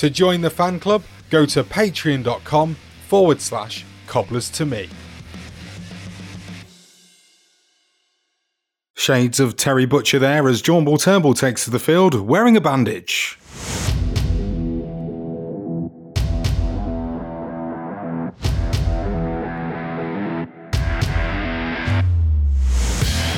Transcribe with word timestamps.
To 0.00 0.08
join 0.08 0.40
the 0.40 0.48
fan 0.48 0.80
club, 0.80 1.02
go 1.28 1.44
to 1.44 1.62
patreon.com 1.62 2.74
forward 3.06 3.38
slash 3.42 3.84
cobblers 4.06 4.48
to 4.48 4.64
me. 4.64 4.88
Shades 8.96 9.38
of 9.38 9.56
Terry 9.56 9.84
Butcher 9.84 10.18
there 10.18 10.48
as 10.48 10.62
John 10.62 10.86
Ball 10.86 10.96
Turnbull 10.96 11.34
takes 11.34 11.66
to 11.66 11.70
the 11.70 11.78
field 11.78 12.14
wearing 12.14 12.56
a 12.56 12.62
bandage. 12.62 13.38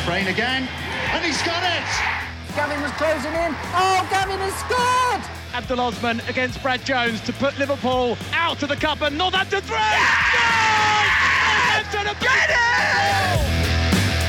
Brain 0.06 0.28
again, 0.28 0.68
and 1.10 1.24
he's 1.24 1.42
got 1.42 1.64
it! 1.64 2.54
Gavin 2.54 2.80
was 2.80 2.92
closing 2.92 3.32
in. 3.32 3.52
Oh, 3.74 4.06
Gavin 4.12 4.38
has 4.38 4.54
scored! 4.60 5.31
Abdul 5.54 5.80
Osman 5.80 6.20
against 6.28 6.62
Brad 6.62 6.84
Jones 6.84 7.20
to 7.22 7.32
put 7.34 7.58
Liverpool 7.58 8.16
out 8.32 8.62
of 8.62 8.68
the 8.68 8.76
cup 8.76 9.02
and 9.02 9.16
Northampton 9.18 9.60
three. 9.60 9.76
Northampton 11.92 12.16
Get 12.20 12.50
it! 12.50 13.62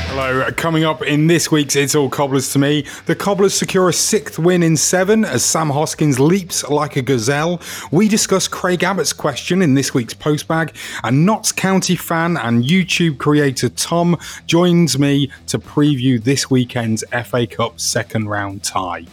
Hello, 0.08 0.42
uh, 0.42 0.50
coming 0.52 0.84
up 0.84 1.02
in 1.02 1.26
this 1.26 1.50
week's 1.50 1.74
It's 1.74 1.94
All 1.94 2.08
Cobblers 2.08 2.52
to 2.52 2.58
Me, 2.60 2.86
the 3.06 3.16
Cobblers 3.16 3.52
secure 3.52 3.88
a 3.88 3.92
sixth 3.92 4.38
win 4.38 4.62
in 4.62 4.76
seven 4.76 5.24
as 5.24 5.44
Sam 5.44 5.70
Hoskins 5.70 6.20
leaps 6.20 6.62
like 6.68 6.94
a 6.94 7.02
gazelle. 7.02 7.60
We 7.90 8.06
discuss 8.06 8.46
Craig 8.46 8.84
Abbott's 8.84 9.12
question 9.12 9.60
in 9.60 9.74
this 9.74 9.92
week's 9.92 10.14
postbag, 10.14 10.72
and 11.02 11.26
Notts 11.26 11.50
County 11.50 11.96
fan 11.96 12.36
and 12.36 12.62
YouTube 12.62 13.18
creator 13.18 13.68
Tom 13.70 14.16
joins 14.46 14.98
me 15.00 15.32
to 15.48 15.58
preview 15.58 16.22
this 16.22 16.48
weekend's 16.48 17.02
FA 17.24 17.46
Cup 17.46 17.80
second 17.80 18.28
round 18.28 18.62
tie. 18.62 19.06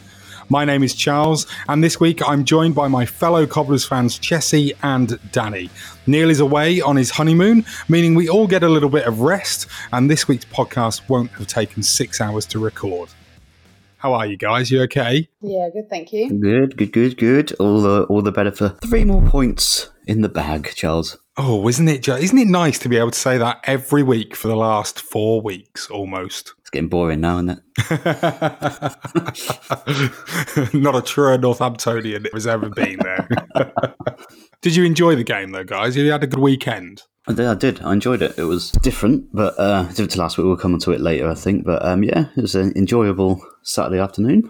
My 0.51 0.66
name 0.66 0.84
is 0.84 0.94
Charles, 0.94 1.47
and 1.69 1.81
this 1.81 1.97
week 2.01 2.19
I'm 2.28 2.44
joined 2.44 2.75
by 2.75 2.89
my 2.89 3.06
fellow 3.06 3.47
Cobblers 3.47 3.85
fans 3.85 4.19
Chessie 4.19 4.73
and 4.84 5.17
Danny. 5.31 5.69
Neil 6.07 6.29
is 6.29 6.41
away 6.41 6.81
on 6.81 6.97
his 6.97 7.09
honeymoon, 7.09 7.63
meaning 7.88 8.16
we 8.16 8.28
all 8.28 8.47
get 8.47 8.61
a 8.61 8.67
little 8.67 8.90
bit 8.90 9.06
of 9.06 9.22
rest, 9.22 9.67
and 9.94 10.11
this 10.11 10.28
week's 10.28 10.44
podcast 10.44 11.07
won't 11.07 11.31
have 11.31 11.47
taken 11.47 11.81
six 11.84 12.19
hours 12.19 12.45
to 12.47 12.59
record. 12.59 13.07
How 14.00 14.13
are 14.13 14.25
you 14.25 14.35
guys? 14.35 14.69
You 14.69 14.81
okay? 14.81 15.29
Yeah, 15.40 15.69
good, 15.72 15.90
thank 15.90 16.11
you. 16.11 16.28
Good, 16.29 16.75
good, 16.75 16.91
good, 16.91 17.17
good. 17.17 17.53
All 17.53 17.79
the 17.79 18.03
all 18.09 18.22
the 18.22 18.34
better 18.34 18.51
for 18.51 18.75
three 18.84 19.06
more 19.06 19.22
points 19.22 19.90
in 20.06 20.19
the 20.22 20.28
bag, 20.28 20.73
Charles. 20.75 21.17
Oh, 21.38 21.66
isn't 21.69 21.88
it? 21.88 22.01
ju- 22.03 22.16
Isn't 22.16 22.38
it 22.40 22.50
nice 22.50 22.78
to 22.79 22.90
be 22.90 22.97
able 22.97 23.11
to 23.11 23.17
say 23.17 23.38
that 23.38 23.61
every 23.63 24.03
week 24.03 24.35
for 24.35 24.50
the 24.50 24.57
last 24.57 25.00
four 25.00 25.40
weeks, 25.40 25.90
almost? 25.90 26.56
Getting 26.72 26.90
boring 26.90 27.20
now, 27.20 27.36
isn't 27.36 27.50
it? 27.50 27.59
Not 30.74 30.96
a 30.96 31.02
true 31.02 31.38
Northamptonian 31.38 32.32
has 32.34 32.48
ever 32.48 32.70
been 32.70 32.98
there. 33.00 33.28
did 34.62 34.78
you 34.78 34.86
enjoy 34.86 35.16
the 35.16 35.26
game, 35.26 35.52
though, 35.52 35.66
guys? 35.66 35.98
You 35.98 36.09
had 36.09 36.24
a 36.24 36.28
good 36.28 36.40
weekend. 36.40 37.04
I 37.28 37.34
did, 37.34 37.46
I 37.46 37.56
did. 37.56 37.82
I 37.82 37.92
enjoyed 37.92 38.22
it. 38.22 38.38
It 38.38 38.46
was 38.46 38.72
different, 38.72 39.28
but 39.34 39.54
uh, 39.59 39.84
different 39.90 40.12
to 40.12 40.20
last 40.20 40.38
week. 40.38 40.46
We'll 40.46 40.56
come 40.56 40.74
on 40.74 40.80
to 40.80 40.92
it 40.92 41.02
later, 41.02 41.30
I 41.30 41.36
think. 41.36 41.66
But 41.66 41.84
um, 41.86 42.04
yeah, 42.04 42.28
it 42.38 42.42
was 42.42 42.56
an 42.56 42.72
enjoyable 42.78 43.46
Saturday 43.64 44.00
afternoon. 44.00 44.50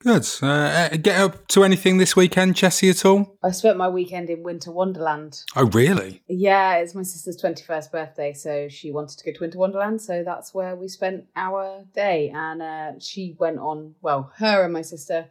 Good. 0.00 0.28
Uh, 0.40 0.46
uh, 0.46 0.88
get 0.96 1.20
up 1.20 1.48
to 1.48 1.64
anything 1.64 1.98
this 1.98 2.14
weekend, 2.14 2.54
Chessie, 2.54 2.90
at 2.90 3.04
all? 3.04 3.36
I 3.42 3.50
spent 3.50 3.76
my 3.76 3.88
weekend 3.88 4.30
in 4.30 4.44
Winter 4.44 4.70
Wonderland. 4.70 5.42
Oh, 5.56 5.66
really? 5.66 6.22
Yeah, 6.28 6.76
it's 6.76 6.94
my 6.94 7.02
sister's 7.02 7.36
21st 7.42 7.90
birthday, 7.90 8.32
so 8.32 8.68
she 8.68 8.92
wanted 8.92 9.18
to 9.18 9.24
go 9.24 9.32
to 9.32 9.40
Winter 9.40 9.58
Wonderland, 9.58 10.00
so 10.00 10.22
that's 10.22 10.54
where 10.54 10.76
we 10.76 10.86
spent 10.86 11.24
our 11.34 11.84
day. 11.94 12.30
And 12.32 12.62
uh, 12.62 12.92
she 13.00 13.34
went 13.40 13.58
on, 13.58 13.96
well, 14.00 14.32
her 14.36 14.62
and 14.62 14.72
my 14.72 14.82
sister 14.82 15.26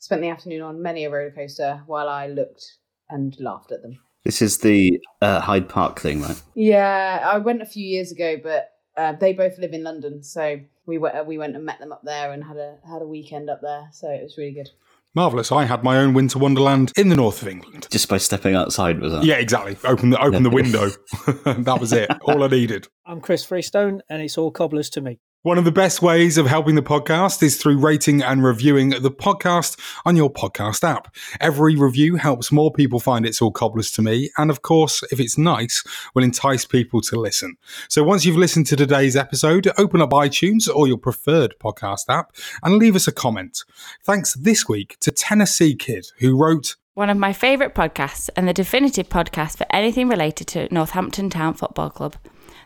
spent 0.00 0.22
the 0.22 0.28
afternoon 0.28 0.62
on 0.62 0.82
many 0.82 1.04
a 1.04 1.10
roller 1.10 1.30
coaster 1.30 1.82
while 1.86 2.08
I 2.08 2.26
looked 2.26 2.78
and 3.08 3.38
laughed 3.38 3.70
at 3.70 3.82
them. 3.82 4.00
This 4.24 4.42
is 4.42 4.58
the 4.58 5.00
uh, 5.22 5.40
Hyde 5.40 5.68
Park 5.68 6.00
thing, 6.00 6.20
right? 6.22 6.42
Yeah, 6.54 7.20
I 7.24 7.38
went 7.38 7.62
a 7.62 7.66
few 7.66 7.86
years 7.86 8.10
ago, 8.10 8.36
but 8.42 8.72
uh, 8.96 9.12
they 9.12 9.32
both 9.32 9.56
live 9.58 9.72
in 9.72 9.84
London, 9.84 10.24
so 10.24 10.60
we 10.86 10.98
went 10.98 11.16
uh, 11.16 11.24
we 11.24 11.38
went 11.38 11.56
and 11.56 11.64
met 11.64 11.78
them 11.78 11.92
up 11.92 12.02
there 12.04 12.32
and 12.32 12.44
had 12.44 12.56
a 12.56 12.78
had 12.88 13.02
a 13.02 13.06
weekend 13.06 13.50
up 13.50 13.60
there. 13.62 13.88
So 13.92 14.08
it 14.10 14.22
was 14.22 14.36
really 14.36 14.52
good. 14.52 14.70
Marvellous. 15.14 15.50
I 15.50 15.64
had 15.64 15.82
my 15.82 15.98
own 15.98 16.14
winter 16.14 16.38
wonderland 16.38 16.92
in 16.96 17.08
the 17.08 17.16
north 17.16 17.42
of 17.42 17.48
England. 17.48 17.88
Just 17.90 18.08
by 18.08 18.18
stepping 18.18 18.54
outside, 18.54 19.00
was 19.00 19.12
that? 19.12 19.24
Yeah, 19.24 19.36
exactly. 19.36 19.76
Open 19.84 20.10
the, 20.10 20.22
open 20.22 20.44
the 20.44 20.50
window. 20.50 20.88
that 21.44 21.78
was 21.80 21.92
it. 21.92 22.08
All 22.22 22.44
I 22.44 22.46
needed. 22.46 22.86
I'm 23.04 23.20
Chris 23.20 23.44
Freestone, 23.44 24.02
and 24.08 24.22
it's 24.22 24.38
all 24.38 24.52
cobblers 24.52 24.88
to 24.90 25.00
me. 25.00 25.18
One 25.42 25.56
of 25.56 25.64
the 25.64 25.72
best 25.72 26.02
ways 26.02 26.36
of 26.36 26.46
helping 26.46 26.74
the 26.74 26.82
podcast 26.82 27.42
is 27.42 27.56
through 27.56 27.78
rating 27.78 28.20
and 28.20 28.44
reviewing 28.44 28.90
the 28.90 29.10
podcast 29.10 29.80
on 30.04 30.14
your 30.14 30.30
podcast 30.30 30.86
app. 30.86 31.16
Every 31.40 31.76
review 31.76 32.16
helps 32.16 32.52
more 32.52 32.70
people 32.70 33.00
find 33.00 33.24
It's 33.24 33.40
All 33.40 33.50
Cobblers 33.50 33.90
to 33.92 34.02
Me, 34.02 34.30
and 34.36 34.50
of 34.50 34.60
course, 34.60 35.02
if 35.10 35.18
it's 35.18 35.38
nice, 35.38 35.82
will 36.14 36.24
entice 36.24 36.66
people 36.66 37.00
to 37.00 37.18
listen. 37.18 37.56
So 37.88 38.04
once 38.04 38.26
you've 38.26 38.36
listened 38.36 38.66
to 38.66 38.76
today's 38.76 39.16
episode, 39.16 39.66
open 39.78 40.02
up 40.02 40.10
iTunes 40.10 40.68
or 40.68 40.86
your 40.86 40.98
preferred 40.98 41.54
podcast 41.58 42.10
app 42.10 42.36
and 42.62 42.76
leave 42.76 42.94
us 42.94 43.08
a 43.08 43.12
comment. 43.12 43.64
Thanks 44.04 44.34
this 44.34 44.68
week 44.68 44.98
to 45.00 45.10
Tennessee 45.10 45.74
Kid, 45.74 46.08
who 46.18 46.36
wrote, 46.36 46.76
One 46.92 47.08
of 47.08 47.16
my 47.16 47.32
favourite 47.32 47.74
podcasts 47.74 48.28
and 48.36 48.46
the 48.46 48.52
definitive 48.52 49.08
podcast 49.08 49.56
for 49.56 49.64
anything 49.70 50.06
related 50.06 50.48
to 50.48 50.68
Northampton 50.70 51.30
Town 51.30 51.54
Football 51.54 51.88
Club. 51.88 52.16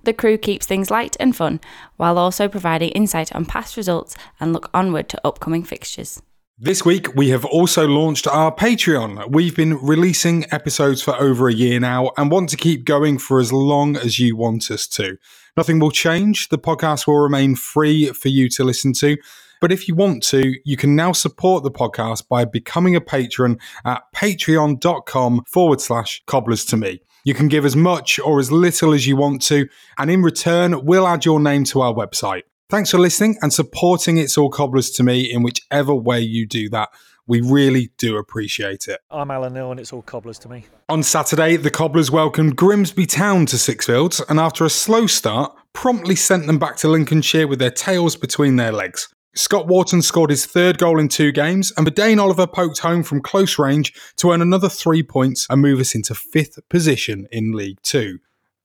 The 0.05 0.13
crew 0.13 0.37
keeps 0.37 0.67
things 0.67 0.91
light 0.91 1.17
and 1.19 1.35
fun 1.35 1.61
while 1.97 2.19
also 2.19 2.47
providing 2.47 2.91
insight 2.91 3.35
on 3.35 3.47
past 3.47 3.77
results 3.77 4.15
and 4.39 4.53
look 4.53 4.69
onward 4.75 5.09
to 5.09 5.21
upcoming 5.27 5.63
fixtures. 5.63 6.21
This 6.59 6.85
week, 6.85 7.15
we 7.17 7.31
have 7.31 7.45
also 7.45 7.89
launched 7.89 8.29
our 8.29 8.55
Patreon. 8.55 9.31
We've 9.33 9.57
been 9.57 9.77
releasing 9.79 10.45
episodes 10.53 11.03
for 11.03 11.17
over 11.21 11.49
a 11.49 11.55
year 11.55 11.81
now 11.81 12.13
and 12.17 12.31
want 12.31 12.51
to 12.51 12.57
keep 12.57 12.85
going 12.85 13.19
for 13.19 13.41
as 13.41 13.53
long 13.53 13.97
as 13.97 14.19
you 14.19 14.37
want 14.37 14.71
us 14.71 14.87
to. 14.89 15.17
Nothing 15.57 15.79
will 15.79 15.91
change. 15.91 16.51
The 16.51 16.59
podcast 16.59 17.07
will 17.07 17.19
remain 17.19 17.57
free 17.57 18.09
for 18.09 18.29
you 18.29 18.49
to 18.51 18.63
listen 18.63 18.93
to. 18.95 19.17
But 19.61 19.73
if 19.73 19.89
you 19.89 19.95
want 19.95 20.23
to, 20.25 20.55
you 20.65 20.77
can 20.77 20.95
now 20.95 21.13
support 21.13 21.65
the 21.65 21.71
podcast 21.71 22.29
by 22.29 22.45
becoming 22.45 22.95
a 22.95 23.01
patron 23.01 23.59
at 23.85 24.03
patreon.com 24.15 25.45
forward 25.49 25.81
slash 25.81 26.23
cobblers 26.27 26.65
to 26.67 26.77
me. 26.77 27.01
You 27.27 27.33
can 27.33 27.49
give 27.49 27.65
as 27.65 27.75
much 27.75 28.19
or 28.19 28.39
as 28.39 28.53
little 28.53 28.93
as 28.93 29.07
you 29.07 29.17
want 29.17 29.41
to, 29.45 29.67
and 29.97 30.11
in 30.11 30.23
return, 30.23 30.85
we'll 30.85 31.09
add 31.09 31.25
your 31.25 31.41
name 31.41 31.65
to 31.65 31.81
our 31.81 31.95
website. 31.95 32.43
Thanks 32.69 32.91
for 32.91 32.99
listening 32.99 33.39
and 33.41 33.51
supporting 33.51 34.19
It's 34.19 34.37
All 34.37 34.51
Cobblers 34.51 34.91
to 34.91 35.03
me 35.03 35.33
in 35.33 35.43
whichever 35.43 35.95
way 35.95 36.21
you 36.21 36.47
do 36.47 36.69
that. 36.69 36.91
We 37.27 37.41
really 37.41 37.93
do 37.97 38.19
appreciate 38.19 38.89
it. 38.89 39.01
I'm 39.11 39.31
Alan 39.31 39.55
Neil, 39.55 39.71
and 39.71 39.81
it's 39.81 39.91
all 39.91 40.03
cobblers 40.03 40.39
to 40.41 40.51
me. 40.51 40.67
On 40.91 41.03
Saturday, 41.03 41.57
the 41.57 41.71
Cobblers 41.71 42.11
welcomed 42.11 42.57
Grimsby 42.57 43.07
Town 43.07 43.47
to 43.47 43.57
Sixfields 43.57 44.23
and 44.29 44.39
after 44.39 44.67
a 44.67 44.71
slow 44.71 45.07
start, 45.07 45.57
promptly 45.73 46.17
sent 46.17 46.47
them 46.47 46.59
back 46.59 46.77
to 46.77 46.89
Lincolnshire 46.89 47.49
with 47.49 47.59
their 47.59 47.71
tails 47.71 48.17
between 48.17 48.57
their 48.57 48.71
legs. 48.73 49.09
Scott 49.37 49.67
Wharton 49.67 50.01
scored 50.01 50.31
his 50.31 50.47
third 50.47 50.79
goal 50.79 50.99
in 50.99 51.09
two 51.09 51.33
games, 51.33 51.73
and 51.77 51.93
Dane 51.95 52.19
Oliver 52.19 52.47
poked 52.47 52.79
home 52.79 53.03
from 53.03 53.21
close 53.21 53.59
range 53.59 53.93
to 54.17 54.31
earn 54.31 54.41
another 54.41 54.69
three 54.69 55.03
points 55.03 55.47
and 55.51 55.61
move 55.61 55.81
us 55.81 55.95
into 55.95 56.15
fifth 56.15 56.59
position 56.69 57.27
in 57.33 57.53
League 57.53 57.79
Two. 57.83 58.19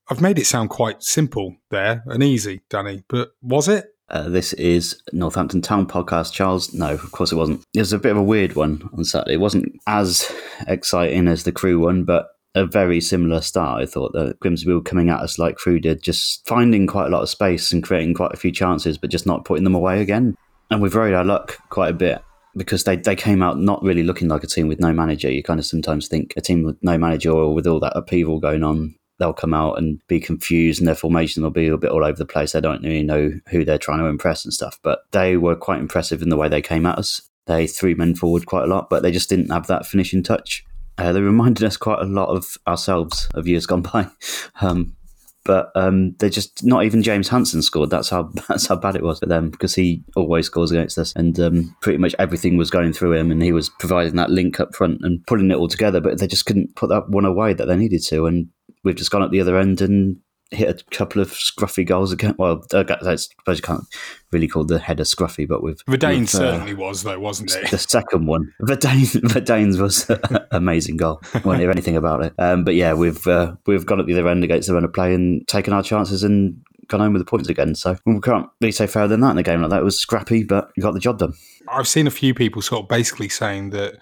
I've 0.08 0.20
made 0.20 0.38
it 0.38 0.46
sound 0.46 0.70
quite 0.70 1.02
simple 1.02 1.56
there 1.70 2.02
and 2.06 2.22
easy, 2.22 2.62
Danny, 2.68 3.04
but 3.08 3.32
was 3.42 3.68
it? 3.68 3.94
Uh, 4.08 4.28
this 4.28 4.52
is 4.54 5.00
Northampton 5.12 5.62
Town 5.62 5.86
podcast, 5.86 6.32
Charles. 6.32 6.74
No, 6.74 6.90
of 6.90 7.12
course 7.12 7.30
it 7.30 7.36
wasn't. 7.36 7.64
It 7.74 7.80
was 7.80 7.92
a 7.92 7.98
bit 7.98 8.12
of 8.12 8.18
a 8.18 8.22
weird 8.22 8.56
one 8.56 8.88
on 8.92 9.04
Saturday. 9.04 9.34
It 9.34 9.40
wasn't 9.40 9.72
as 9.86 10.30
exciting 10.66 11.28
as 11.28 11.44
the 11.44 11.52
Crewe 11.52 11.78
one, 11.78 12.04
but 12.04 12.26
a 12.56 12.66
very 12.66 13.00
similar 13.00 13.40
start. 13.40 13.82
I 13.82 13.86
thought 13.86 14.12
that 14.14 14.40
Grimsby 14.40 14.72
were 14.72 14.80
coming 14.80 15.10
at 15.10 15.20
us 15.20 15.38
like 15.38 15.56
Crewe 15.56 15.78
did, 15.78 16.02
just 16.02 16.46
finding 16.48 16.88
quite 16.88 17.06
a 17.06 17.10
lot 17.10 17.22
of 17.22 17.30
space 17.30 17.70
and 17.70 17.82
creating 17.82 18.14
quite 18.14 18.32
a 18.32 18.36
few 18.36 18.50
chances, 18.50 18.98
but 18.98 19.10
just 19.10 19.26
not 19.26 19.44
putting 19.44 19.64
them 19.64 19.76
away 19.76 20.00
again. 20.00 20.36
And 20.70 20.80
we've 20.80 20.94
rode 20.94 21.14
our 21.14 21.24
luck 21.24 21.58
quite 21.68 21.90
a 21.90 21.94
bit 21.94 22.22
because 22.56 22.84
they, 22.84 22.96
they 22.96 23.16
came 23.16 23.42
out 23.42 23.58
not 23.58 23.82
really 23.82 24.02
looking 24.02 24.28
like 24.28 24.44
a 24.44 24.46
team 24.46 24.68
with 24.68 24.80
no 24.80 24.92
manager. 24.92 25.30
You 25.30 25.42
kind 25.42 25.60
of 25.60 25.66
sometimes 25.66 26.08
think 26.08 26.34
a 26.36 26.40
team 26.40 26.62
with 26.62 26.76
no 26.82 26.98
manager 26.98 27.30
or 27.30 27.54
with 27.54 27.66
all 27.66 27.80
that 27.80 27.96
upheaval 27.96 28.40
going 28.40 28.62
on 28.62 28.94
they'll 29.20 29.32
come 29.32 29.54
out 29.54 29.78
and 29.78 30.00
be 30.08 30.18
confused 30.18 30.80
and 30.80 30.88
their 30.88 30.94
formation 30.96 31.42
will 31.42 31.50
be 31.50 31.68
a 31.68 31.76
bit 31.76 31.90
all 31.90 32.04
over 32.04 32.16
the 32.16 32.24
place. 32.24 32.52
They 32.52 32.60
don't 32.60 32.82
really 32.82 33.04
know 33.04 33.30
who 33.50 33.64
they're 33.64 33.78
trying 33.78 34.00
to 34.00 34.06
impress 34.06 34.44
and 34.44 34.52
stuff. 34.52 34.80
But 34.82 35.02
they 35.12 35.36
were 35.36 35.54
quite 35.54 35.78
impressive 35.78 36.22
in 36.22 36.30
the 36.30 36.36
way 36.36 36.48
they 36.48 36.62
came 36.62 36.86
at 36.86 36.98
us. 36.98 37.22
They 37.46 37.66
threw 37.66 37.94
men 37.94 38.14
forward 38.14 38.46
quite 38.46 38.64
a 38.64 38.66
lot, 38.66 38.90
but 38.90 39.02
they 39.02 39.12
just 39.12 39.28
didn't 39.28 39.50
have 39.50 39.66
that 39.68 39.86
finishing 39.86 40.22
touch. 40.22 40.64
Uh, 40.98 41.12
they 41.12 41.20
reminded 41.20 41.64
us 41.64 41.76
quite 41.76 42.00
a 42.00 42.06
lot 42.06 42.28
of 42.28 42.56
ourselves 42.66 43.28
of 43.34 43.46
years 43.46 43.66
gone 43.66 43.82
by. 43.82 44.08
Um, 44.62 44.96
but 45.44 45.70
um, 45.74 46.14
they're 46.18 46.28
just 46.28 46.64
not 46.64 46.84
even 46.84 47.02
James 47.02 47.28
Hanson 47.28 47.62
scored. 47.62 47.90
That's 47.90 48.10
how 48.10 48.30
that's 48.48 48.66
how 48.66 48.76
bad 48.76 48.96
it 48.96 49.02
was 49.02 49.20
for 49.20 49.26
them 49.26 49.50
because 49.50 49.74
he 49.74 50.04
always 50.16 50.46
scores 50.46 50.70
against 50.70 50.98
us, 50.98 51.12
and 51.16 51.38
um, 51.40 51.76
pretty 51.80 51.98
much 51.98 52.14
everything 52.18 52.56
was 52.56 52.70
going 52.70 52.92
through 52.92 53.14
him, 53.14 53.30
and 53.30 53.42
he 53.42 53.52
was 53.52 53.68
providing 53.68 54.16
that 54.16 54.30
link 54.30 54.60
up 54.60 54.74
front 54.74 55.00
and 55.02 55.24
pulling 55.26 55.50
it 55.50 55.56
all 55.56 55.68
together. 55.68 56.00
But 56.00 56.18
they 56.18 56.26
just 56.26 56.46
couldn't 56.46 56.76
put 56.76 56.88
that 56.88 57.08
one 57.08 57.24
away 57.24 57.54
that 57.54 57.66
they 57.66 57.76
needed 57.76 58.02
to, 58.06 58.26
and 58.26 58.48
we've 58.84 58.96
just 58.96 59.10
gone 59.10 59.22
at 59.22 59.30
the 59.30 59.40
other 59.40 59.58
end 59.58 59.80
and 59.80 60.16
hit 60.50 60.68
a 60.80 60.84
couple 60.96 61.22
of 61.22 61.30
scruffy 61.30 61.86
goals 61.86 62.12
again. 62.12 62.34
Well, 62.38 62.64
I 62.72 62.84
suppose 63.16 63.58
you 63.58 63.62
can't 63.62 63.84
really 64.32 64.48
call 64.48 64.64
the 64.64 64.78
header 64.78 65.04
scruffy, 65.04 65.46
but 65.46 65.62
with 65.62 65.84
Verdane 65.86 66.28
certainly 66.28 66.72
uh, 66.72 66.76
was 66.76 67.02
though, 67.02 67.18
wasn't 67.18 67.54
it? 67.54 67.70
The 67.70 67.78
second 67.78 68.26
one, 68.26 68.52
Verdane, 68.62 69.20
Verdane's 69.22 69.78
was 69.78 70.08
an 70.10 70.38
amazing 70.50 70.96
goal. 70.96 71.20
Won't 71.44 71.60
hear 71.60 71.70
anything 71.70 71.96
about 71.96 72.24
it. 72.24 72.34
Um, 72.38 72.64
but 72.64 72.74
yeah, 72.74 72.94
we've 72.94 73.26
uh, 73.26 73.54
we've 73.66 73.86
gone 73.86 74.00
at 74.00 74.06
the 74.06 74.14
other 74.14 74.28
end 74.28 74.44
against 74.44 74.68
the 74.68 74.74
run 74.74 74.84
of 74.84 74.92
play 74.92 75.14
and 75.14 75.46
taken 75.46 75.72
our 75.72 75.82
chances 75.82 76.22
and 76.22 76.60
gone 76.88 77.00
home 77.00 77.12
with 77.12 77.20
the 77.20 77.30
points 77.30 77.48
again. 77.48 77.74
So 77.74 77.96
we 78.04 78.20
can't 78.20 78.48
really 78.60 78.72
say 78.72 78.86
fairer 78.86 79.08
than 79.08 79.20
that 79.20 79.30
in 79.30 79.38
a 79.38 79.42
game 79.42 79.60
like 79.60 79.70
that. 79.70 79.80
It 79.80 79.84
was 79.84 79.98
scrappy, 79.98 80.42
but 80.42 80.70
you 80.76 80.82
got 80.82 80.94
the 80.94 81.00
job 81.00 81.18
done. 81.18 81.34
I've 81.68 81.88
seen 81.88 82.06
a 82.06 82.10
few 82.10 82.34
people 82.34 82.62
sort 82.62 82.82
of 82.82 82.88
basically 82.88 83.28
saying 83.28 83.70
that 83.70 83.98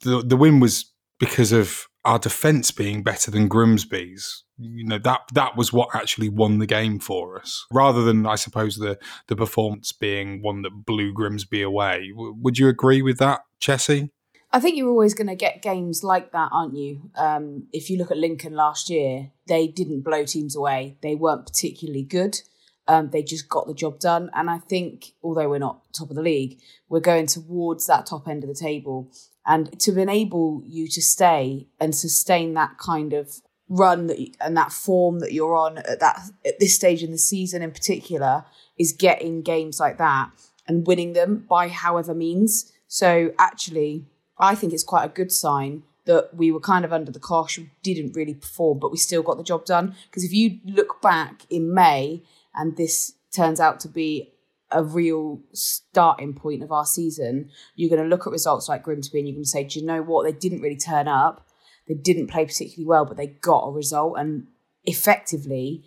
the 0.00 0.22
the 0.24 0.36
win 0.36 0.60
was 0.60 0.92
because 1.18 1.52
of 1.52 1.86
our 2.04 2.18
defence 2.18 2.70
being 2.70 3.02
better 3.02 3.30
than 3.30 3.48
Grimsby's. 3.48 4.44
You 4.60 4.84
know 4.84 4.98
that 4.98 5.22
that 5.32 5.56
was 5.56 5.72
what 5.72 5.94
actually 5.94 6.28
won 6.28 6.58
the 6.58 6.66
game 6.66 6.98
for 6.98 7.38
us, 7.38 7.66
rather 7.72 8.02
than 8.02 8.26
I 8.26 8.34
suppose 8.34 8.76
the 8.76 8.98
the 9.28 9.36
performance 9.36 9.92
being 9.92 10.42
one 10.42 10.62
that 10.62 10.84
blew 10.84 11.12
Grimsby 11.12 11.62
away. 11.62 12.10
W- 12.10 12.36
would 12.38 12.58
you 12.58 12.68
agree 12.68 13.02
with 13.02 13.18
that, 13.18 13.40
Chessie? 13.60 14.10
I 14.52 14.58
think 14.58 14.76
you're 14.76 14.88
always 14.88 15.14
going 15.14 15.28
to 15.28 15.36
get 15.36 15.62
games 15.62 16.02
like 16.02 16.32
that, 16.32 16.48
aren't 16.52 16.76
you? 16.76 17.10
Um, 17.14 17.68
if 17.72 17.88
you 17.88 17.96
look 17.98 18.10
at 18.10 18.16
Lincoln 18.16 18.54
last 18.54 18.90
year, 18.90 19.30
they 19.46 19.68
didn't 19.68 20.00
blow 20.00 20.24
teams 20.24 20.56
away. 20.56 20.98
They 21.02 21.14
weren't 21.14 21.46
particularly 21.46 22.02
good. 22.02 22.40
Um, 22.88 23.10
they 23.10 23.22
just 23.22 23.48
got 23.48 23.68
the 23.68 23.74
job 23.74 24.00
done. 24.00 24.28
And 24.34 24.50
I 24.50 24.58
think, 24.58 25.12
although 25.22 25.48
we're 25.48 25.58
not 25.58 25.82
top 25.92 26.10
of 26.10 26.16
the 26.16 26.22
league, 26.22 26.58
we're 26.88 26.98
going 26.98 27.26
towards 27.26 27.86
that 27.86 28.06
top 28.06 28.26
end 28.26 28.42
of 28.42 28.48
the 28.48 28.54
table 28.54 29.12
and 29.46 29.78
to 29.80 29.98
enable 29.98 30.62
you 30.66 30.88
to 30.88 31.00
stay 31.00 31.68
and 31.78 31.94
sustain 31.94 32.54
that 32.54 32.78
kind 32.78 33.12
of 33.12 33.40
run 33.70 34.08
that, 34.08 34.18
and 34.40 34.56
that 34.56 34.72
form 34.72 35.20
that 35.20 35.32
you're 35.32 35.54
on 35.54 35.78
at 35.78 36.00
that 36.00 36.20
at 36.44 36.58
this 36.58 36.74
stage 36.74 37.02
in 37.02 37.12
the 37.12 37.18
season 37.18 37.62
in 37.62 37.70
particular 37.70 38.44
is 38.76 38.92
getting 38.92 39.42
games 39.42 39.78
like 39.78 39.96
that 39.96 40.28
and 40.66 40.86
winning 40.86 41.12
them 41.12 41.46
by 41.48 41.68
however 41.68 42.12
means 42.12 42.72
so 42.88 43.32
actually 43.38 44.04
i 44.38 44.56
think 44.56 44.72
it's 44.72 44.82
quite 44.82 45.04
a 45.04 45.08
good 45.08 45.30
sign 45.30 45.84
that 46.04 46.34
we 46.34 46.50
were 46.50 46.60
kind 46.60 46.84
of 46.84 46.92
under 46.92 47.12
the 47.12 47.20
cosh 47.20 47.58
we 47.58 47.70
didn't 47.84 48.16
really 48.16 48.34
perform 48.34 48.76
but 48.80 48.90
we 48.90 48.98
still 48.98 49.22
got 49.22 49.36
the 49.36 49.44
job 49.44 49.64
done 49.64 49.94
because 50.06 50.24
if 50.24 50.32
you 50.32 50.58
look 50.64 51.00
back 51.00 51.46
in 51.48 51.72
may 51.72 52.20
and 52.56 52.76
this 52.76 53.14
turns 53.32 53.60
out 53.60 53.78
to 53.78 53.88
be 53.88 54.32
a 54.72 54.82
real 54.82 55.40
starting 55.52 56.32
point 56.32 56.62
of 56.62 56.70
our 56.70 56.86
season, 56.86 57.50
you're 57.74 57.90
going 57.90 58.02
to 58.02 58.08
look 58.08 58.26
at 58.26 58.32
results 58.32 58.68
like 58.68 58.84
Grimsby 58.84 59.18
and 59.18 59.28
you're 59.28 59.34
going 59.34 59.44
to 59.44 59.50
say, 59.50 59.64
do 59.64 59.80
you 59.80 59.86
know 59.86 60.00
what? 60.00 60.24
They 60.24 60.32
didn't 60.32 60.60
really 60.60 60.76
turn 60.76 61.08
up. 61.08 61.44
They 61.90 61.96
didn't 61.96 62.28
play 62.28 62.46
particularly 62.46 62.86
well, 62.86 63.04
but 63.04 63.16
they 63.16 63.26
got 63.26 63.66
a 63.66 63.72
result. 63.72 64.16
And 64.16 64.46
effectively, 64.84 65.82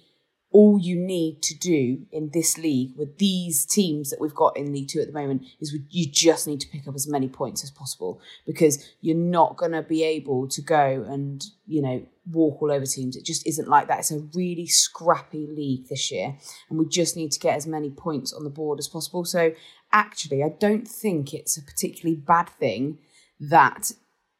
all 0.52 0.78
you 0.78 0.98
need 0.98 1.42
to 1.44 1.58
do 1.58 2.06
in 2.12 2.30
this 2.34 2.58
league 2.58 2.92
with 2.98 3.20
these 3.20 3.66
teams 3.66 4.10
that 4.10 4.20
we've 4.20 4.36
got 4.36 4.58
in 4.58 4.74
League 4.74 4.90
Two 4.90 5.00
at 5.00 5.08
the 5.08 5.14
moment 5.14 5.44
is 5.62 5.74
you 5.90 6.06
just 6.12 6.46
need 6.46 6.60
to 6.60 6.68
pick 6.68 6.90
up 6.90 6.94
as 6.94 7.08
many 7.08 7.30
points 7.30 7.64
as 7.64 7.72
possible 7.72 8.20
because 8.46 8.86
you're 9.00 9.16
not 9.16 9.56
going 9.56 9.72
to 9.72 9.82
be 9.82 10.04
able 10.04 10.46
to 10.50 10.62
go 10.62 11.06
and, 11.10 11.46
you 11.68 11.82
know, 11.82 12.06
walk 12.30 12.62
all 12.62 12.70
over 12.70 12.86
teams. 12.86 13.16
It 13.16 13.24
just 13.24 13.48
isn't 13.48 13.70
like 13.70 13.88
that. 13.88 14.00
It's 14.00 14.12
a 14.12 14.28
really 14.34 14.68
scrappy 14.68 15.48
league 15.48 15.88
this 15.88 16.12
year, 16.12 16.38
and 16.70 16.78
we 16.78 16.86
just 16.86 17.16
need 17.16 17.32
to 17.32 17.40
get 17.40 17.56
as 17.56 17.66
many 17.66 17.90
points 17.90 18.34
on 18.34 18.44
the 18.44 18.50
board 18.50 18.78
as 18.78 18.90
possible. 18.90 19.24
So, 19.24 19.54
actually, 19.94 20.44
I 20.44 20.50
don't 20.50 20.86
think 20.86 21.34
it's 21.34 21.58
a 21.58 21.64
particularly 21.64 22.18
bad 22.18 22.50
thing 22.50 23.00
that 23.40 23.94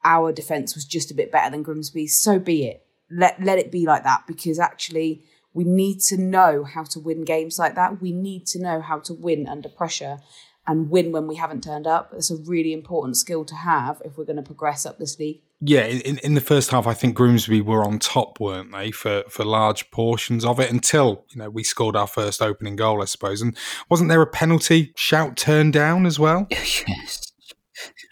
our 0.04 0.32
defence 0.32 0.76
was 0.76 0.86
just 0.86 1.12
a 1.12 1.14
bit 1.14 1.32
better 1.32 1.52
than 1.52 1.64
Grimsby's. 1.64 2.20
So 2.20 2.40
be 2.40 2.66
it. 2.66 2.86
Let 3.10 3.42
let 3.42 3.60
it 3.60 3.72
be 3.72 3.86
like 3.86 4.04
that 4.04 4.26
because 4.28 4.60
actually 4.60 5.24
we 5.54 5.64
need 5.64 6.00
to 6.02 6.18
know 6.18 6.64
how 6.64 6.84
to 6.84 7.00
win 7.00 7.24
games 7.24 7.60
like 7.60 7.76
that. 7.76 8.02
We 8.02 8.12
need 8.12 8.48
to 8.48 8.62
know 8.62 8.82
how 8.82 9.00
to 9.00 9.14
win 9.14 9.48
under 9.48 9.70
pressure 9.70 10.18
and 10.66 10.90
win 10.90 11.12
when 11.12 11.28
we 11.28 11.36
haven't 11.36 11.64
turned 11.64 11.86
up. 11.86 12.14
It's 12.16 12.32
a 12.32 12.38
really 12.38 12.74
important 12.74 13.18
skill 13.18 13.44
to 13.46 13.56
have 13.56 14.02
if 14.06 14.18
we're 14.18 14.26
going 14.26 14.38
to 14.38 14.44
progress 14.44 14.86
up 14.86 14.98
this 14.98 15.20
league. 15.20 15.42
Yeah, 15.60 15.86
in, 15.86 16.18
in 16.20 16.34
the 16.34 16.42
first 16.42 16.72
half, 16.72 16.88
I 16.88 16.94
think 16.94 17.16
Grimsby 17.16 17.62
were 17.62 17.86
on 17.86 18.00
top, 18.00 18.40
weren't 18.40 18.72
they, 18.72 18.92
for, 18.92 19.24
for 19.30 19.46
large 19.46 19.92
portions 19.92 20.44
of 20.44 20.60
it 20.60 20.72
until 20.72 21.26
you 21.30 21.38
know 21.38 21.50
we 21.50 21.64
scored 21.64 21.96
our 21.96 22.08
first 22.08 22.42
opening 22.42 22.76
goal, 22.76 23.02
I 23.02 23.06
suppose. 23.06 23.42
And 23.42 23.58
wasn't 23.90 24.10
there 24.10 24.22
a 24.22 24.28
penalty 24.28 24.92
shout 24.96 25.38
turned 25.38 25.74
down 25.74 26.06
as 26.06 26.20
well? 26.20 26.48
yes, 26.50 27.23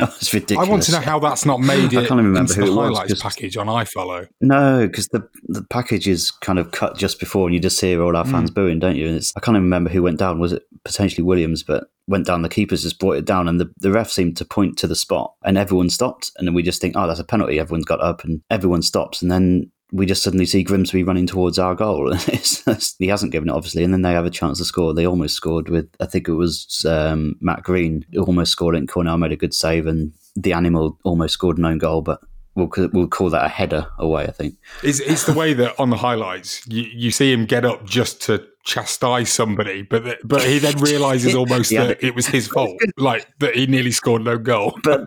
that 0.07 0.19
was 0.19 0.33
ridiculous. 0.33 0.67
I 0.67 0.71
want 0.71 0.83
to 0.83 0.91
know 0.93 0.99
how 0.99 1.19
that's 1.19 1.45
not 1.45 1.59
made 1.59 1.95
I 1.95 2.05
can't 2.07 2.11
remember 2.11 2.53
who 2.53 2.65
the 2.65 2.71
it 2.71 2.75
highlights 2.75 3.11
was, 3.11 3.21
package 3.21 3.55
on 3.55 3.67
iFollow. 3.67 4.27
No, 4.41 4.87
because 4.87 5.07
the 5.09 5.27
the 5.43 5.63
package 5.63 6.07
is 6.07 6.31
kind 6.31 6.57
of 6.57 6.71
cut 6.71 6.97
just 6.97 7.19
before, 7.19 7.47
and 7.47 7.53
you 7.53 7.59
just 7.59 7.79
hear 7.79 8.01
all 8.01 8.15
our 8.15 8.25
fans 8.25 8.49
mm. 8.49 8.55
booing, 8.55 8.79
don't 8.79 8.95
you? 8.95 9.07
And 9.07 9.17
it's, 9.17 9.31
I 9.37 9.39
can't 9.39 9.55
even 9.55 9.63
remember 9.63 9.91
who 9.91 10.01
went 10.01 10.17
down. 10.17 10.39
Was 10.39 10.53
it 10.53 10.63
potentially 10.83 11.23
Williams? 11.23 11.61
But 11.61 11.85
went 12.07 12.25
down. 12.25 12.41
The 12.41 12.49
keepers 12.49 12.83
just 12.83 12.99
brought 12.99 13.17
it 13.17 13.25
down, 13.25 13.47
and 13.47 13.59
the, 13.59 13.71
the 13.77 13.91
ref 13.91 14.09
seemed 14.09 14.37
to 14.37 14.45
point 14.45 14.77
to 14.79 14.87
the 14.87 14.95
spot, 14.95 15.33
and 15.43 15.57
everyone 15.57 15.89
stopped. 15.89 16.31
And 16.37 16.47
then 16.47 16.55
we 16.55 16.63
just 16.63 16.81
think, 16.81 16.95
oh, 16.97 17.07
that's 17.07 17.19
a 17.19 17.23
penalty. 17.23 17.59
Everyone's 17.59 17.85
got 17.85 18.01
up, 18.01 18.23
and 18.23 18.41
everyone 18.49 18.81
stops, 18.81 19.21
and 19.21 19.31
then 19.31 19.71
we 19.91 20.05
just 20.05 20.23
suddenly 20.23 20.45
see 20.45 20.63
Grimsby 20.63 21.03
running 21.03 21.27
towards 21.27 21.59
our 21.59 21.75
goal. 21.75 22.13
he 22.99 23.07
hasn't 23.07 23.31
given 23.31 23.49
it, 23.49 23.53
obviously, 23.53 23.83
and 23.83 23.93
then 23.93 24.01
they 24.03 24.13
have 24.13 24.25
a 24.25 24.29
chance 24.29 24.57
to 24.59 24.65
score. 24.65 24.93
They 24.93 25.05
almost 25.05 25.35
scored 25.35 25.67
with, 25.69 25.89
I 25.99 26.05
think 26.05 26.27
it 26.27 26.33
was 26.33 26.85
um, 26.87 27.35
Matt 27.41 27.63
Green, 27.63 28.05
almost 28.17 28.51
scored 28.53 28.75
it, 28.75 28.79
and 28.79 28.87
Cornell 28.89 29.17
made 29.17 29.31
a 29.33 29.37
good 29.37 29.53
save, 29.53 29.87
and 29.87 30.13
the 30.35 30.53
animal 30.53 30.97
almost 31.03 31.33
scored 31.33 31.57
an 31.57 31.65
own 31.65 31.77
goal, 31.77 32.01
but 32.01 32.21
we'll 32.55 32.69
we'll 32.93 33.07
call 33.07 33.29
that 33.29 33.45
a 33.45 33.49
header 33.49 33.87
away. 33.97 34.23
I 34.23 34.31
think 34.31 34.55
it's, 34.83 34.99
it's 34.99 35.25
the 35.25 35.33
way 35.33 35.53
that 35.53 35.77
on 35.79 35.89
the 35.89 35.97
highlights 35.97 36.65
you, 36.67 36.83
you 36.83 37.11
see 37.11 37.31
him 37.31 37.45
get 37.45 37.65
up 37.65 37.85
just 37.85 38.21
to 38.23 38.45
chastise 38.63 39.31
somebody, 39.31 39.81
but 39.81 40.03
th- 40.05 40.19
but 40.23 40.43
he 40.43 40.59
then 40.59 40.77
realizes 40.79 41.35
almost 41.41 41.71
Yeah. 41.71 41.87
that 41.87 42.03
it 42.03 42.15
was 42.15 42.27
his 42.27 42.47
fault, 42.53 42.79
like 42.97 43.27
that 43.39 43.55
he 43.55 43.67
nearly 43.67 43.91
scored 43.91 44.23
no 44.23 44.37
goal. 44.37 44.77
but 44.83 45.05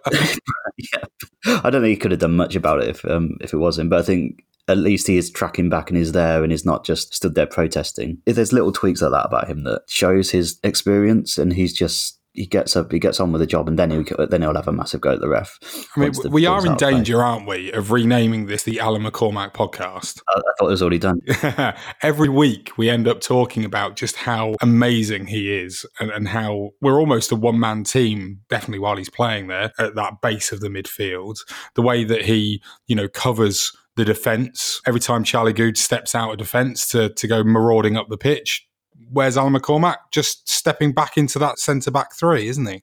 yeah, 0.76 1.04
I 1.46 1.70
don't 1.70 1.80
think 1.82 1.90
he 1.90 1.96
could 1.96 2.10
have 2.10 2.20
done 2.20 2.36
much 2.36 2.54
about 2.54 2.82
it 2.82 2.88
if 2.90 3.04
um, 3.06 3.36
if 3.40 3.52
it 3.54 3.58
wasn't. 3.58 3.88
But 3.90 4.00
I 4.00 4.02
think 4.02 4.44
at 4.68 4.78
least 4.78 5.06
he 5.06 5.16
is 5.16 5.30
tracking 5.30 5.68
back 5.68 5.90
and 5.90 5.99
is 5.99 6.12
there 6.12 6.42
and 6.42 6.52
is 6.52 6.64
not 6.64 6.85
just 6.85 7.14
stood 7.14 7.35
there 7.35 7.47
protesting. 7.47 8.18
There's 8.26 8.52
little 8.52 8.73
tweaks 8.73 9.02
like 9.02 9.12
that 9.12 9.26
about 9.26 9.49
him 9.49 9.64
that 9.64 9.83
shows 9.88 10.30
his 10.30 10.59
experience, 10.62 11.38
and 11.38 11.52
he's 11.52 11.73
just 11.73 12.18
he 12.35 12.47
gets 12.47 12.75
up, 12.75 12.90
he 12.90 12.99
gets 12.99 13.21
on 13.21 13.30
with 13.30 13.40
the 13.40 13.47
job, 13.47 13.68
and 13.68 13.78
then 13.78 13.90
he 13.90 14.04
then 14.28 14.42
he'll 14.42 14.54
have 14.54 14.66
a 14.66 14.73
massive 14.73 15.00
go 15.00 15.12
at 15.12 15.21
the 15.21 15.28
ref. 15.28 15.56
I 15.97 16.00
mean, 16.00 16.12
we 16.30 16.47
are 16.47 16.66
in 16.66 16.73
of 16.73 16.78
play. 16.78 16.90
danger, 16.90 17.23
aren't 17.23 17.47
we, 17.47 17.71
of 17.73 17.92
renaming 17.92 18.47
this 18.47 18.64
the 18.64 18.80
Alan 18.80 19.04
McCormack 19.04 19.54
podcast? 19.54 20.21
I, 20.28 20.38
I 20.38 20.52
thought 20.59 20.66
it 20.66 20.73
was 20.73 20.83
already 20.83 20.99
done. 20.99 21.21
Every 22.02 22.28
week 22.28 22.76
we 22.76 22.90
end 22.90 23.06
up 23.06 23.21
talking 23.21 23.64
about 23.64 23.94
just 23.94 24.16
how 24.16 24.56
amazing 24.61 25.28
he 25.28 25.56
is 25.56 25.87
and, 26.00 26.11
and 26.11 26.28
how 26.28 26.71
we're 26.80 26.99
almost 26.99 27.30
a 27.30 27.37
one 27.37 27.61
man 27.61 27.85
team, 27.85 28.40
definitely 28.50 28.80
while 28.80 28.97
he's 28.97 29.11
playing 29.11 29.47
there 29.47 29.71
at 29.78 29.94
that 29.94 30.21
base 30.21 30.50
of 30.50 30.61
the 30.61 30.68
midfield. 30.68 31.37
The 31.76 31.83
way 31.83 32.02
that 32.02 32.25
he, 32.25 32.61
you 32.88 32.97
know, 32.97 33.09
covers 33.09 33.71
the 33.96 34.04
defence 34.04 34.80
every 34.86 35.00
time 35.00 35.24
Charlie 35.24 35.52
Goode 35.52 35.78
steps 35.78 36.14
out 36.14 36.32
of 36.32 36.38
defence 36.38 36.88
to, 36.88 37.08
to 37.10 37.26
go 37.26 37.44
marauding 37.44 37.96
up 37.96 38.08
the 38.08 38.18
pitch. 38.18 38.66
Where's 39.10 39.36
Alan 39.36 39.54
McCormack? 39.54 39.96
Just 40.12 40.48
stepping 40.48 40.92
back 40.92 41.16
into 41.16 41.38
that 41.38 41.58
centre 41.58 41.90
back 41.90 42.14
three, 42.14 42.48
isn't 42.48 42.66
he? 42.66 42.82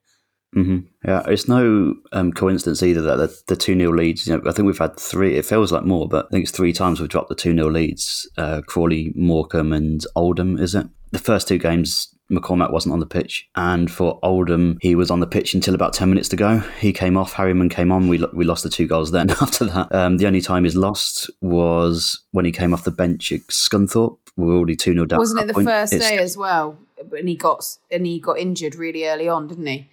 hmm 0.53 0.79
Yeah, 1.05 1.23
it's 1.27 1.47
no 1.47 1.95
um, 2.11 2.33
coincidence 2.33 2.83
either 2.83 3.01
that 3.01 3.15
the, 3.17 3.41
the 3.47 3.55
2 3.55 3.77
0 3.77 3.93
leads, 3.93 4.27
you 4.27 4.35
know, 4.35 4.43
I 4.49 4.51
think 4.51 4.65
we've 4.65 4.77
had 4.77 4.99
three, 4.99 5.37
it 5.37 5.45
feels 5.45 5.71
like 5.71 5.83
more, 5.83 6.07
but 6.07 6.25
I 6.25 6.29
think 6.29 6.43
it's 6.43 6.51
three 6.51 6.73
times 6.73 6.99
we've 6.99 7.09
dropped 7.09 7.29
the 7.29 7.35
2 7.35 7.53
0 7.53 7.69
leads 7.69 8.29
uh, 8.37 8.61
Crawley, 8.67 9.13
Morecambe, 9.15 9.73
and 9.73 10.01
Oldham, 10.15 10.57
is 10.57 10.75
it? 10.75 10.87
The 11.11 11.19
first 11.19 11.47
two 11.47 11.57
games, 11.57 12.13
McCormack 12.31 12.71
wasn't 12.71 12.93
on 12.93 12.99
the 12.99 13.05
pitch, 13.05 13.47
and 13.55 13.91
for 13.91 14.19
Oldham, 14.23 14.77
he 14.81 14.95
was 14.95 15.11
on 15.11 15.19
the 15.19 15.27
pitch 15.27 15.53
until 15.53 15.75
about 15.75 15.93
10 15.93 16.09
minutes 16.09 16.29
to 16.29 16.35
go. 16.35 16.59
He 16.79 16.93
came 16.93 17.17
off, 17.17 17.33
Harriman 17.33 17.69
came 17.69 17.91
on, 17.91 18.07
we, 18.07 18.17
lo- 18.17 18.31
we 18.33 18.45
lost 18.45 18.63
the 18.63 18.69
two 18.69 18.87
goals 18.87 19.11
then 19.11 19.29
after 19.41 19.65
that. 19.65 19.93
Um, 19.93 20.17
the 20.17 20.27
only 20.27 20.41
time 20.41 20.63
he's 20.63 20.75
lost 20.75 21.29
was 21.41 22.21
when 22.31 22.45
he 22.45 22.51
came 22.51 22.73
off 22.73 22.83
the 22.83 22.91
bench 22.91 23.31
at 23.31 23.41
Scunthorpe. 23.47 24.17
We 24.37 24.45
were 24.47 24.55
already 24.55 24.75
2 24.75 24.93
0 24.93 25.05
down. 25.05 25.19
Wasn't 25.19 25.41
it 25.41 25.47
the 25.47 25.53
point. 25.53 25.67
first 25.67 25.93
It's- 25.93 26.09
day 26.09 26.17
as 26.17 26.37
well? 26.37 26.77
And 27.17 27.27
he 27.27 27.35
got 27.35 27.65
and 27.89 28.05
he 28.05 28.19
got 28.19 28.37
injured 28.37 28.75
really 28.75 29.07
early 29.07 29.27
on, 29.27 29.47
didn't 29.47 29.65
he? 29.65 29.89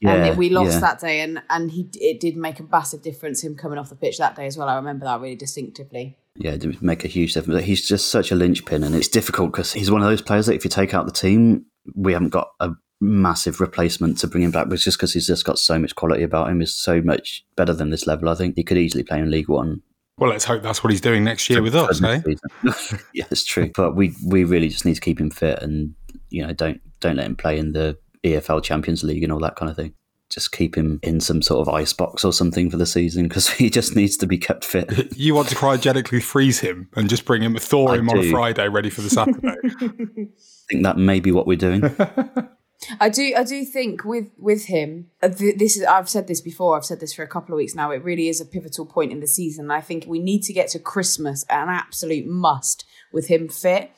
Yeah, 0.00 0.14
and 0.26 0.38
we 0.38 0.48
lost 0.48 0.74
yeah. 0.74 0.78
that 0.78 1.00
day, 1.00 1.20
and 1.20 1.42
and 1.50 1.72
he 1.72 1.88
it 1.94 2.20
did 2.20 2.36
make 2.36 2.60
a 2.60 2.62
massive 2.62 3.02
difference 3.02 3.42
him 3.42 3.56
coming 3.56 3.78
off 3.78 3.88
the 3.88 3.96
pitch 3.96 4.18
that 4.18 4.36
day 4.36 4.46
as 4.46 4.56
well. 4.56 4.68
I 4.68 4.76
remember 4.76 5.06
that 5.06 5.20
really 5.20 5.34
distinctively. 5.34 6.16
Yeah, 6.38 6.52
it 6.52 6.64
would 6.64 6.82
make 6.82 7.04
a 7.04 7.08
huge 7.08 7.34
difference. 7.34 7.64
He's 7.64 7.86
just 7.86 8.08
such 8.10 8.30
a 8.30 8.34
linchpin, 8.34 8.84
and 8.84 8.94
it's 8.94 9.08
difficult 9.08 9.52
because 9.52 9.72
he's 9.72 9.90
one 9.90 10.02
of 10.02 10.08
those 10.08 10.22
players 10.22 10.46
that 10.46 10.54
if 10.54 10.64
you 10.64 10.70
take 10.70 10.94
out 10.94 11.06
the 11.06 11.12
team, 11.12 11.66
we 11.94 12.12
haven't 12.12 12.30
got 12.30 12.48
a 12.60 12.72
massive 13.00 13.60
replacement 13.60 14.18
to 14.18 14.26
bring 14.26 14.42
him 14.42 14.50
back. 14.50 14.68
But 14.68 14.78
just 14.78 14.98
because 14.98 15.12
he's 15.12 15.26
just 15.26 15.44
got 15.44 15.58
so 15.58 15.78
much 15.78 15.94
quality 15.94 16.22
about 16.22 16.50
him. 16.50 16.62
is 16.62 16.74
so 16.74 17.00
much 17.00 17.44
better 17.56 17.72
than 17.72 17.90
this 17.90 18.06
level. 18.06 18.28
I 18.28 18.34
think 18.34 18.56
he 18.56 18.64
could 18.64 18.78
easily 18.78 19.02
play 19.02 19.18
in 19.18 19.30
League 19.30 19.48
One. 19.48 19.82
Well, 20.18 20.30
let's 20.30 20.44
hope 20.44 20.62
that's 20.62 20.82
what 20.82 20.90
he's 20.90 21.02
doing 21.02 21.24
next 21.24 21.50
year 21.50 21.60
with 21.60 21.74
us, 21.74 22.02
eh? 22.02 22.22
yeah, 23.12 23.26
it's 23.30 23.44
true. 23.44 23.70
But 23.74 23.94
we 23.94 24.14
we 24.26 24.44
really 24.44 24.68
just 24.68 24.86
need 24.86 24.94
to 24.94 25.00
keep 25.00 25.20
him 25.20 25.30
fit, 25.30 25.62
and 25.62 25.94
you 26.30 26.46
know, 26.46 26.54
don't 26.54 26.80
don't 27.00 27.16
let 27.16 27.26
him 27.26 27.36
play 27.36 27.58
in 27.58 27.72
the 27.72 27.98
EFL 28.24 28.62
Champions 28.62 29.04
League 29.04 29.22
and 29.22 29.32
all 29.32 29.40
that 29.40 29.56
kind 29.56 29.70
of 29.70 29.76
thing. 29.76 29.92
Just 30.28 30.52
keep 30.52 30.76
him 30.76 30.98
in 31.02 31.20
some 31.20 31.40
sort 31.40 31.66
of 31.66 31.72
ice 31.72 31.92
box 31.92 32.24
or 32.24 32.32
something 32.32 32.70
for 32.70 32.76
the 32.76 32.86
season 32.86 33.28
because 33.28 33.48
he 33.52 33.70
just 33.70 33.94
needs 33.94 34.16
to 34.18 34.26
be 34.26 34.38
kept 34.38 34.64
fit. 34.64 34.86
You 35.16 35.34
want 35.34 35.48
to 35.48 35.56
cryogenically 35.56 36.22
freeze 36.22 36.60
him 36.60 36.88
and 36.94 37.08
just 37.08 37.24
bring 37.24 37.42
him, 37.42 37.56
thaw 37.56 37.88
I 37.88 37.98
him 37.98 38.08
on 38.10 38.18
a. 38.18 38.30
Friday, 38.30 38.68
ready 38.68 38.90
for 38.90 39.00
the 39.00 39.10
Saturday. 39.10 39.48
I 39.80 40.68
think 40.68 40.82
that 40.82 40.98
may 40.98 41.20
be 41.20 41.32
what 41.32 41.46
we're 41.46 41.56
doing. 41.56 41.82
I 43.00 43.08
do, 43.08 43.34
I 43.36 43.42
do 43.42 43.64
think 43.64 44.04
with 44.04 44.30
with 44.36 44.66
him, 44.66 45.06
uh, 45.22 45.28
this 45.28 45.76
is. 45.76 45.84
I've 45.84 46.08
said 46.08 46.28
this 46.28 46.40
before. 46.40 46.76
I've 46.76 46.84
said 46.84 47.00
this 47.00 47.14
for 47.14 47.22
a 47.22 47.28
couple 47.28 47.54
of 47.54 47.56
weeks 47.56 47.74
now. 47.74 47.90
It 47.90 48.04
really 48.04 48.28
is 48.28 48.40
a 48.40 48.44
pivotal 48.44 48.86
point 48.86 49.12
in 49.12 49.20
the 49.20 49.26
season. 49.26 49.70
I 49.70 49.80
think 49.80 50.04
we 50.06 50.18
need 50.18 50.42
to 50.42 50.52
get 50.52 50.68
to 50.68 50.78
Christmas 50.78 51.44
an 51.48 51.68
absolute 51.68 52.26
must 52.26 52.84
with 53.12 53.28
him 53.28 53.48
fit, 53.48 53.90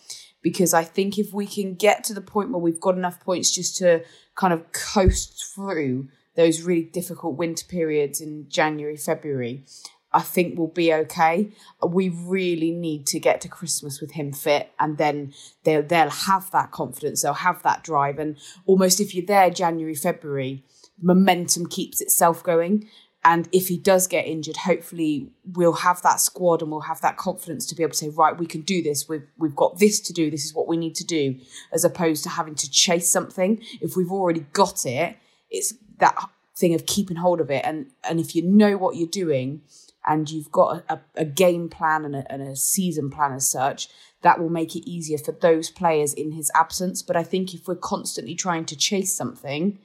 because 0.43 0.73
I 0.73 0.85
think 0.85 1.19
if 1.19 1.33
we 1.33 1.47
can 1.47 1.75
get 1.75 2.05
to 2.05 2.15
the 2.15 2.21
point 2.21 2.51
where 2.51 2.61
we've 2.61 2.81
got 2.81 2.97
enough 2.97 3.21
points 3.21 3.51
just 3.51 3.77
to 3.79 4.05
kind 4.37 4.53
of 4.53 4.73
coast 4.73 5.53
through 5.55 6.09
those 6.39 6.63
really 6.63 6.85
difficult 6.85 7.37
winter 7.37 7.67
periods 7.67 8.21
in 8.21 8.49
January, 8.49 8.97
February, 8.97 9.65
I 10.13 10.21
think 10.21 10.57
we'll 10.57 10.69
be 10.69 10.95
okay. 10.95 11.51
We 11.85 12.11
really 12.11 12.71
need 12.71 13.09
to 13.09 13.19
get 13.19 13.41
to 13.41 13.49
Christmas 13.49 14.01
with 14.01 14.13
him 14.13 14.33
fit, 14.33 14.71
and 14.79 14.99
then 14.99 15.35
they'll 15.65 15.83
they'll 15.83 16.11
have 16.11 16.51
that 16.53 16.71
confidence, 16.71 17.23
they'll 17.23 17.35
have 17.35 17.63
that 17.65 17.83
drive, 17.83 18.21
and 18.21 18.37
almost 18.67 19.01
if 19.01 19.17
you're 19.17 19.27
there 19.27 19.51
January, 19.51 19.97
February, 19.97 20.65
momentum 21.03 21.67
keeps 21.67 22.01
itself 22.01 22.43
going. 22.43 22.89
And 23.25 23.49
if 23.51 23.67
he 23.67 23.77
does 23.77 24.07
get 24.07 24.29
injured, 24.29 24.59
hopefully 24.59 25.33
we'll 25.45 25.73
have 25.73 26.01
that 26.03 26.21
squad 26.21 26.63
and 26.63 26.71
we'll 26.71 26.83
have 26.83 27.01
that 27.01 27.17
confidence 27.17 27.67
to 27.67 27.75
be 27.75 27.83
able 27.83 27.91
to 27.91 27.99
say, 27.99 28.09
right, 28.11 28.39
we 28.39 28.47
can 28.47 28.61
do 28.61 28.81
this. 28.81 29.09
We've 29.09 29.27
we've 29.37 29.57
got 29.57 29.81
this 29.81 30.01
to 30.03 30.13
do. 30.13 30.31
This 30.31 30.45
is 30.45 30.55
what 30.55 30.69
we 30.69 30.77
need 30.77 30.95
to 30.95 31.05
do, 31.05 31.35
as 31.73 31.85
opposed 31.85 32.23
to 32.23 32.29
having 32.29 32.55
to 32.55 32.71
chase 32.71 33.11
something. 33.11 33.61
If 33.81 33.97
we've 33.97 34.13
already 34.13 34.47
got 34.53 34.87
it, 34.87 35.17
it's 35.51 35.75
that 35.99 36.17
thing 36.57 36.75
of 36.75 36.87
keeping 36.87 37.17
hold 37.17 37.41
of 37.41 37.51
it. 37.51 37.65
And 37.65 37.87
and 38.09 38.21
if 38.21 38.35
you 38.35 38.43
know 38.43 38.77
what 38.77 38.97
you're 38.97 39.09
doing, 39.09 39.63
and 40.07 40.31
you've 40.31 40.51
got 40.51 40.85
a, 40.89 41.01
a 41.17 41.25
game 41.25 41.69
plan 41.69 42.05
and 42.05 42.17
a, 42.17 42.33
and 42.33 42.43
a 42.43 42.57
season 42.57 43.11
plan 43.11 43.33
as 43.33 43.49
such, 43.49 43.89
that 44.23 44.41
will 44.41 44.49
make 44.49 44.75
it 44.75 44.89
easier 44.89 45.19
for 45.19 45.33
those 45.33 45.71
players 45.71 46.15
in 46.15 46.33
his 46.33 46.51
absence. 46.55 47.03
But 47.03 47.17
I 47.17 47.23
think 47.23 47.55
if 47.55 47.69
we're 47.69 47.77
constantly 47.77 48.35
trying 48.35 48.65
to 48.67 48.77
chase 48.77 49.15
something, 49.15 49.79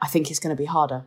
I 0.00 0.08
think 0.08 0.30
it's 0.30 0.40
going 0.40 0.56
to 0.56 0.60
be 0.60 0.66
harder. 0.66 1.04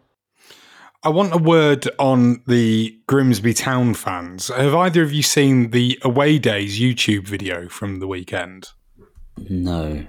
I 1.03 1.09
want 1.09 1.33
a 1.33 1.39
word 1.39 1.89
on 1.97 2.43
the 2.45 2.95
Grimsby 3.07 3.55
Town 3.55 3.95
fans. 3.95 4.49
Have 4.49 4.75
either 4.75 5.01
of 5.01 5.11
you 5.11 5.23
seen 5.23 5.71
the 5.71 5.97
Away 6.03 6.37
Days 6.37 6.79
YouTube 6.79 7.27
video 7.27 7.67
from 7.67 7.99
the 7.99 8.07
weekend? 8.07 8.69
No. 9.49 10.05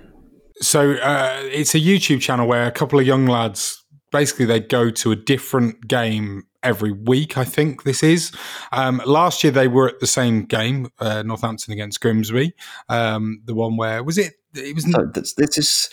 So 0.61 0.93
uh, 0.93 1.41
it's 1.45 1.75
a 1.75 1.81
YouTube 1.81 2.21
channel 2.21 2.47
where 2.47 2.67
a 2.67 2.71
couple 2.71 3.01
of 3.01 3.07
young 3.07 3.25
lads 3.25 3.82
basically 4.13 4.45
they 4.47 4.61
go 4.61 4.91
to 4.91 5.11
a 5.11 5.17
different 5.17 5.89
game 5.89 6.45
every 6.63 6.93
week. 6.93 7.37
I 7.37 7.45
think 7.45 7.83
this 7.83 8.03
is. 8.05 8.31
Um, 8.71 9.03
last 9.05 9.43
year 9.43 9.51
they 9.51 9.67
were 9.69 9.89
at 9.89 9.99
the 10.01 10.07
same 10.07 10.45
game, 10.45 10.89
uh, 11.01 11.23
Northampton 11.23 11.73
against 11.73 12.01
Grimsby. 12.01 12.53
Um, 12.89 13.43
the 13.47 13.55
one 13.55 13.77
where 13.77 14.05
was 14.05 14.19
it? 14.19 14.35
It 14.55 14.75
was 14.75 14.85
So 14.91 15.07
that's, 15.13 15.33
this 15.35 15.57
is 15.59 15.91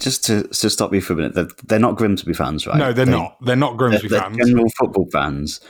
just 0.00 0.24
to, 0.24 0.44
to 0.48 0.70
stop 0.70 0.92
you 0.94 1.00
for 1.02 1.12
a 1.12 1.16
minute. 1.16 1.34
They're, 1.34 1.48
they're 1.66 1.78
not 1.78 1.96
Grimsby 1.96 2.32
fans, 2.32 2.66
right? 2.66 2.78
no, 2.78 2.92
they're 2.92 3.04
They- 3.04 3.12
not. 3.12 3.36
They're 3.44 3.54
not 3.54 3.76
Grimsby 3.76 4.08
they're, 4.08 4.20
fans. 4.22 4.36
they're 4.38 4.46
general 4.46 4.70
football 4.78 5.06
fans. 5.12 5.60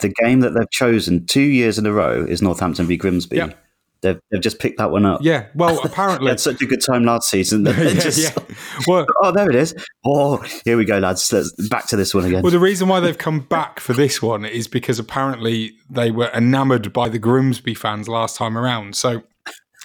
The 0.00 0.10
game 0.10 0.40
that 0.40 0.50
they've 0.50 0.70
chosen 0.70 1.24
two 1.24 1.40
years 1.40 1.78
in 1.78 1.86
a 1.86 1.92
row 1.92 2.22
is 2.22 2.42
Northampton 2.42 2.86
v 2.86 2.98
Grimsby. 2.98 3.38
Yeah. 3.38 3.52
They've, 4.02 4.20
they've 4.30 4.40
just 4.40 4.58
picked 4.58 4.78
that 4.78 4.90
one 4.90 5.04
up. 5.04 5.20
Yeah. 5.22 5.46
Well, 5.54 5.76
They 5.82 5.88
apparently. 5.88 6.28
had 6.28 6.40
such 6.40 6.60
a 6.62 6.66
good 6.66 6.80
time 6.80 7.04
last 7.04 7.30
season. 7.30 7.64
Yeah, 7.76 7.94
just, 7.94 8.18
yeah. 8.18 8.54
Well, 8.86 9.06
oh, 9.22 9.32
there 9.32 9.48
it 9.48 9.56
is. 9.56 9.74
Oh, 10.04 10.44
here 10.64 10.76
we 10.76 10.84
go, 10.84 10.98
lads. 10.98 11.32
Let's 11.32 11.52
back 11.68 11.86
to 11.88 11.96
this 11.96 12.14
one 12.14 12.24
again. 12.24 12.42
Well, 12.42 12.52
the 12.52 12.58
reason 12.58 12.88
why 12.88 13.00
they've 13.00 13.16
come 13.18 13.40
back 13.40 13.80
for 13.80 13.92
this 13.92 14.20
one 14.22 14.44
is 14.44 14.68
because 14.68 14.98
apparently 14.98 15.72
they 15.90 16.10
were 16.10 16.30
enamoured 16.34 16.92
by 16.92 17.08
the 17.08 17.18
Grimsby 17.18 17.74
fans 17.74 18.08
last 18.08 18.36
time 18.36 18.56
around. 18.56 18.96
So 18.96 19.22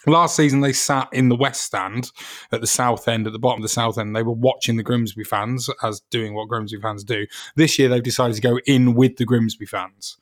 last 0.08 0.36
season 0.36 0.62
they 0.62 0.74
sat 0.74 1.08
in 1.14 1.30
the 1.30 1.36
West 1.36 1.62
Stand 1.64 2.12
at 2.52 2.62
the 2.62 2.68
South 2.68 3.08
End, 3.08 3.28
at 3.28 3.34
the 3.34 3.40
bottom 3.40 3.60
of 3.60 3.64
the 3.64 3.70
South 3.70 3.98
End. 3.98 4.16
They 4.16 4.24
were 4.24 4.32
watching 4.34 4.78
the 4.78 4.84
Grimsby 4.84 5.24
fans 5.24 5.70
as 5.84 6.02
doing 6.10 6.34
what 6.34 6.48
Grimsby 6.48 6.80
fans 6.82 7.04
do. 7.04 7.28
This 7.56 7.78
year 7.78 7.90
they've 7.90 8.02
decided 8.04 8.36
to 8.36 8.42
go 8.42 8.60
in 8.66 8.94
with 8.96 9.18
the 9.18 9.26
Grimsby 9.26 9.66
fans. 9.66 10.18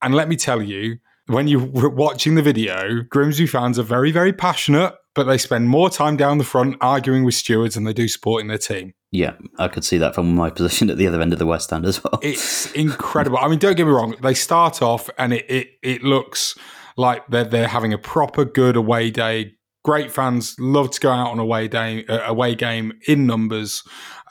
And 0.00 0.14
let 0.14 0.28
me 0.28 0.36
tell 0.36 0.62
you, 0.62 0.98
when 1.26 1.48
you 1.48 1.60
were 1.60 1.88
watching 1.88 2.34
the 2.34 2.42
video, 2.42 3.02
Grimsby 3.08 3.46
fans 3.46 3.78
are 3.78 3.84
very, 3.84 4.10
very 4.10 4.32
passionate, 4.32 4.94
but 5.14 5.24
they 5.24 5.38
spend 5.38 5.68
more 5.68 5.90
time 5.90 6.16
down 6.16 6.38
the 6.38 6.44
front 6.44 6.76
arguing 6.80 7.24
with 7.24 7.34
stewards 7.34 7.74
than 7.74 7.84
they 7.84 7.92
do 7.92 8.08
supporting 8.08 8.48
their 8.48 8.58
team. 8.58 8.94
yeah, 9.10 9.34
I 9.58 9.68
could 9.68 9.84
see 9.84 9.98
that 9.98 10.14
from 10.14 10.34
my 10.34 10.50
position 10.50 10.90
at 10.90 10.96
the 10.96 11.06
other 11.06 11.20
end 11.20 11.32
of 11.32 11.38
the 11.38 11.46
West 11.46 11.66
Stand 11.66 11.84
as 11.84 12.02
well. 12.02 12.18
It's 12.22 12.72
incredible. 12.72 13.38
I 13.38 13.48
mean, 13.48 13.58
don't 13.58 13.76
get 13.76 13.86
me 13.86 13.92
wrong. 13.92 14.16
They 14.22 14.34
start 14.34 14.82
off 14.82 15.10
and 15.18 15.32
it 15.34 15.50
it, 15.50 15.68
it 15.82 16.02
looks 16.02 16.56
like 16.96 17.26
they're 17.28 17.44
they're 17.44 17.68
having 17.68 17.92
a 17.92 17.98
proper 17.98 18.44
good 18.44 18.76
away 18.76 19.10
day. 19.10 19.54
Great 19.84 20.12
fans 20.12 20.56
love 20.58 20.90
to 20.92 21.00
go 21.00 21.10
out 21.10 21.30
on 21.30 21.38
away 21.38 21.68
day 21.68 22.06
uh, 22.06 22.20
away 22.26 22.54
game 22.54 22.92
in 23.06 23.26
numbers 23.26 23.82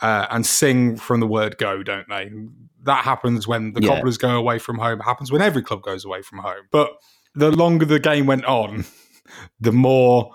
uh, 0.02 0.26
and 0.32 0.46
sing 0.46 0.96
from 0.96 1.20
the 1.20 1.28
word 1.28 1.58
go, 1.58 1.84
don't 1.84 2.08
they? 2.10 2.32
That 2.84 3.04
happens 3.04 3.48
when 3.48 3.74
the 3.74 3.82
Yeah. 3.82 3.96
Cobblers 3.96 4.18
go 4.18 4.36
away 4.36 4.60
from 4.60 4.78
home. 4.78 5.00
It 5.00 5.04
happens 5.04 5.32
when 5.32 5.42
every 5.42 5.62
club 5.62 5.82
goes 5.82 6.06
away 6.06 6.22
from 6.22 6.40
home. 6.40 6.68
But 6.72 6.92
the 7.36 7.52
longer 7.52 7.86
the 7.86 8.00
game 8.00 8.26
went 8.26 8.46
on, 8.46 8.86
the 9.60 9.72
more 9.72 10.34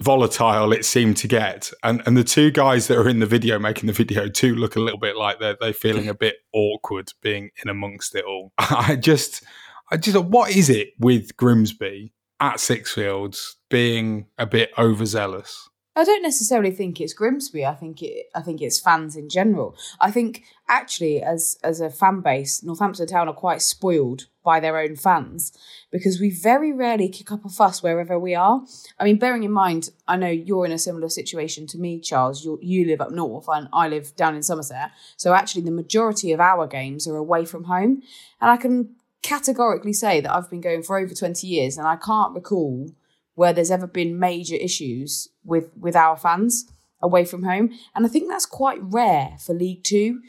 volatile 0.00 0.72
it 0.72 0.84
seemed 0.84 1.16
to 1.18 1.28
get. 1.28 1.70
And 1.82 2.02
and 2.06 2.16
the 2.16 2.24
two 2.24 2.50
guys 2.50 2.88
that 2.88 2.98
are 2.98 3.08
in 3.08 3.20
the 3.20 3.26
video 3.26 3.58
making 3.58 3.86
the 3.86 3.92
video 3.92 4.28
too 4.28 4.54
look 4.54 4.76
a 4.76 4.80
little 4.80 4.98
bit 4.98 5.16
like 5.16 5.38
they're 5.40 5.56
they're 5.60 5.72
feeling 5.72 6.08
a 6.08 6.14
bit 6.14 6.36
awkward 6.52 7.08
being 7.22 7.50
in 7.62 7.68
amongst 7.68 8.14
it 8.14 8.24
all. 8.24 8.52
I 8.58 8.96
just 8.96 9.44
I 9.90 9.96
just 9.96 10.18
what 10.18 10.50
is 10.50 10.70
it 10.70 10.90
with 10.98 11.36
Grimsby 11.36 12.12
at 12.40 12.56
Sixfields 12.56 13.54
being 13.70 14.26
a 14.38 14.46
bit 14.46 14.70
overzealous? 14.78 15.68
I 15.96 16.02
don't 16.02 16.22
necessarily 16.22 16.72
think 16.72 17.00
it's 17.00 17.12
Grimsby. 17.12 17.64
I 17.64 17.74
think 17.74 18.02
it. 18.02 18.26
I 18.34 18.42
think 18.42 18.60
it's 18.60 18.80
fans 18.80 19.14
in 19.14 19.28
general. 19.28 19.76
I 20.00 20.10
think 20.10 20.44
actually, 20.68 21.22
as 21.22 21.56
as 21.62 21.80
a 21.80 21.88
fan 21.88 22.20
base, 22.20 22.64
Northampton 22.64 23.06
Town 23.06 23.28
are 23.28 23.34
quite 23.34 23.62
spoiled 23.62 24.26
by 24.44 24.58
their 24.58 24.76
own 24.76 24.96
fans 24.96 25.56
because 25.92 26.20
we 26.20 26.30
very 26.30 26.72
rarely 26.72 27.08
kick 27.08 27.30
up 27.30 27.44
a 27.44 27.48
fuss 27.48 27.82
wherever 27.82 28.18
we 28.18 28.34
are. 28.34 28.62
I 28.98 29.04
mean, 29.04 29.18
bearing 29.18 29.44
in 29.44 29.52
mind, 29.52 29.90
I 30.08 30.16
know 30.16 30.28
you're 30.28 30.66
in 30.66 30.72
a 30.72 30.78
similar 30.78 31.08
situation 31.08 31.66
to 31.68 31.78
me, 31.78 32.00
Charles. 32.00 32.44
You 32.44 32.58
you 32.60 32.86
live 32.86 33.00
up 33.00 33.12
north, 33.12 33.46
and 33.48 33.68
I 33.72 33.88
live 33.88 34.16
down 34.16 34.34
in 34.34 34.42
Somerset. 34.42 34.90
So 35.16 35.32
actually, 35.32 35.62
the 35.62 35.70
majority 35.70 36.32
of 36.32 36.40
our 36.40 36.66
games 36.66 37.06
are 37.06 37.16
away 37.16 37.44
from 37.44 37.64
home, 37.64 38.02
and 38.40 38.50
I 38.50 38.56
can 38.56 38.96
categorically 39.22 39.92
say 39.92 40.20
that 40.20 40.34
I've 40.34 40.50
been 40.50 40.60
going 40.60 40.82
for 40.82 40.98
over 40.98 41.14
twenty 41.14 41.46
years, 41.46 41.78
and 41.78 41.86
I 41.86 41.94
can't 41.94 42.34
recall 42.34 42.90
where 43.34 43.52
there's 43.52 43.70
ever 43.70 43.86
been 43.86 44.18
major 44.18 44.56
issues 44.56 45.28
with 45.44 45.70
with 45.76 45.96
our 45.96 46.16
fans 46.16 46.70
away 47.02 47.24
from 47.24 47.42
home. 47.42 47.70
And 47.94 48.06
i 48.06 48.08
think 48.08 48.28
that's 48.28 48.46
quite 48.46 48.78
rare 48.80 49.36
for 49.38 49.54
league 49.54 49.84
2 49.84 50.20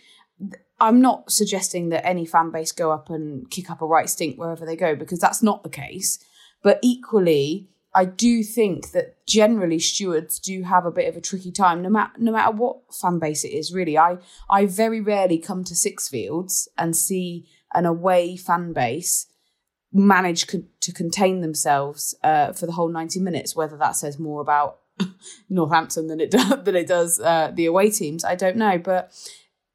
i'm 0.79 1.00
not 1.00 1.31
suggesting 1.31 1.89
that 1.89 2.05
any 2.05 2.25
fan 2.25 2.51
base 2.51 2.71
go 2.71 2.91
up 2.91 3.09
and 3.09 3.50
kick 3.50 3.71
up 3.71 3.81
a 3.81 3.85
right 3.85 4.09
stink 4.09 4.38
wherever 4.38 4.65
they 4.65 4.75
go 4.75 4.95
because 4.95 5.19
that's 5.19 5.41
not 5.41 5.63
the 5.63 5.69
case. 5.69 6.19
But 6.62 6.79
equally 6.81 7.69
I 7.95 8.03
do 8.03 8.43
think 8.43 8.91
that 8.91 9.25
generally 9.25 9.79
stewards 9.79 10.38
do 10.38 10.63
have 10.63 10.85
a 10.85 10.91
bit 10.91 11.07
of 11.07 11.15
a 11.15 11.21
tricky 11.21 11.51
time, 11.51 11.81
no 11.81 11.89
matter 11.89 12.12
no 12.17 12.33
matter 12.33 12.51
what 12.51 12.93
fan 12.93 13.19
base 13.19 13.45
it 13.45 13.53
is. 13.53 13.74
Really, 13.74 13.97
I 13.97 14.17
I 14.50 14.65
very 14.65 15.00
rarely 15.00 15.38
come 15.38 15.63
to 15.63 15.74
Sixfields 15.74 16.67
and 16.77 16.95
see 16.95 17.47
an 17.74 17.85
away 17.85 18.35
fan 18.35 18.74
base 18.74 19.27
manage 19.95 20.47
co- 20.47 20.63
to 20.81 20.91
contain 20.91 21.39
themselves 21.39 22.13
uh, 22.21 22.51
for 22.51 22.65
the 22.65 22.73
whole 22.73 22.89
90 22.89 23.21
minutes 23.21 23.55
whether 23.55 23.77
that 23.77 23.95
says 23.95 24.19
more 24.19 24.41
about 24.41 24.79
Northampton 25.49 26.07
than 26.07 26.19
it 26.19 26.31
does, 26.31 26.53
than 26.63 26.75
it 26.75 26.87
does 26.87 27.19
uh, 27.19 27.51
the 27.53 27.65
away 27.65 27.89
teams 27.89 28.25
I 28.25 28.35
don't 28.35 28.57
know. 28.57 28.77
But 28.77 29.11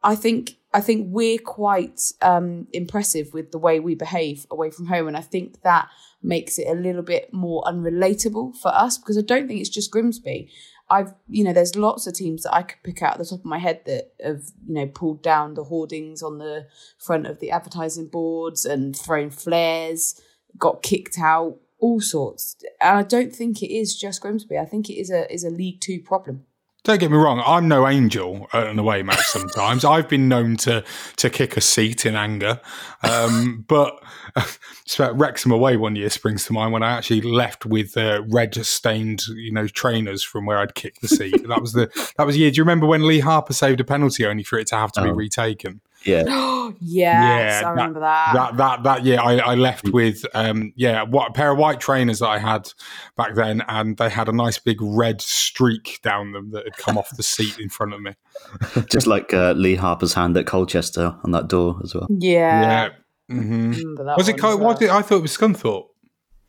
I 0.03 0.15
think 0.15 0.57
I 0.73 0.81
think 0.81 1.07
we're 1.11 1.39
quite 1.39 2.01
um, 2.23 2.69
impressive 2.73 3.33
with 3.33 3.51
the 3.51 3.59
way 3.59 3.81
we 3.81 3.95
behave 3.95 4.47
away 4.51 4.71
from 4.71 4.87
home 4.87 5.09
and 5.09 5.17
I 5.17 5.23
think 5.23 5.63
that 5.63 5.89
makes 6.23 6.59
it 6.59 6.69
a 6.69 6.75
little 6.75 7.03
bit 7.03 7.33
more 7.33 7.63
unrelatable 7.65 8.57
for 8.57 8.69
us 8.69 8.99
because 8.99 9.17
I 9.17 9.23
don't 9.23 9.49
think 9.49 9.61
it's 9.61 9.71
just 9.71 9.91
Grimsby 9.91 10.51
I've 10.91 11.15
you 11.29 11.45
know 11.45 11.53
there's 11.53 11.77
lots 11.77 12.07
of 12.07 12.15
teams 12.15 12.43
that 12.43 12.55
I 12.55 12.63
could 12.63 12.83
pick 12.83 13.03
out 13.03 13.13
at 13.13 13.19
the 13.19 13.25
top 13.25 13.39
of 13.41 13.45
my 13.45 13.59
head 13.59 13.83
that 13.87 14.13
have 14.23 14.43
you 14.67 14.75
know 14.75 14.87
pulled 14.87 15.23
down 15.23 15.55
the 15.55 15.65
hoardings 15.65 16.23
on 16.23 16.39
the 16.39 16.67
front 16.99 17.27
of 17.27 17.39
the 17.39 17.51
advertising 17.51 18.09
boards 18.09 18.65
and 18.65 18.97
thrown 18.97 19.31
flares, 19.31 20.21
got 20.59 20.83
kicked 20.83 21.19
out, 21.19 21.59
all 21.79 22.01
sorts. 22.01 22.57
And 22.81 22.99
I 22.99 23.03
don't 23.03 23.35
think 23.35 23.63
it 23.63 23.73
is 23.73 23.97
just 23.97 24.21
Grimsby. 24.21 24.59
I 24.59 24.67
think 24.67 24.91
it 24.91 24.95
is 24.95 25.11
a 25.11 25.33
is 25.33 25.45
a 25.45 25.51
League 25.51 25.81
Two 25.81 26.01
problem. 26.01 26.45
Don't 26.83 26.99
get 26.99 27.11
me 27.11 27.19
wrong, 27.19 27.43
I'm 27.45 27.69
no 27.69 27.87
angel 27.87 28.49
at 28.55 28.67
an 28.67 28.79
away 28.79 29.03
match 29.03 29.27
sometimes. 29.27 29.85
I've 29.85 30.09
been 30.09 30.29
known 30.29 30.57
to 30.59 30.83
to 31.17 31.31
kick 31.31 31.57
a 31.57 31.61
seat 31.61 32.07
in 32.07 32.17
anger. 32.17 32.61
Um, 33.03 33.65
but 33.69 34.03
Wrexham 34.99 35.53
away 35.53 35.77
one 35.77 35.95
year 35.95 36.09
springs 36.09 36.47
to 36.47 36.55
mind 36.55 36.73
when 36.73 36.83
I 36.83 36.93
actually 36.93 37.21
left 37.21 37.67
with 37.67 37.97
uh, 37.97 38.23
red 38.29 38.55
stained, 38.65 39.23
you 39.29 39.53
know, 39.53 39.67
trainers 39.67 40.25
from 40.25 40.47
where 40.47 40.59
I'd 40.59 40.75
kicked 40.75 41.03
the 41.03 41.09
seat. 41.09 41.47
that 41.49 41.61
was 41.61 41.73
the 41.75 41.91
that 42.17 42.27
was 42.27 42.35
the 42.35 42.43
year. 42.43 42.51
Do 42.51 42.57
you 42.57 42.63
remember 42.63 42.87
when 42.87 43.07
Lee 43.07 43.21
Harper 43.21 43.53
saved 43.53 43.81
a 43.81 43.85
penalty 43.85 44.25
only 44.25 44.43
for 44.43 44.59
it 44.59 44.69
to 44.69 44.77
have 44.77 44.93
to 44.93 45.03
oh. 45.03 45.05
be 45.05 45.11
retaken? 45.11 45.81
Yeah. 46.05 46.25
yes, 46.81 47.63
yeah, 47.63 47.63
I 47.65 47.71
remember 47.71 48.01
that. 48.01 48.33
That 48.35 48.57
that 48.57 48.83
that 48.85 49.05
year 49.05 49.19
I, 49.21 49.39
I 49.39 49.55
left 49.55 49.89
with 49.91 50.25
um 50.35 50.73
yeah, 50.77 51.03
what 51.03 51.31
a 51.31 51.33
pair 51.33 51.53
of 51.53 51.59
white 51.59 51.81
trainers 51.81 52.21
that 52.21 52.29
I 52.29 52.39
had 52.39 52.73
back 53.17 53.35
then 53.35 53.63
and 53.69 53.97
they 53.97 54.09
had 54.09 54.29
a 54.29 54.33
nice 54.33 54.59
big 54.59 54.81
red 54.81 55.21
streak 55.21 56.01
down 56.03 56.33
them 56.33 56.51
that 56.53 56.65
had 56.65 56.77
come 56.77 56.97
off 56.97 57.15
the 57.17 57.23
seat 57.23 57.59
in 57.59 57.69
front 57.69 57.95
of 57.95 58.01
me. 58.01 58.15
Just 58.91 59.07
like 59.07 59.35
uh, 59.35 59.53
Lee 59.53 59.77
Harper's 59.77 60.15
hand 60.15 60.37
at 60.37 60.47
Colchester 60.47 61.17
on 61.25 61.33
that 61.33 61.49
door 61.49 61.81
as 61.83 61.95
well. 61.95 62.07
Yeah. 62.11 62.63
Yeah. 62.63 62.89
Mm-hmm. 63.31 63.95
Was 64.17 64.29
it 64.29 64.39
Col- 64.39 64.59
what 64.59 64.81
did, 64.81 64.91
I 64.91 65.03
thought 65.03 65.19
it 65.19 65.23
was 65.23 65.37
Scunthorpe. 65.37 65.87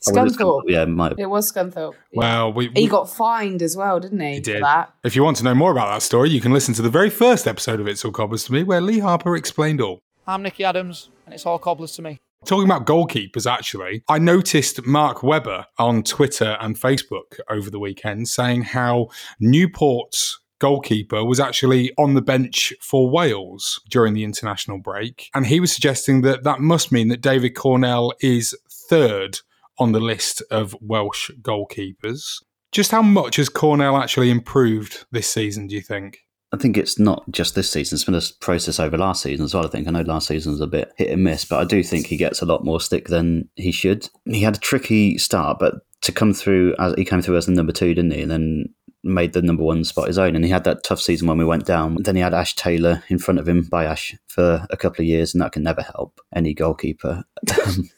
Scunthorpe. 0.08 0.64
Yeah, 0.68 0.84
it, 0.84 0.88
might. 0.88 1.14
it 1.18 1.30
was 1.30 1.52
Scunthorpe. 1.52 1.94
Well, 2.14 2.52
we, 2.52 2.70
we, 2.70 2.82
he 2.82 2.88
got 2.88 3.10
fined 3.10 3.62
as 3.62 3.78
well, 3.78 4.00
didn't 4.00 4.20
he? 4.20 4.36
He 4.36 4.40
did. 4.40 4.64
that. 4.64 4.94
If 5.04 5.16
you 5.16 5.24
want 5.24 5.38
to 5.38 5.44
know 5.44 5.56
more 5.56 5.72
about 5.72 5.94
that 5.94 6.02
story, 6.02 6.30
you 6.30 6.42
can 6.42 6.52
listen 6.52 6.74
to 6.76 6.82
the 6.82 6.90
very 6.90 7.10
first 7.10 7.48
episode 7.48 7.80
of 7.80 7.88
It's 7.88 8.04
All 8.04 8.12
Cobblers 8.12 8.46
to 8.46 8.54
Me, 8.54 8.64
where 8.64 8.82
Lee 8.82 9.00
Harper 9.00 9.36
explained 9.36 9.80
all. 9.80 10.00
I'm 10.28 10.42
Nicky 10.42 10.64
Adams, 10.64 11.10
and 11.26 11.34
it's 11.34 11.46
all 11.46 11.60
cobblers 11.60 11.92
to 11.94 12.02
me. 12.02 12.20
Talking 12.46 12.66
about 12.66 12.88
goalkeepers, 12.88 13.50
actually, 13.50 14.04
I 14.10 14.18
noticed 14.18 14.86
Mark 14.86 15.22
Webber 15.22 15.68
on 15.78 16.02
Twitter 16.02 16.58
and 16.60 16.76
Facebook 16.76 17.40
over 17.50 17.70
the 17.70 17.80
weekend 17.80 18.28
saying 18.28 18.64
how 18.64 19.10
Newport's 19.40 20.40
goalkeeper 20.58 21.24
was 21.24 21.40
actually 21.40 21.92
on 21.98 22.16
the 22.16 22.22
bench 22.22 22.74
for 22.82 23.10
Wales 23.10 23.80
during 23.90 24.14
the 24.14 24.24
international 24.24 24.80
break. 24.80 25.30
And 25.36 25.46
he 25.48 25.60
was 25.60 25.72
suggesting 25.72 26.22
that 26.22 26.44
that 26.44 26.60
must 26.60 26.92
mean 26.92 27.10
that 27.10 27.22
David 27.22 27.52
Cornell 27.52 28.14
is 28.22 28.56
third 28.90 29.40
on 29.80 29.92
the 29.92 30.00
list 30.00 30.42
of 30.52 30.76
Welsh 30.82 31.32
goalkeepers. 31.42 32.42
Just 32.72 32.92
how 32.92 33.02
much 33.02 33.36
has 33.36 33.50
Cornell 33.50 33.98
actually 33.98 34.30
improved 34.30 35.06
this 35.12 35.28
season, 35.28 35.68
do 35.68 35.76
you 35.76 35.82
think? 35.82 36.20
I 36.54 36.58
think 36.58 36.78
it's 36.78 37.00
not 37.00 37.24
just 37.32 37.56
this 37.56 37.70
season. 37.70 37.96
It's 37.96 38.04
been 38.04 38.16
a 38.16 38.22
process 38.42 38.80
over 38.80 38.98
last 38.98 39.24
season 39.24 39.46
as 39.46 39.54
well. 39.54 39.66
I 39.66 39.70
think 39.70 39.88
I 39.88 39.92
know 39.92 40.02
last 40.02 40.28
season 40.28 40.52
was 40.52 40.62
a 40.62 40.68
bit 40.68 40.92
hit 40.98 41.10
and 41.10 41.24
miss, 41.24 41.46
but 41.46 41.60
I 41.60 41.66
do 41.66 41.82
think 41.82 42.08
he 42.08 42.18
gets 42.18 42.42
a 42.42 42.46
lot 42.46 42.66
more 42.66 42.82
stick 42.82 43.08
than 43.08 43.48
he 43.56 43.72
should. 43.72 44.10
He 44.26 44.42
had 44.42 44.58
a 44.58 44.60
tricky 44.60 45.18
start, 45.18 45.60
but 45.60 45.76
to 46.02 46.12
come 46.12 46.34
through 46.34 46.76
as 46.78 46.94
he 46.98 47.06
came 47.06 47.22
through 47.22 47.38
as 47.38 47.46
the 47.46 47.54
number 47.54 47.72
two, 47.72 47.94
didn't 47.94 48.12
he? 48.12 48.22
And 48.22 48.32
then 48.32 48.66
made 49.04 49.34
the 49.34 49.42
number 49.42 49.64
one 49.64 49.84
spot 49.84 50.08
his 50.08 50.18
own. 50.18 50.36
And 50.36 50.44
he 50.44 50.52
had 50.52 50.64
that 50.66 50.84
tough 50.84 51.02
season 51.02 51.28
when 51.28 51.38
we 51.38 51.46
went 51.46 51.66
down. 51.66 51.98
Then 52.02 52.16
he 52.16 52.22
had 52.22 52.34
Ash 52.34 52.56
Taylor 52.56 53.04
in 53.08 53.18
front 53.18 53.40
of 53.40 53.48
him 53.48 53.64
by 53.64 53.86
Ash 53.86 54.16
for 54.28 54.66
a 54.70 54.78
couple 54.78 55.02
of 55.02 55.08
years, 55.08 55.34
and 55.34 55.42
that 55.42 55.54
can 55.54 55.64
never 55.64 55.82
help 55.82 56.20
any 56.36 56.54
goalkeeper. 56.54 57.24
Um, 57.66 57.90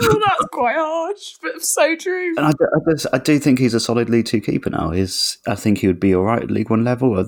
well, 0.00 0.18
that's 0.24 0.48
quite 0.52 0.76
harsh, 0.76 1.34
but 1.42 1.62
so 1.62 1.96
true. 1.96 2.34
And 2.36 2.46
I, 2.46 2.50
I, 2.50 2.90
just, 2.90 3.06
I, 3.12 3.18
do 3.18 3.38
think 3.38 3.58
he's 3.58 3.74
a 3.74 3.80
solid 3.80 4.08
League 4.10 4.26
Two 4.26 4.40
keeper 4.40 4.70
now. 4.70 4.90
He's, 4.90 5.38
I 5.46 5.54
think 5.54 5.78
he 5.78 5.86
would 5.86 6.00
be 6.00 6.14
all 6.14 6.24
right 6.24 6.42
at 6.42 6.50
League 6.50 6.70
One 6.70 6.84
level. 6.84 7.18
I, 7.18 7.24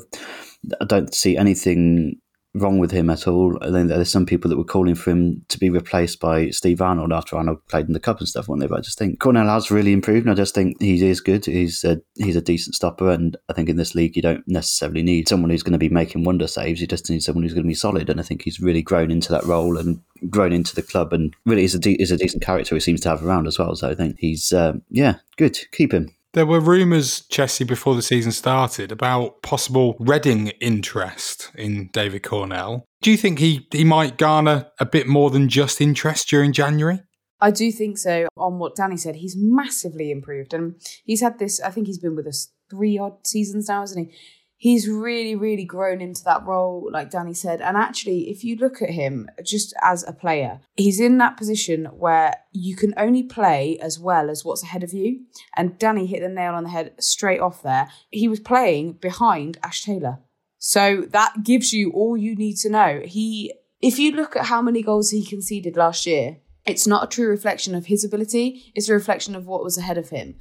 I 0.80 0.84
don't 0.84 1.14
see 1.14 1.36
anything 1.36 2.16
wrong 2.58 2.78
with 2.78 2.90
him 2.90 3.10
at 3.10 3.26
all. 3.26 3.58
I 3.62 3.70
think 3.70 3.88
there's 3.88 4.10
some 4.10 4.26
people 4.26 4.48
that 4.48 4.56
were 4.56 4.64
calling 4.64 4.94
for 4.94 5.10
him 5.10 5.44
to 5.48 5.58
be 5.58 5.70
replaced 5.70 6.20
by 6.20 6.50
Steve 6.50 6.80
Arnold 6.80 7.12
after 7.12 7.36
Arnold 7.36 7.66
played 7.68 7.86
in 7.86 7.92
the 7.92 8.00
cup 8.00 8.18
and 8.18 8.28
stuff, 8.28 8.48
weren't 8.48 8.60
they? 8.60 8.66
But 8.66 8.78
I 8.78 8.82
just 8.82 8.98
think 8.98 9.20
Cornell 9.20 9.46
has 9.46 9.70
really 9.70 9.92
improved, 9.92 10.26
and 10.26 10.32
I 10.32 10.36
just 10.36 10.54
think 10.54 10.80
he 10.80 11.04
is 11.08 11.20
good. 11.20 11.46
He's 11.46 11.84
a, 11.84 12.00
he's 12.16 12.36
a 12.36 12.40
decent 12.40 12.74
stopper, 12.74 13.10
and 13.10 13.36
I 13.48 13.52
think 13.52 13.68
in 13.68 13.76
this 13.76 13.94
league 13.94 14.16
you 14.16 14.22
don't 14.22 14.46
necessarily 14.46 15.02
need 15.02 15.28
someone 15.28 15.50
who's 15.50 15.62
going 15.62 15.72
to 15.72 15.78
be 15.78 15.88
making 15.88 16.24
wonder 16.24 16.46
saves. 16.46 16.80
You 16.80 16.86
just 16.86 17.10
need 17.10 17.22
someone 17.22 17.42
who's 17.42 17.54
going 17.54 17.64
to 17.64 17.68
be 17.68 17.74
solid, 17.74 18.10
and 18.10 18.20
I 18.20 18.22
think 18.22 18.42
he's 18.42 18.60
really 18.60 18.82
grown 18.82 19.10
into 19.10 19.32
that 19.32 19.44
role 19.44 19.78
and 19.78 20.00
grown 20.30 20.52
into 20.52 20.74
the 20.74 20.82
club, 20.82 21.12
and 21.12 21.34
really 21.46 21.64
is 21.64 21.74
a 21.74 21.78
de- 21.78 22.00
is 22.00 22.10
a 22.10 22.16
decent 22.16 22.42
character 22.42 22.74
he 22.74 22.80
seems 22.80 23.00
to 23.02 23.08
have 23.08 23.24
around 23.24 23.46
as 23.46 23.58
well. 23.58 23.74
So 23.76 23.88
I 23.88 23.94
think 23.94 24.16
he's 24.18 24.52
um, 24.52 24.82
yeah 24.90 25.16
good. 25.36 25.58
Keep 25.72 25.92
him. 25.92 26.10
There 26.38 26.46
were 26.46 26.60
rumours, 26.60 27.22
Chessie, 27.32 27.66
before 27.66 27.96
the 27.96 28.00
season 28.00 28.30
started 28.30 28.92
about 28.92 29.42
possible 29.42 29.96
Reading 29.98 30.52
interest 30.60 31.50
in 31.56 31.90
David 31.92 32.22
Cornell. 32.22 32.84
Do 33.02 33.10
you 33.10 33.16
think 33.16 33.40
he, 33.40 33.66
he 33.72 33.82
might 33.82 34.18
garner 34.18 34.68
a 34.78 34.86
bit 34.86 35.08
more 35.08 35.30
than 35.30 35.48
just 35.48 35.80
interest 35.80 36.28
during 36.28 36.52
January? 36.52 37.00
I 37.40 37.50
do 37.50 37.72
think 37.72 37.98
so. 37.98 38.28
On 38.36 38.60
what 38.60 38.76
Danny 38.76 38.96
said, 38.96 39.16
he's 39.16 39.34
massively 39.36 40.12
improved. 40.12 40.54
And 40.54 40.76
he's 41.04 41.22
had 41.22 41.40
this, 41.40 41.60
I 41.60 41.70
think 41.70 41.88
he's 41.88 41.98
been 41.98 42.14
with 42.14 42.28
us 42.28 42.52
three 42.70 42.96
odd 42.96 43.26
seasons 43.26 43.68
now, 43.68 43.80
hasn't 43.80 44.06
he? 44.06 44.16
He's 44.58 44.88
really, 44.88 45.36
really 45.36 45.64
grown 45.64 46.00
into 46.00 46.22
that 46.24 46.44
role, 46.44 46.90
like 46.92 47.10
Danny 47.10 47.32
said. 47.32 47.60
And 47.62 47.76
actually, 47.76 48.28
if 48.28 48.44
you 48.44 48.56
look 48.56 48.82
at 48.82 48.90
him 48.90 49.30
just 49.42 49.72
as 49.82 50.06
a 50.06 50.12
player, 50.12 50.60
he's 50.76 51.00
in 51.00 51.16
that 51.18 51.36
position 51.36 51.86
where 51.86 52.34
you 52.52 52.76
can 52.76 52.92
only 52.96 53.22
play 53.22 53.78
as 53.80 53.98
well 53.98 54.28
as 54.28 54.44
what's 54.44 54.64
ahead 54.64 54.82
of 54.82 54.92
you. 54.92 55.20
And 55.56 55.78
Danny 55.78 56.06
hit 56.06 56.20
the 56.20 56.28
nail 56.28 56.54
on 56.54 56.64
the 56.64 56.70
head 56.70 56.92
straight 56.98 57.40
off 57.40 57.62
there. 57.62 57.88
He 58.10 58.28
was 58.28 58.40
playing 58.40 58.94
behind 58.94 59.58
Ash 59.62 59.82
Taylor. 59.82 60.18
So 60.58 61.02
that 61.10 61.44
gives 61.44 61.72
you 61.72 61.92
all 61.92 62.16
you 62.16 62.34
need 62.34 62.56
to 62.58 62.68
know. 62.68 63.02
He, 63.04 63.54
if 63.80 63.98
you 63.98 64.10
look 64.10 64.34
at 64.34 64.46
how 64.46 64.60
many 64.60 64.82
goals 64.82 65.10
he 65.10 65.24
conceded 65.24 65.76
last 65.76 66.04
year, 66.04 66.38
it's 66.66 66.86
not 66.86 67.04
a 67.04 67.06
true 67.06 67.28
reflection 67.28 67.76
of 67.76 67.86
his 67.86 68.04
ability, 68.04 68.72
it's 68.74 68.88
a 68.88 68.92
reflection 68.92 69.36
of 69.36 69.46
what 69.46 69.62
was 69.62 69.78
ahead 69.78 69.96
of 69.96 70.10
him. 70.10 70.34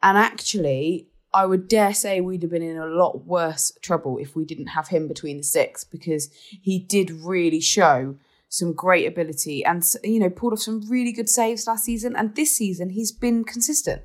And 0.00 0.16
actually, 0.16 1.08
I 1.34 1.46
would 1.46 1.68
dare 1.68 1.92
say 1.92 2.20
we'd 2.20 2.42
have 2.42 2.50
been 2.50 2.62
in 2.62 2.78
a 2.78 2.86
lot 2.86 3.26
worse 3.26 3.72
trouble 3.82 4.18
if 4.18 4.36
we 4.36 4.44
didn't 4.44 4.68
have 4.68 4.88
him 4.88 5.08
between 5.08 5.38
the 5.38 5.42
six 5.42 5.82
because 5.82 6.30
he 6.62 6.78
did 6.78 7.10
really 7.10 7.60
show 7.60 8.16
some 8.48 8.72
great 8.72 9.04
ability 9.04 9.64
and 9.64 9.84
you 10.04 10.20
know 10.20 10.30
pulled 10.30 10.52
off 10.52 10.60
some 10.60 10.88
really 10.88 11.10
good 11.10 11.28
saves 11.28 11.66
last 11.66 11.84
season. 11.84 12.14
And 12.14 12.36
this 12.36 12.56
season 12.56 12.90
he's 12.90 13.12
been 13.12 13.44
consistent 13.44 14.02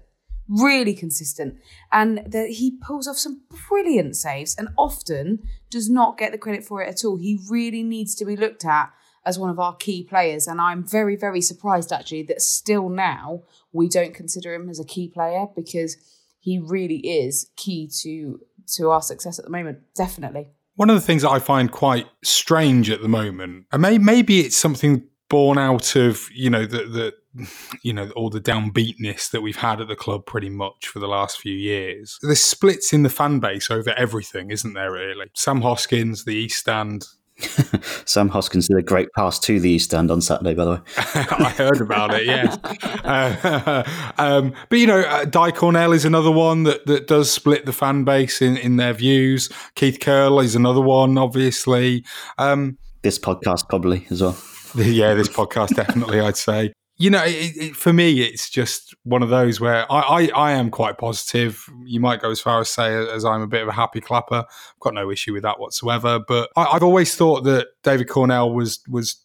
really 0.49 0.95
consistent. 0.95 1.59
And 1.91 2.23
that 2.25 2.49
he 2.49 2.71
pulls 2.81 3.07
off 3.07 3.17
some 3.17 3.41
brilliant 3.69 4.15
saves 4.15 4.55
and 4.55 4.69
often 4.77 5.43
does 5.69 5.89
not 5.89 6.17
get 6.17 6.31
the 6.31 6.37
credit 6.37 6.65
for 6.65 6.81
it 6.81 6.89
at 6.89 7.05
all. 7.05 7.17
He 7.17 7.39
really 7.49 7.83
needs 7.83 8.15
to 8.15 8.25
be 8.25 8.35
looked 8.35 8.65
at 8.65 8.91
as 9.25 9.37
one 9.37 9.51
of 9.51 9.59
our 9.59 9.75
key 9.75 10.03
players. 10.03 10.47
And 10.47 10.59
I'm 10.59 10.83
very 10.83 11.15
very 11.15 11.41
surprised 11.41 11.91
actually 11.91 12.23
that 12.23 12.41
still 12.41 12.89
now 12.89 13.43
we 13.71 13.87
don't 13.87 14.15
consider 14.15 14.53
him 14.53 14.69
as 14.69 14.79
a 14.79 14.85
key 14.85 15.07
player 15.07 15.45
because 15.55 15.97
he 16.39 16.59
really 16.59 16.97
is 16.97 17.49
key 17.55 17.89
to 18.01 18.39
to 18.75 18.89
our 18.89 19.01
success 19.01 19.39
at 19.39 19.45
the 19.45 19.51
moment. 19.51 19.79
Definitely. 19.95 20.49
One 20.75 20.89
of 20.89 20.95
the 20.95 21.01
things 21.01 21.23
that 21.23 21.29
I 21.29 21.39
find 21.39 21.71
quite 21.71 22.07
strange 22.23 22.89
at 22.89 23.01
the 23.01 23.09
moment, 23.09 23.65
and 23.71 23.81
may, 23.81 23.97
maybe 23.97 24.39
it's 24.39 24.55
something 24.55 25.03
born 25.29 25.57
out 25.57 25.95
of 25.95 26.27
you 26.33 26.49
know 26.49 26.65
the 26.65 27.13
the 27.35 27.47
you 27.83 27.93
know 27.93 28.09
all 28.11 28.29
the 28.29 28.41
downbeatness 28.41 29.29
that 29.31 29.41
we've 29.41 29.57
had 29.57 29.79
at 29.81 29.87
the 29.87 29.95
club 29.95 30.25
pretty 30.25 30.49
much 30.49 30.87
for 30.87 30.99
the 30.99 31.07
last 31.07 31.39
few 31.39 31.53
years. 31.53 32.17
There's 32.21 32.43
splits 32.43 32.93
in 32.93 33.03
the 33.03 33.09
fan 33.09 33.39
base 33.39 33.69
over 33.69 33.91
everything, 33.91 34.51
isn't 34.51 34.73
there? 34.73 34.91
Really, 34.91 35.27
Sam 35.35 35.61
Hoskins, 35.61 36.25
the 36.25 36.35
East 36.35 36.59
Stand. 36.59 37.05
Sam 38.05 38.29
Hoskins 38.29 38.67
did 38.67 38.77
a 38.77 38.81
great 38.81 39.09
pass 39.15 39.39
to 39.39 39.59
the 39.59 39.69
East 39.69 39.85
Stand 39.85 40.11
on 40.11 40.21
Saturday, 40.21 40.53
by 40.53 40.65
the 40.65 40.71
way. 40.71 40.79
I 40.97 41.53
heard 41.57 41.81
about 41.81 42.13
it, 42.13 42.25
yes. 42.25 42.57
Uh, 43.03 43.83
um, 44.17 44.53
but 44.69 44.79
you 44.79 44.87
know, 44.87 45.01
uh, 45.01 45.25
Dai 45.25 45.51
Cornell 45.51 45.93
is 45.93 46.05
another 46.05 46.31
one 46.31 46.63
that, 46.63 46.85
that 46.85 47.07
does 47.07 47.31
split 47.31 47.65
the 47.65 47.73
fan 47.73 48.03
base 48.03 48.41
in, 48.41 48.57
in 48.57 48.77
their 48.77 48.93
views. 48.93 49.49
Keith 49.75 49.99
Curle 49.99 50.39
is 50.39 50.55
another 50.55 50.81
one, 50.81 51.17
obviously. 51.17 52.03
Um, 52.37 52.77
this 53.01 53.17
podcast 53.17 53.69
probably 53.69 54.05
as 54.09 54.21
well. 54.21 54.37
Yeah, 54.75 55.13
this 55.13 55.29
podcast 55.29 55.75
definitely, 55.75 56.19
I'd 56.19 56.37
say. 56.37 56.73
You 56.99 57.09
know, 57.09 57.23
it, 57.23 57.57
it, 57.57 57.75
for 57.75 57.93
me, 57.93 58.21
it's 58.21 58.49
just 58.49 58.93
one 59.03 59.23
of 59.23 59.29
those 59.29 59.59
where 59.61 59.89
I, 59.91 59.99
I, 59.99 60.27
I, 60.35 60.51
am 60.51 60.69
quite 60.69 60.97
positive. 60.97 61.65
You 61.85 62.01
might 62.01 62.21
go 62.21 62.29
as 62.29 62.41
far 62.41 62.59
as 62.59 62.69
say 62.69 62.93
as 62.93 63.23
I'm 63.23 63.41
a 63.41 63.47
bit 63.47 63.61
of 63.61 63.69
a 63.69 63.71
happy 63.71 64.01
clapper. 64.01 64.45
I've 64.45 64.79
got 64.81 64.93
no 64.93 65.09
issue 65.09 65.31
with 65.31 65.43
that 65.43 65.61
whatsoever. 65.61 66.19
But 66.19 66.49
I, 66.57 66.65
I've 66.65 66.83
always 66.83 67.15
thought 67.15 67.45
that 67.45 67.67
David 67.83 68.09
Cornell 68.09 68.51
was 68.53 68.81
was 68.87 69.23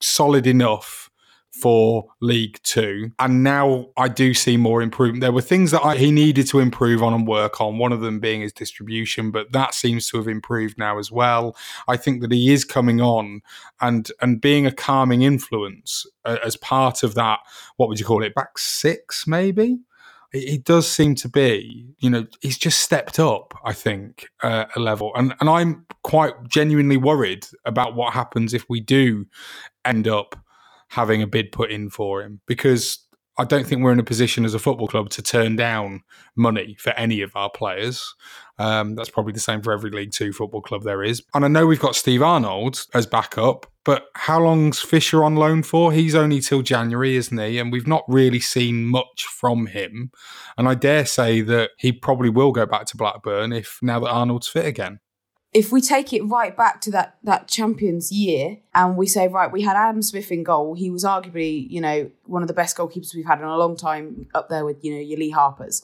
solid 0.00 0.46
enough 0.46 1.10
for 1.60 2.06
League 2.20 2.58
Two. 2.62 3.12
And 3.18 3.42
now 3.42 3.86
I 3.96 4.08
do 4.08 4.34
see 4.34 4.56
more 4.56 4.82
improvement. 4.82 5.20
There 5.20 5.32
were 5.32 5.40
things 5.40 5.70
that 5.70 5.84
I, 5.84 5.96
he 5.96 6.10
needed 6.10 6.46
to 6.48 6.60
improve 6.60 7.02
on 7.02 7.14
and 7.14 7.26
work 7.26 7.60
on, 7.60 7.78
one 7.78 7.92
of 7.92 8.00
them 8.00 8.20
being 8.20 8.40
his 8.40 8.52
distribution, 8.52 9.30
but 9.30 9.52
that 9.52 9.74
seems 9.74 10.08
to 10.08 10.16
have 10.18 10.28
improved 10.28 10.78
now 10.78 10.98
as 10.98 11.12
well. 11.12 11.56
I 11.88 11.96
think 11.96 12.20
that 12.22 12.32
he 12.32 12.52
is 12.52 12.64
coming 12.64 13.00
on 13.00 13.40
and, 13.80 14.10
and 14.20 14.40
being 14.40 14.66
a 14.66 14.72
calming 14.72 15.22
influence 15.22 16.06
uh, 16.24 16.38
as 16.44 16.56
part 16.56 17.02
of 17.02 17.14
that, 17.14 17.38
what 17.76 17.88
would 17.88 18.00
you 18.00 18.06
call 18.06 18.22
it, 18.22 18.34
back 18.34 18.58
six 18.58 19.26
maybe? 19.26 19.78
he 20.32 20.58
does 20.58 20.90
seem 20.90 21.14
to 21.14 21.28
be, 21.28 21.86
you 22.00 22.10
know, 22.10 22.26
he's 22.40 22.58
just 22.58 22.80
stepped 22.80 23.20
up, 23.20 23.54
I 23.64 23.72
think, 23.72 24.28
uh, 24.42 24.64
a 24.74 24.80
level. 24.80 25.12
And 25.14 25.32
and 25.40 25.48
I'm 25.48 25.86
quite 26.02 26.34
genuinely 26.48 26.96
worried 26.96 27.46
about 27.64 27.94
what 27.94 28.12
happens 28.14 28.52
if 28.52 28.68
we 28.68 28.80
do 28.80 29.26
end 29.84 30.08
up 30.08 30.34
having 30.94 31.22
a 31.22 31.26
bid 31.26 31.50
put 31.50 31.70
in 31.70 31.90
for 31.90 32.22
him 32.22 32.40
because 32.46 33.04
I 33.36 33.44
don't 33.44 33.66
think 33.66 33.82
we're 33.82 33.92
in 33.92 33.98
a 33.98 34.04
position 34.04 34.44
as 34.44 34.54
a 34.54 34.60
football 34.60 34.86
club 34.86 35.10
to 35.10 35.22
turn 35.22 35.56
down 35.56 36.02
money 36.36 36.76
for 36.78 36.90
any 36.90 37.20
of 37.20 37.34
our 37.34 37.50
players. 37.50 38.14
Um, 38.58 38.94
that's 38.94 39.10
probably 39.10 39.32
the 39.32 39.40
same 39.40 39.60
for 39.60 39.72
every 39.72 39.90
League 39.90 40.12
Two 40.12 40.32
football 40.32 40.60
club 40.60 40.84
there 40.84 41.02
is. 41.02 41.20
And 41.34 41.44
I 41.44 41.48
know 41.48 41.66
we've 41.66 41.80
got 41.80 41.96
Steve 41.96 42.22
Arnold 42.22 42.86
as 42.94 43.06
backup, 43.06 43.66
but 43.84 44.06
how 44.14 44.40
long's 44.40 44.78
Fisher 44.78 45.24
on 45.24 45.34
loan 45.34 45.64
for? 45.64 45.92
He's 45.92 46.14
only 46.14 46.40
till 46.40 46.62
January, 46.62 47.16
isn't 47.16 47.36
he? 47.36 47.58
And 47.58 47.72
we've 47.72 47.88
not 47.88 48.04
really 48.06 48.38
seen 48.38 48.86
much 48.86 49.24
from 49.24 49.66
him. 49.66 50.12
And 50.56 50.68
I 50.68 50.74
dare 50.74 51.04
say 51.04 51.40
that 51.40 51.70
he 51.78 51.90
probably 51.90 52.30
will 52.30 52.52
go 52.52 52.66
back 52.66 52.86
to 52.86 52.96
Blackburn 52.96 53.52
if 53.52 53.80
now 53.82 53.98
that 53.98 54.10
Arnold's 54.10 54.46
fit 54.46 54.64
again 54.64 55.00
if 55.54 55.70
we 55.70 55.80
take 55.80 56.12
it 56.12 56.22
right 56.22 56.54
back 56.54 56.80
to 56.80 56.90
that 56.90 57.16
that 57.22 57.46
champions 57.46 58.10
year 58.10 58.58
and 58.74 58.96
we 58.96 59.06
say 59.06 59.28
right 59.28 59.52
we 59.52 59.62
had 59.62 59.76
adam 59.76 60.02
smith 60.02 60.30
in 60.30 60.42
goal. 60.42 60.74
He 60.74 60.90
was 60.90 61.04
arguably 61.04 61.70
you 61.70 61.80
know 61.80 62.10
one 62.24 62.42
of 62.42 62.48
the 62.48 62.54
best 62.54 62.76
goalkeepers 62.76 63.14
we've 63.14 63.24
had 63.24 63.38
in 63.38 63.44
a 63.44 63.56
long 63.56 63.76
time 63.76 64.26
up 64.34 64.48
there 64.48 64.64
with 64.64 64.84
you 64.84 64.92
know 64.92 65.00
your 65.00 65.18
lee 65.18 65.30
harpers. 65.30 65.82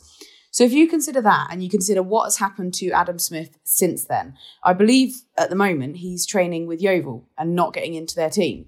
So 0.51 0.65
if 0.65 0.73
you 0.73 0.89
consider 0.89 1.23
that 1.23 1.47
and 1.51 1.63
you 1.63 1.71
consider 1.71 2.03
what 2.03 2.25
has 2.25 2.39
happened 2.39 2.75
to 2.75 2.91
adam 2.91 3.19
smith 3.19 3.57
since 3.63 4.05
then 4.05 4.35
i 4.65 4.73
believe 4.73 5.23
at 5.39 5.49
the 5.49 5.57
moment 5.57 5.99
he's 5.99 6.27
training 6.27 6.67
with 6.67 6.83
yeovil 6.83 7.29
and 7.39 7.55
not 7.55 7.73
getting 7.73 7.95
into 7.95 8.17
their 8.17 8.31
team. 8.31 8.67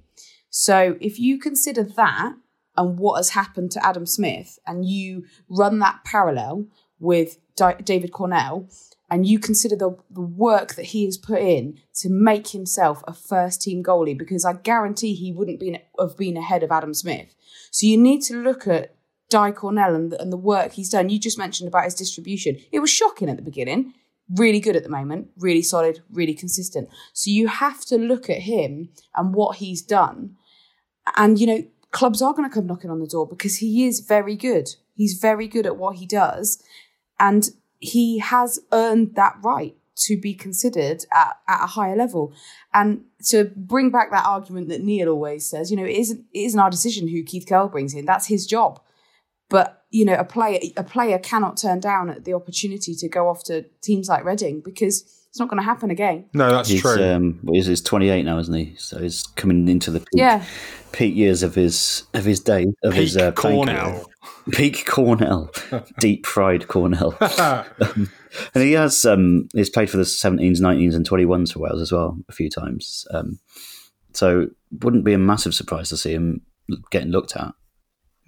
So 0.49 0.97
if 1.01 1.19
you 1.19 1.39
consider 1.39 1.83
that 1.83 2.35
and 2.77 2.99
what 2.99 3.17
has 3.17 3.31
happened 3.31 3.73
to 3.73 3.85
adam 3.85 4.07
smith 4.07 4.61
and 4.67 4.87
you 4.87 5.25
run 5.49 5.81
that 5.81 6.05
parallel 6.05 6.67
with 7.01 7.39
Di- 7.55 7.83
david 7.83 8.13
cornell 8.13 8.69
and 9.13 9.27
you 9.27 9.39
consider 9.39 9.77
the, 9.77 9.95
the 10.09 10.23
work 10.23 10.75
that 10.77 10.87
he 10.87 11.05
has 11.05 11.19
put 11.19 11.43
in 11.43 11.79
to 11.97 12.09
make 12.09 12.49
himself 12.49 13.05
a 13.07 13.13
first 13.13 13.61
team 13.61 13.83
goalie, 13.83 14.17
because 14.17 14.43
I 14.47 14.55
guarantee 14.55 15.13
he 15.13 15.33
wouldn't 15.33 15.61
be, 15.61 15.79
have 16.01 16.17
been 16.17 16.39
ahead 16.39 16.63
of 16.63 16.73
Adam 16.73 16.95
Smith. 16.95 17.35
So 17.71 17.87
you 17.87 17.99
need 17.99 18.23
to 18.23 18.43
look 18.43 18.67
at 18.67 18.95
Dai 19.29 19.53
Cornell 19.53 19.95
and 19.95 20.13
the, 20.13 20.19
and 20.19 20.33
the 20.33 20.39
work 20.39 20.73
he's 20.73 20.89
done. 20.89 21.11
You 21.11 21.19
just 21.19 21.37
mentioned 21.37 21.69
about 21.69 21.85
his 21.85 21.95
distribution. 21.95 22.57
It 22.73 22.81
was 22.81 22.89
shocking 22.89 23.29
at 23.29 23.37
the 23.37 23.43
beginning, 23.43 23.93
really 24.35 24.61
good 24.61 24.77
at 24.77 24.83
the 24.83 24.89
moment, 24.89 25.29
really 25.37 25.63
solid, 25.63 26.01
really 26.11 26.33
consistent. 26.33 26.89
So 27.13 27.31
you 27.31 27.49
have 27.49 27.85
to 27.87 27.99
look 27.99 28.31
at 28.31 28.39
him 28.39 28.89
and 29.15 29.35
what 29.35 29.59
he's 29.59 29.83
done. 29.83 30.37
And, 31.19 31.39
you 31.39 31.47
know, 31.47 31.63
clubs 31.91 32.23
are 32.23 32.33
going 32.33 32.49
to 32.49 32.55
come 32.55 32.67
knocking 32.67 32.91
on 32.91 33.01
the 33.01 33.07
door 33.07 33.29
because 33.29 33.59
he 33.59 33.85
is 33.85 34.01
very 34.01 34.37
good. 34.37 34.71
He's 34.95 35.19
very 35.21 35.49
good 35.49 35.67
at 35.67 35.77
what 35.77 35.97
he 35.97 36.07
does. 36.07 36.63
And 37.21 37.51
he 37.83 38.19
has 38.19 38.61
earned 38.73 39.17
that 39.17 39.37
right 39.43 39.77
to 39.97 40.17
be 40.17 40.35
considered 40.35 41.05
at, 41.13 41.37
at 41.49 41.65
a 41.65 41.67
higher 41.67 41.97
level. 41.97 42.33
And 42.73 43.05
to 43.27 43.51
bring 43.57 43.91
back 43.91 44.11
that 44.11 44.25
argument 44.25 44.69
that 44.69 44.83
Neil 44.83 45.09
always 45.09 45.49
says, 45.49 45.71
you 45.71 45.77
know, 45.77 45.85
it 45.85 45.97
isn't 45.97 46.25
it 46.33 46.41
isn't 46.41 46.61
our 46.61 46.71
decision 46.71 47.09
who 47.09 47.23
Keith 47.23 47.47
Curle 47.47 47.69
brings 47.69 47.93
in. 47.93 48.05
That's 48.05 48.27
his 48.27 48.47
job. 48.47 48.81
But 49.51 49.85
you 49.91 50.05
know, 50.05 50.15
a 50.15 50.25
player 50.25 50.61
a 50.77 50.85
player 50.85 51.19
cannot 51.19 51.57
turn 51.57 51.81
down 51.81 52.17
the 52.25 52.35
opportunity 52.35 52.95
to 52.95 53.09
go 53.09 53.29
off 53.29 53.45
to 53.45 53.63
teams 53.83 54.09
like 54.09 54.25
Reading 54.25 54.61
because 54.61 55.22
it's 55.33 55.41
not 55.41 55.49
going 55.49 55.63
to 55.63 55.65
happen 55.65 55.91
again. 55.91 56.27
No, 56.35 56.51
that's 56.51 56.69
he's, 56.69 56.83
true. 56.83 57.03
Um, 57.03 57.41
he's, 57.51 57.65
he's 57.65 57.81
28 57.81 58.23
now, 58.23 58.39
isn't 58.39 58.53
he? 58.53 58.75
So 58.77 59.01
he's 59.01 59.23
coming 59.23 59.67
into 59.67 59.91
the 59.91 60.01
peak, 60.01 60.09
yeah. 60.13 60.45
peak 60.93 61.17
years 61.17 61.43
of 61.43 61.55
his 61.55 62.05
of 62.13 62.27
his 62.27 62.41
day 62.41 62.67
of 62.85 62.93
peak 62.93 63.01
his 63.01 63.17
uh, 63.17 63.33
Cornell. 63.33 64.11
Peak 64.53 64.85
Cornell, 64.87 65.51
deep 66.01 66.27
fried 66.27 66.69
Cornell, 66.69 67.17
um, 67.39 68.11
and 68.55 68.63
he 68.63 68.73
has 68.73 69.05
um, 69.05 69.49
he's 69.55 69.71
played 69.71 69.89
for 69.89 69.97
the 69.97 70.03
17s, 70.03 70.61
19s, 70.61 70.95
and 70.95 71.09
21s 71.09 71.53
for 71.53 71.61
Wales 71.61 71.81
as 71.81 71.93
well 71.93 72.19
a 72.29 72.33
few 72.33 72.51
times. 72.51 73.07
Um, 73.13 73.39
so 74.13 74.49
wouldn't 74.83 75.05
be 75.05 75.13
a 75.13 75.19
massive 75.19 75.55
surprise 75.55 75.89
to 75.89 75.97
see 75.97 76.13
him 76.13 76.43
getting 76.91 77.11
looked 77.11 77.37
at. 77.37 77.55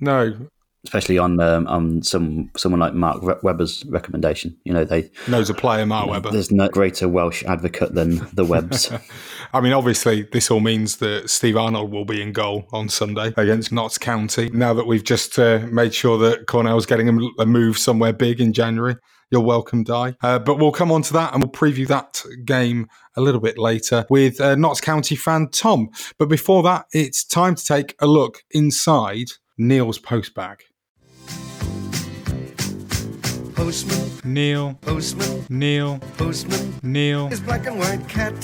No, 0.00 0.48
especially 0.84 1.18
on 1.18 1.40
um, 1.40 1.66
on 1.66 2.02
some 2.02 2.50
someone 2.56 2.80
like 2.80 2.94
Mark 2.94 3.42
Webber's 3.42 3.84
recommendation. 3.86 4.56
You 4.64 4.72
know, 4.72 4.84
they 4.84 5.10
knows 5.28 5.50
a 5.50 5.54
player, 5.54 5.86
Mark 5.86 6.02
you 6.02 6.06
know, 6.06 6.12
Webber. 6.12 6.30
There's 6.30 6.50
no 6.50 6.68
greater 6.68 7.08
Welsh 7.08 7.42
advocate 7.44 7.94
than 7.94 8.26
the 8.32 8.44
Webbs. 8.44 8.92
I 9.52 9.60
mean, 9.60 9.72
obviously, 9.72 10.22
this 10.22 10.50
all 10.50 10.60
means 10.60 10.96
that 10.98 11.30
Steve 11.30 11.56
Arnold 11.56 11.90
will 11.90 12.04
be 12.04 12.20
in 12.20 12.32
goal 12.32 12.66
on 12.72 12.88
Sunday 12.88 13.32
against 13.36 13.72
Notts 13.72 13.98
County. 13.98 14.50
Now 14.50 14.74
that 14.74 14.86
we've 14.86 15.04
just 15.04 15.38
uh, 15.38 15.60
made 15.70 15.94
sure 15.94 16.18
that 16.18 16.46
Cornell's 16.46 16.86
getting 16.86 17.08
a 17.38 17.46
move 17.46 17.78
somewhere 17.78 18.12
big 18.12 18.40
in 18.40 18.52
January. 18.52 18.96
You're 19.30 19.40
welcome, 19.40 19.82
Dai. 19.82 20.14
Uh, 20.22 20.38
but 20.38 20.58
we'll 20.58 20.70
come 20.70 20.92
on 20.92 21.02
to 21.02 21.12
that 21.14 21.32
and 21.32 21.42
we'll 21.42 21.50
preview 21.50 21.88
that 21.88 22.22
game 22.44 22.88
a 23.16 23.20
little 23.20 23.40
bit 23.40 23.58
later 23.58 24.06
with 24.10 24.40
uh, 24.40 24.54
Notts 24.54 24.80
County 24.80 25.16
fan 25.16 25.48
Tom. 25.48 25.88
But 26.18 26.28
before 26.28 26.62
that, 26.64 26.86
it's 26.92 27.24
time 27.24 27.54
to 27.54 27.64
take 27.64 27.96
a 28.00 28.06
look 28.06 28.42
inside 28.50 29.26
Neil's 29.58 29.98
post 29.98 30.34
bag. 30.34 30.62
Postman. 33.54 34.10
Neil. 34.24 34.74
Postman. 34.82 35.44
Neil. 35.48 35.98
Postman. 36.16 36.74
Neil. 36.82 37.28
His 37.28 37.40
black 37.40 37.66
and 37.66 37.78
white 37.78 38.06
cat. 38.08 38.34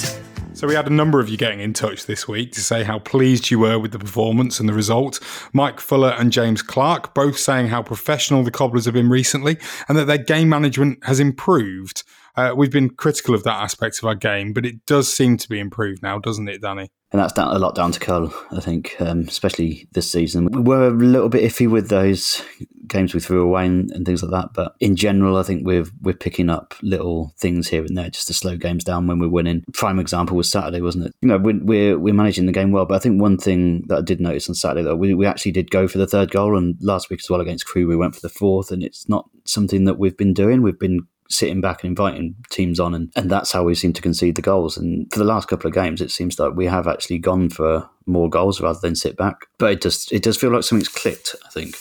So 0.53 0.67
we 0.67 0.75
had 0.75 0.87
a 0.87 0.93
number 0.93 1.21
of 1.21 1.29
you 1.29 1.37
getting 1.37 1.61
in 1.61 1.73
touch 1.73 2.07
this 2.07 2.29
week 2.29 2.53
to 2.53 2.61
say 2.61 2.85
how 2.85 2.99
pleased 2.99 3.51
you 3.51 3.59
were 3.59 3.79
with 3.79 3.93
the 3.93 3.99
performance 3.99 4.61
and 4.61 4.69
the 4.69 4.73
result. 4.73 5.19
Mike 5.53 5.81
Fuller 5.81 6.11
and 6.19 6.31
James 6.31 6.63
Clark 6.63 7.15
both 7.15 7.39
saying 7.39 7.69
how 7.69 7.83
professional 7.83 8.43
the 8.43 8.51
Cobblers 8.51 8.85
have 8.85 8.95
been 8.95 9.09
recently 9.09 9.59
and 9.89 9.97
that 9.97 10.07
their 10.07 10.19
game 10.19 10.49
management 10.49 11.05
has 11.05 11.19
improved. 11.19 12.05
Uh, 12.37 12.55
we've 12.57 12.71
been 12.71 12.91
critical 12.91 13.35
of 13.35 13.43
that 13.45 13.63
aspect 13.63 13.99
of 13.99 14.05
our 14.05 14.15
game, 14.15 14.53
but 14.53 14.65
it 14.65 14.87
does 14.87 15.13
seem 15.13 15.37
to 15.37 15.49
be 15.49 15.59
improved 15.59 16.03
now, 16.03 16.19
doesn't 16.19 16.49
it, 16.49 16.63
Danny? 16.63 16.91
And 17.13 17.21
that's 17.21 17.33
down, 17.33 17.55
a 17.55 17.59
lot 17.59 17.75
down 17.75 17.91
to 17.91 17.99
Curle, 17.99 18.33
I 18.53 18.61
think, 18.61 18.95
um, 19.01 19.23
especially 19.23 19.89
this 19.93 20.11
season. 20.11 20.47
We 20.47 20.61
were 20.61 20.87
a 20.87 20.91
little 20.91 21.29
bit 21.29 21.43
iffy 21.43 21.69
with 21.69 21.89
those 21.89 22.43
games 22.87 23.15
we 23.15 23.21
threw 23.21 23.43
away 23.43 23.67
and, 23.67 23.91
and, 23.91 24.07
things 24.07 24.23
like 24.23 24.31
that, 24.31 24.53
but 24.55 24.77
in 24.79 24.95
general, 24.95 25.37
I 25.37 25.43
think 25.43 25.67
we're 25.67 25.87
we're 26.03 26.15
picking 26.15 26.49
up 26.49 26.75
little 26.83 27.35
things 27.39 27.69
here 27.69 27.85
and 27.85 27.97
there 27.97 28.11
just 28.11 28.29
to 28.29 28.35
slow 28.35 28.57
games 28.57 28.85
down 28.85 29.09
when 29.09 29.19
we're 29.19 29.29
winning. 29.29 29.65
Prime 29.73 29.99
example 29.99 30.37
was 30.37 30.51
Saturday, 30.51 30.81
wasn't 30.81 31.07
it? 31.07 31.15
You 31.21 31.29
know, 31.29 31.39
we're 31.39 31.59
we're, 31.65 31.99
we're 31.99 32.15
managing 32.15 32.47
the 32.47 32.53
game 32.53 32.71
well, 32.71 32.87
but 32.87 32.95
I 32.95 33.01
think 33.01 33.21
one 33.21 33.39
thing 33.39 33.85
that 33.89 33.99
I 33.99 34.03
did 34.03 34.21
notice 34.21 34.49
on 34.49 34.55
Saturday 34.55 34.85
that 34.85 34.97
we, 34.97 35.13
we 35.15 35.27
actually 35.27 35.53
did 35.53 35.71
go 35.71 35.89
for 35.89 35.99
the 35.99 36.07
third 36.07 36.31
goal, 36.31 36.57
and 36.57 36.77
last 36.81 37.11
week 37.11 37.21
as 37.23 37.31
well 37.31 37.41
against 37.41 37.67
Crewe, 37.67 37.89
we 37.89 37.97
went 37.97 38.15
for 38.15 38.21
the 38.21 38.29
fourth, 38.29 38.71
and 38.71 38.85
it's 38.85 39.09
not 39.09 39.29
something 39.45 39.85
that 39.85 39.99
we've 39.99 40.17
been 40.17 40.35
doing. 40.35 40.63
We've 40.63 40.79
been 40.79 41.09
sitting 41.31 41.61
back 41.61 41.83
and 41.83 41.91
inviting 41.91 42.35
teams 42.51 42.81
on, 42.81 42.95
and, 42.95 43.13
and 43.17 43.31
that's 43.31 43.53
how 43.53 43.65
we 43.65 43.75
seem 43.75 43.93
to 43.93 44.03
concede 44.03 44.37
the 44.37 44.43
goals. 44.43 44.77
And 44.77 45.11
for 45.13 45.19
the 45.19 45.25
last 45.25 45.49
couple 45.49 45.69
of 45.69 45.75
games, 45.75 46.01
it 46.01 46.11
seems 46.11 46.39
like 46.39 46.55
we 46.55 46.67
have 46.67 46.87
actually 46.87 47.19
gone 47.19 47.49
for 47.49 47.89
more 48.07 48.29
goals 48.29 48.61
rather 48.61 48.81
than 48.81 48.97
sit 48.97 49.17
back. 49.17 49.47
But 49.59 49.73
it 49.73 49.83
just 49.83 50.13
it 50.13 50.23
does 50.23 50.37
feel 50.37 50.51
like 50.51 50.65
something's 50.65 50.89
clicked. 50.89 51.37
I 51.47 51.51
think. 51.51 51.77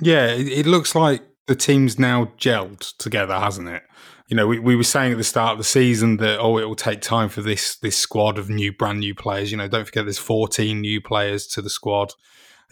Yeah, 0.00 0.26
it, 0.26 0.48
it 0.48 0.66
looks 0.66 0.94
like 0.94 1.22
the 1.46 1.54
team's 1.54 1.98
now 1.98 2.32
gelled 2.38 2.96
together, 2.98 3.34
hasn't 3.34 3.68
it? 3.68 3.82
You 4.28 4.36
know, 4.36 4.46
we, 4.46 4.58
we 4.58 4.74
were 4.74 4.82
saying 4.82 5.12
at 5.12 5.18
the 5.18 5.24
start 5.24 5.52
of 5.52 5.58
the 5.58 5.64
season 5.64 6.16
that 6.16 6.40
oh, 6.40 6.58
it 6.58 6.64
will 6.64 6.74
take 6.74 7.00
time 7.00 7.28
for 7.28 7.42
this 7.42 7.76
this 7.76 7.96
squad 7.96 8.38
of 8.38 8.50
new, 8.50 8.72
brand 8.72 9.00
new 9.00 9.14
players. 9.14 9.50
You 9.50 9.58
know, 9.58 9.68
don't 9.68 9.84
forget 9.84 10.04
there's 10.04 10.18
14 10.18 10.80
new 10.80 11.00
players 11.00 11.46
to 11.48 11.62
the 11.62 11.70
squad. 11.70 12.12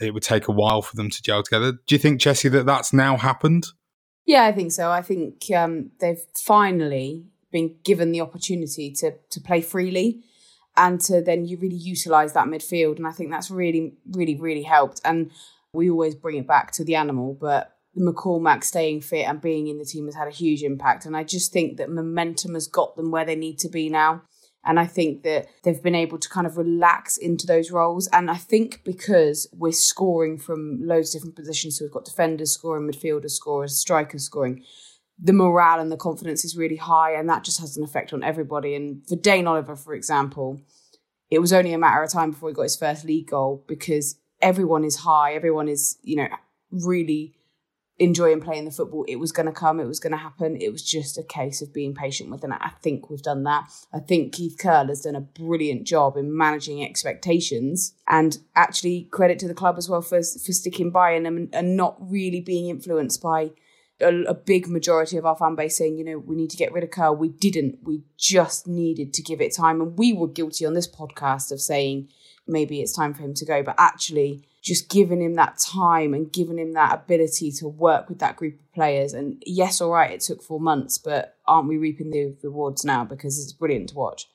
It 0.00 0.14
would 0.14 0.22
take 0.22 0.48
a 0.48 0.52
while 0.52 0.82
for 0.82 0.96
them 0.96 1.10
to 1.10 1.22
gel 1.22 1.42
together. 1.42 1.72
Do 1.86 1.94
you 1.94 1.98
think, 1.98 2.20
Chessie, 2.20 2.50
that 2.50 2.66
that's 2.66 2.92
now 2.92 3.16
happened? 3.16 3.66
Yeah, 4.24 4.44
I 4.44 4.52
think 4.52 4.72
so. 4.72 4.90
I 4.90 5.02
think 5.02 5.44
um, 5.54 5.90
they've 6.00 6.22
finally 6.34 7.26
been 7.50 7.76
given 7.84 8.12
the 8.12 8.20
opportunity 8.20 8.90
to 8.92 9.12
to 9.30 9.40
play 9.40 9.60
freely 9.60 10.24
and 10.76 11.00
to 11.02 11.20
then 11.20 11.44
you 11.44 11.58
really 11.58 11.76
utilize 11.76 12.32
that 12.32 12.46
midfield. 12.46 12.96
And 12.96 13.06
I 13.06 13.12
think 13.12 13.30
that's 13.30 13.50
really, 13.50 13.94
really, 14.10 14.36
really 14.36 14.62
helped. 14.62 15.00
And 15.04 15.30
we 15.72 15.90
always 15.90 16.14
bring 16.14 16.36
it 16.36 16.46
back 16.46 16.72
to 16.72 16.84
the 16.84 16.94
animal, 16.94 17.36
but 17.38 17.76
McCormack 17.98 18.64
staying 18.64 19.02
fit 19.02 19.26
and 19.28 19.40
being 19.40 19.68
in 19.68 19.78
the 19.78 19.84
team 19.84 20.06
has 20.06 20.14
had 20.14 20.28
a 20.28 20.32
huge 20.32 20.62
impact. 20.62 21.04
And 21.04 21.16
I 21.16 21.24
just 21.24 21.52
think 21.52 21.76
that 21.76 21.90
momentum 21.90 22.54
has 22.54 22.66
got 22.66 22.96
them 22.96 23.10
where 23.10 23.24
they 23.24 23.36
need 23.36 23.58
to 23.60 23.68
be 23.68 23.88
now. 23.90 24.22
And 24.64 24.78
I 24.78 24.86
think 24.86 25.22
that 25.24 25.48
they've 25.64 25.82
been 25.82 25.94
able 25.94 26.18
to 26.18 26.28
kind 26.28 26.46
of 26.46 26.56
relax 26.56 27.16
into 27.16 27.46
those 27.46 27.70
roles. 27.70 28.06
And 28.08 28.30
I 28.30 28.36
think 28.36 28.82
because 28.84 29.48
we're 29.52 29.72
scoring 29.72 30.38
from 30.38 30.78
loads 30.82 31.14
of 31.14 31.20
different 31.20 31.36
positions, 31.36 31.78
so 31.78 31.84
we've 31.84 31.92
got 31.92 32.04
defenders 32.04 32.52
scoring, 32.52 32.88
midfielders 32.88 33.32
scoring, 33.32 33.68
strikers 33.68 34.24
scoring, 34.24 34.62
the 35.18 35.32
morale 35.32 35.80
and 35.80 35.90
the 35.90 35.96
confidence 35.96 36.44
is 36.44 36.56
really 36.56 36.76
high. 36.76 37.14
And 37.14 37.28
that 37.28 37.44
just 37.44 37.60
has 37.60 37.76
an 37.76 37.84
effect 37.84 38.12
on 38.12 38.22
everybody. 38.22 38.74
And 38.76 39.06
for 39.08 39.16
Dane 39.16 39.48
Oliver, 39.48 39.74
for 39.74 39.94
example, 39.94 40.60
it 41.30 41.40
was 41.40 41.52
only 41.52 41.72
a 41.72 41.78
matter 41.78 42.02
of 42.02 42.10
time 42.10 42.30
before 42.30 42.50
he 42.50 42.54
got 42.54 42.62
his 42.62 42.76
first 42.76 43.04
league 43.04 43.30
goal 43.30 43.64
because 43.66 44.16
everyone 44.40 44.84
is 44.84 44.96
high, 44.96 45.34
everyone 45.34 45.68
is, 45.68 45.98
you 46.02 46.16
know, 46.16 46.28
really 46.70 47.34
enjoying 48.02 48.40
playing 48.40 48.64
the 48.64 48.72
football. 48.72 49.04
It 49.06 49.16
was 49.16 49.30
going 49.30 49.46
to 49.46 49.52
come, 49.52 49.78
it 49.78 49.86
was 49.86 50.00
going 50.00 50.10
to 50.10 50.16
happen. 50.16 50.56
It 50.60 50.72
was 50.72 50.82
just 50.82 51.16
a 51.18 51.22
case 51.22 51.62
of 51.62 51.72
being 51.72 51.94
patient 51.94 52.30
with 52.30 52.42
it. 52.42 52.50
I 52.50 52.72
think 52.82 53.08
we've 53.08 53.22
done 53.22 53.44
that. 53.44 53.70
I 53.94 54.00
think 54.00 54.32
Keith 54.32 54.56
Curle 54.58 54.88
has 54.88 55.02
done 55.02 55.14
a 55.14 55.20
brilliant 55.20 55.86
job 55.86 56.16
in 56.16 56.36
managing 56.36 56.84
expectations 56.84 57.94
and 58.08 58.38
actually 58.56 59.04
credit 59.12 59.38
to 59.38 59.48
the 59.48 59.54
club 59.54 59.76
as 59.78 59.88
well 59.88 60.02
for, 60.02 60.18
for 60.18 60.52
sticking 60.52 60.90
by 60.90 61.12
and, 61.12 61.28
um, 61.28 61.48
and 61.52 61.76
not 61.76 61.96
really 62.00 62.40
being 62.40 62.68
influenced 62.68 63.22
by 63.22 63.52
a, 64.00 64.12
a, 64.24 64.34
big 64.34 64.66
majority 64.66 65.16
of 65.16 65.24
our 65.24 65.36
fan 65.36 65.54
base 65.54 65.78
saying, 65.78 65.96
you 65.96 66.04
know, 66.04 66.18
we 66.18 66.34
need 66.34 66.50
to 66.50 66.56
get 66.56 66.72
rid 66.72 66.82
of 66.82 66.90
Curle. 66.90 67.14
We 67.14 67.28
didn't. 67.28 67.78
We 67.84 68.02
just 68.18 68.66
needed 68.66 69.14
to 69.14 69.22
give 69.22 69.40
it 69.40 69.54
time. 69.54 69.80
And 69.80 69.96
we 69.96 70.12
were 70.12 70.26
guilty 70.26 70.66
on 70.66 70.74
this 70.74 70.88
podcast 70.88 71.52
of 71.52 71.60
saying 71.60 72.08
maybe 72.48 72.80
it's 72.80 72.96
time 72.96 73.14
for 73.14 73.22
him 73.22 73.34
to 73.34 73.44
go. 73.44 73.62
But 73.62 73.76
actually, 73.78 74.44
just 74.62 74.88
giving 74.88 75.20
him 75.20 75.34
that 75.34 75.58
time 75.58 76.14
and 76.14 76.32
giving 76.32 76.58
him 76.58 76.72
that 76.72 76.94
ability 76.94 77.50
to 77.50 77.66
work 77.66 78.08
with 78.08 78.20
that 78.20 78.36
group 78.36 78.54
of 78.54 78.72
players. 78.72 79.12
And 79.12 79.42
yes, 79.44 79.80
all 79.80 79.90
right, 79.90 80.12
it 80.12 80.20
took 80.20 80.42
four 80.42 80.60
months, 80.60 80.98
but 80.98 81.36
aren't 81.46 81.68
we 81.68 81.76
reaping 81.76 82.10
the 82.10 82.36
rewards 82.42 82.84
now? 82.84 83.04
Because 83.04 83.42
it's 83.42 83.52
brilliant 83.52 83.88
to 83.90 83.96
watch. 83.96 84.28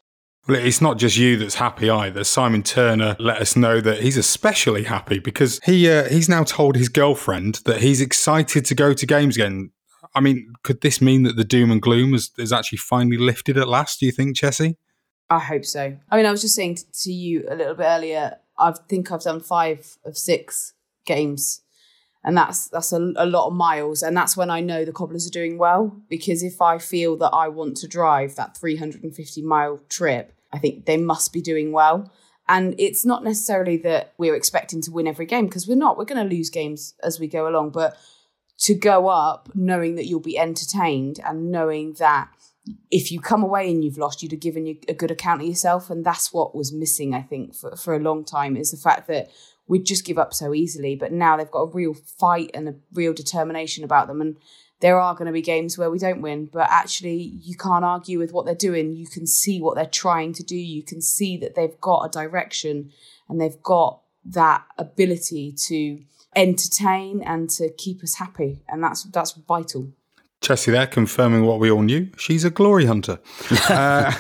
Well, 0.47 0.63
it's 0.63 0.81
not 0.81 0.97
just 0.97 1.17
you 1.17 1.37
that's 1.37 1.55
happy 1.55 1.89
either. 1.89 2.23
Simon 2.23 2.63
Turner 2.63 3.15
let 3.19 3.41
us 3.41 3.55
know 3.55 3.81
that 3.81 4.01
he's 4.01 4.17
especially 4.17 4.83
happy 4.83 5.19
because 5.19 5.59
he 5.65 5.89
uh, 5.89 6.07
he's 6.07 6.29
now 6.29 6.43
told 6.43 6.77
his 6.77 6.87
girlfriend 6.87 7.55
that 7.65 7.81
he's 7.81 7.99
excited 7.99 8.65
to 8.65 8.75
go 8.75 8.93
to 8.93 9.05
games 9.05 9.35
again. 9.35 9.71
I 10.15 10.21
mean, 10.21 10.53
could 10.63 10.81
this 10.81 11.01
mean 11.01 11.23
that 11.23 11.35
the 11.35 11.43
doom 11.43 11.69
and 11.69 11.81
gloom 11.81 12.13
is, 12.13 12.31
is 12.37 12.53
actually 12.53 12.77
finally 12.77 13.17
lifted 13.17 13.57
at 13.57 13.67
last? 13.67 13.99
Do 13.99 14.05
you 14.05 14.11
think, 14.13 14.37
Chessie? 14.37 14.75
I 15.29 15.39
hope 15.39 15.65
so. 15.65 15.97
I 16.09 16.15
mean, 16.15 16.25
I 16.25 16.31
was 16.31 16.41
just 16.41 16.55
saying 16.55 16.77
to 17.01 17.11
you 17.11 17.45
a 17.49 17.55
little 17.55 17.75
bit 17.75 17.83
earlier. 17.83 18.37
I 18.59 18.71
think 18.71 19.11
I've 19.11 19.23
done 19.23 19.39
five 19.39 19.97
of 20.05 20.17
six 20.17 20.73
games, 21.05 21.61
and 22.23 22.37
that's 22.37 22.67
that's 22.67 22.91
a, 22.91 23.13
a 23.15 23.25
lot 23.25 23.47
of 23.47 23.53
miles. 23.53 24.01
And 24.03 24.15
that's 24.15 24.37
when 24.37 24.49
I 24.49 24.61
know 24.61 24.85
the 24.85 24.91
cobblers 24.91 25.27
are 25.27 25.31
doing 25.31 25.57
well 25.57 25.95
because 26.09 26.43
if 26.43 26.61
I 26.61 26.77
feel 26.77 27.17
that 27.17 27.31
I 27.33 27.47
want 27.47 27.77
to 27.77 27.87
drive 27.87 28.35
that 28.35 28.57
350 28.57 29.41
mile 29.41 29.79
trip, 29.89 30.33
I 30.51 30.59
think 30.59 30.85
they 30.85 30.97
must 30.97 31.33
be 31.33 31.41
doing 31.41 31.71
well. 31.71 32.11
And 32.49 32.75
it's 32.77 33.05
not 33.05 33.23
necessarily 33.23 33.77
that 33.77 34.13
we're 34.17 34.35
expecting 34.35 34.81
to 34.83 34.91
win 34.91 35.07
every 35.07 35.25
game 35.25 35.47
because 35.47 35.67
we're 35.67 35.75
not. 35.75 35.97
We're 35.97 36.05
going 36.05 36.29
to 36.29 36.35
lose 36.35 36.49
games 36.49 36.93
as 37.03 37.19
we 37.19 37.27
go 37.27 37.47
along. 37.47 37.71
But 37.71 37.97
to 38.59 38.73
go 38.73 39.09
up 39.09 39.49
knowing 39.53 39.95
that 39.95 40.05
you'll 40.05 40.19
be 40.19 40.37
entertained 40.37 41.19
and 41.25 41.51
knowing 41.51 41.93
that 41.93 42.29
if 42.91 43.11
you 43.11 43.19
come 43.19 43.43
away 43.43 43.69
and 43.69 43.83
you've 43.83 43.97
lost, 43.97 44.21
you'd 44.21 44.31
have 44.31 44.41
given 44.41 44.65
you 44.65 44.77
a 44.87 44.93
good 44.93 45.11
account 45.11 45.41
of 45.41 45.47
yourself. 45.47 45.89
And 45.89 46.05
that's 46.05 46.33
what 46.33 46.55
was 46.55 46.73
missing, 46.73 47.13
I 47.13 47.21
think, 47.21 47.55
for, 47.55 47.75
for 47.75 47.95
a 47.95 47.99
long 47.99 48.23
time 48.23 48.55
is 48.57 48.71
the 48.71 48.77
fact 48.77 49.07
that 49.07 49.29
we'd 49.67 49.85
just 49.85 50.05
give 50.05 50.17
up 50.17 50.33
so 50.33 50.53
easily. 50.53 50.95
But 50.95 51.11
now 51.11 51.37
they've 51.37 51.51
got 51.51 51.61
a 51.61 51.71
real 51.71 51.93
fight 51.93 52.51
and 52.53 52.69
a 52.69 52.75
real 52.93 53.13
determination 53.13 53.83
about 53.83 54.07
them. 54.07 54.21
And 54.21 54.37
there 54.79 54.99
are 54.99 55.15
going 55.15 55.25
to 55.25 55.31
be 55.31 55.41
games 55.41 55.77
where 55.77 55.89
we 55.89 55.97
don't 55.97 56.21
win, 56.21 56.49
but 56.51 56.67
actually, 56.69 57.15
you 57.41 57.55
can't 57.57 57.85
argue 57.85 58.19
with 58.19 58.31
what 58.31 58.45
they're 58.45 58.55
doing. 58.55 58.95
You 58.95 59.07
can 59.07 59.25
see 59.25 59.59
what 59.59 59.75
they're 59.75 59.85
trying 59.85 60.33
to 60.33 60.43
do. 60.43 60.55
You 60.55 60.83
can 60.83 61.01
see 61.01 61.35
that 61.37 61.55
they've 61.55 61.79
got 61.81 62.05
a 62.05 62.09
direction 62.09 62.91
and 63.27 63.41
they've 63.41 63.61
got 63.63 64.01
that 64.25 64.65
ability 64.77 65.53
to 65.67 66.03
entertain 66.35 67.23
and 67.23 67.49
to 67.49 67.69
keep 67.69 68.03
us 68.03 68.15
happy. 68.15 68.63
And 68.67 68.83
that's 68.83 69.03
that's 69.05 69.31
vital. 69.31 69.93
Chessie 70.41 70.71
there 70.71 70.87
confirming 70.87 71.45
what 71.45 71.59
we 71.59 71.69
all 71.71 71.81
knew. 71.81 72.09
She's 72.17 72.45
a 72.45 72.49
glory 72.49 72.85
hunter. 72.85 73.19
uh, 73.69 74.13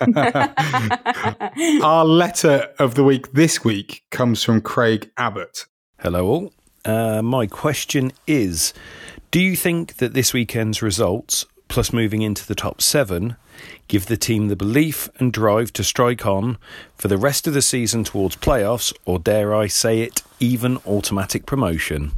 our 1.82 2.04
letter 2.04 2.72
of 2.78 2.94
the 2.94 3.04
week 3.04 3.32
this 3.32 3.64
week 3.64 4.04
comes 4.10 4.42
from 4.44 4.60
Craig 4.60 5.10
Abbott. 5.16 5.66
Hello, 5.98 6.26
all. 6.26 6.52
Uh, 6.84 7.22
my 7.22 7.46
question 7.46 8.12
is 8.26 8.72
do 9.30 9.40
you 9.40 9.56
think 9.56 9.96
that 9.96 10.14
this 10.14 10.32
weekend's 10.32 10.80
results, 10.80 11.44
plus 11.68 11.92
moving 11.92 12.22
into 12.22 12.46
the 12.46 12.54
top 12.54 12.80
seven, 12.80 13.36
give 13.86 14.06
the 14.06 14.16
team 14.16 14.48
the 14.48 14.56
belief 14.56 15.10
and 15.18 15.32
drive 15.32 15.70
to 15.74 15.84
strike 15.84 16.24
on 16.24 16.56
for 16.94 17.08
the 17.08 17.18
rest 17.18 17.46
of 17.46 17.52
the 17.52 17.60
season 17.60 18.04
towards 18.04 18.36
playoffs, 18.36 18.94
or 19.04 19.18
dare 19.18 19.54
I 19.54 19.66
say 19.66 20.00
it, 20.00 20.22
even 20.40 20.78
automatic 20.86 21.44
promotion? 21.44 22.12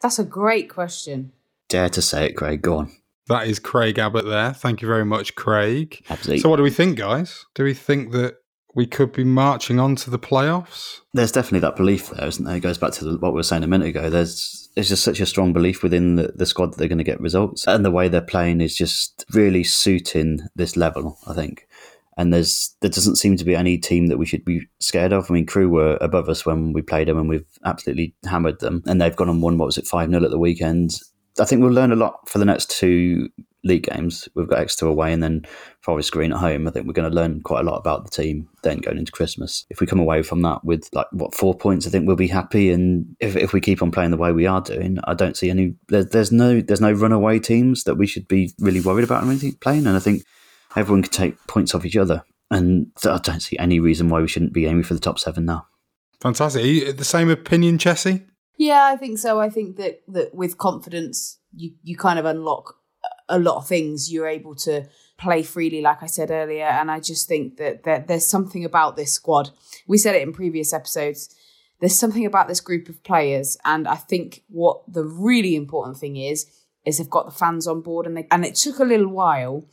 That's 0.00 0.18
a 0.18 0.24
great 0.24 0.68
question. 0.68 1.32
Dare 1.68 1.88
to 1.90 2.02
say 2.02 2.26
it, 2.26 2.36
Craig. 2.36 2.62
Go 2.62 2.78
on. 2.78 2.92
That 3.28 3.46
is 3.46 3.58
Craig 3.58 3.98
Abbott 3.98 4.24
there. 4.24 4.54
Thank 4.54 4.80
you 4.80 4.88
very 4.88 5.04
much, 5.04 5.34
Craig. 5.34 6.02
Absolutely. 6.08 6.40
So, 6.40 6.48
what 6.48 6.56
do 6.56 6.62
we 6.62 6.70
think, 6.70 6.98
guys? 6.98 7.44
Do 7.54 7.64
we 7.64 7.74
think 7.74 8.12
that 8.12 8.36
we 8.74 8.86
could 8.86 9.12
be 9.12 9.24
marching 9.24 9.78
on 9.78 9.96
to 9.96 10.10
the 10.10 10.18
playoffs? 10.18 11.00
There's 11.12 11.32
definitely 11.32 11.60
that 11.60 11.76
belief 11.76 12.10
there, 12.10 12.26
isn't 12.26 12.44
there? 12.44 12.56
It 12.56 12.60
goes 12.60 12.78
back 12.78 12.92
to 12.92 13.18
what 13.18 13.32
we 13.32 13.36
were 13.36 13.42
saying 13.42 13.64
a 13.64 13.68
minute 13.68 13.88
ago. 13.88 14.08
There's 14.08 14.70
there's 14.74 14.88
just 14.88 15.04
such 15.04 15.20
a 15.20 15.26
strong 15.26 15.52
belief 15.52 15.82
within 15.82 16.16
the, 16.16 16.32
the 16.34 16.46
squad 16.46 16.72
that 16.72 16.78
they're 16.78 16.88
going 16.88 16.98
to 16.98 17.04
get 17.04 17.20
results, 17.20 17.66
and 17.66 17.84
the 17.84 17.90
way 17.90 18.08
they're 18.08 18.22
playing 18.22 18.62
is 18.62 18.74
just 18.74 19.26
really 19.34 19.64
suiting 19.64 20.40
this 20.56 20.76
level. 20.76 21.18
I 21.26 21.34
think, 21.34 21.68
and 22.16 22.32
there's 22.32 22.76
there 22.80 22.90
doesn't 22.90 23.16
seem 23.16 23.36
to 23.36 23.44
be 23.44 23.54
any 23.54 23.76
team 23.76 24.06
that 24.06 24.18
we 24.18 24.26
should 24.26 24.44
be 24.44 24.66
scared 24.80 25.12
of. 25.12 25.30
I 25.30 25.34
mean, 25.34 25.44
Crewe 25.44 25.68
were 25.68 25.98
above 26.00 26.30
us 26.30 26.46
when 26.46 26.72
we 26.72 26.80
played 26.80 27.08
them, 27.08 27.18
and 27.18 27.28
we've 27.28 27.46
absolutely 27.64 28.14
hammered 28.24 28.60
them, 28.60 28.82
and 28.86 29.02
they've 29.02 29.16
gone 29.16 29.28
and 29.28 29.42
won 29.42 29.58
what 29.58 29.66
was 29.66 29.76
it 29.76 29.86
five 29.86 30.08
0 30.08 30.24
at 30.24 30.30
the 30.30 30.38
weekend. 30.38 30.98
I 31.40 31.44
think 31.44 31.62
we'll 31.62 31.72
learn 31.72 31.92
a 31.92 31.96
lot 31.96 32.28
for 32.28 32.38
the 32.38 32.44
next 32.44 32.70
two 32.70 33.28
league 33.64 33.84
games. 33.84 34.28
We've 34.34 34.48
got 34.48 34.60
Exeter 34.60 34.86
away 34.86 35.12
and 35.12 35.22
then 35.22 35.44
Forest 35.80 36.12
Green 36.12 36.32
at 36.32 36.38
home. 36.38 36.66
I 36.66 36.70
think 36.70 36.86
we're 36.86 36.92
going 36.92 37.10
to 37.10 37.14
learn 37.14 37.40
quite 37.42 37.60
a 37.60 37.70
lot 37.70 37.78
about 37.78 38.04
the 38.04 38.10
team 38.10 38.48
then 38.62 38.78
going 38.78 38.98
into 38.98 39.12
Christmas. 39.12 39.66
If 39.70 39.80
we 39.80 39.86
come 39.86 40.00
away 40.00 40.22
from 40.22 40.42
that 40.42 40.64
with 40.64 40.88
like 40.92 41.06
what 41.12 41.34
four 41.34 41.54
points, 41.54 41.86
I 41.86 41.90
think 41.90 42.06
we'll 42.06 42.16
be 42.16 42.28
happy. 42.28 42.70
And 42.70 43.16
if, 43.20 43.36
if 43.36 43.52
we 43.52 43.60
keep 43.60 43.82
on 43.82 43.90
playing 43.90 44.10
the 44.10 44.16
way 44.16 44.32
we 44.32 44.46
are 44.46 44.60
doing, 44.60 44.98
I 45.04 45.14
don't 45.14 45.36
see 45.36 45.50
any. 45.50 45.74
There's, 45.88 46.06
there's 46.06 46.32
no 46.32 46.60
there's 46.60 46.80
no 46.80 46.92
runaway 46.92 47.38
teams 47.38 47.84
that 47.84 47.96
we 47.96 48.06
should 48.06 48.28
be 48.28 48.52
really 48.58 48.80
worried 48.80 49.04
about 49.04 49.24
or 49.24 49.26
anything 49.26 49.56
playing. 49.60 49.86
And 49.86 49.96
I 49.96 50.00
think 50.00 50.24
everyone 50.76 51.02
can 51.02 51.12
take 51.12 51.46
points 51.46 51.74
off 51.74 51.84
each 51.84 51.96
other. 51.96 52.22
And 52.50 52.90
I 53.04 53.18
don't 53.18 53.40
see 53.40 53.58
any 53.58 53.78
reason 53.78 54.08
why 54.08 54.20
we 54.20 54.28
shouldn't 54.28 54.54
be 54.54 54.66
aiming 54.66 54.84
for 54.84 54.94
the 54.94 55.00
top 55.00 55.18
seven 55.18 55.44
now. 55.44 55.66
Fantastic. 56.20 56.62
Are 56.62 56.66
you 56.66 56.92
the 56.92 57.04
same 57.04 57.30
opinion, 57.30 57.78
Chessie? 57.78 58.24
Yeah, 58.58 58.84
I 58.84 58.96
think 58.96 59.18
so. 59.18 59.40
I 59.40 59.48
think 59.48 59.76
that 59.76 60.02
that 60.08 60.34
with 60.34 60.58
confidence, 60.58 61.38
you 61.54 61.72
you 61.82 61.96
kind 61.96 62.18
of 62.18 62.26
unlock 62.26 62.74
a 63.28 63.38
lot 63.38 63.56
of 63.56 63.66
things. 63.66 64.12
You're 64.12 64.28
able 64.28 64.54
to 64.56 64.86
play 65.18 65.42
freely, 65.42 65.80
like 65.80 66.02
I 66.02 66.06
said 66.06 66.30
earlier. 66.30 66.64
And 66.64 66.90
I 66.90 67.00
just 67.00 67.28
think 67.28 67.56
that, 67.56 67.84
that 67.84 68.06
there's 68.08 68.26
something 68.26 68.64
about 68.64 68.96
this 68.96 69.12
squad. 69.12 69.50
We 69.86 69.98
said 69.98 70.14
it 70.14 70.22
in 70.22 70.32
previous 70.32 70.72
episodes. 70.72 71.34
There's 71.80 71.98
something 71.98 72.24
about 72.24 72.48
this 72.48 72.60
group 72.60 72.88
of 72.88 73.02
players. 73.02 73.56
And 73.64 73.86
I 73.86 73.96
think 73.96 74.44
what 74.48 74.82
the 74.92 75.04
really 75.04 75.56
important 75.56 75.98
thing 75.98 76.16
is, 76.16 76.46
is 76.86 76.98
they've 76.98 77.10
got 77.10 77.26
the 77.26 77.32
fans 77.32 77.66
on 77.66 77.82
board 77.82 78.06
and 78.06 78.16
they, 78.16 78.26
and 78.30 78.44
it 78.44 78.54
took 78.54 78.78
a 78.78 78.84
little 78.84 79.08
while 79.08 79.66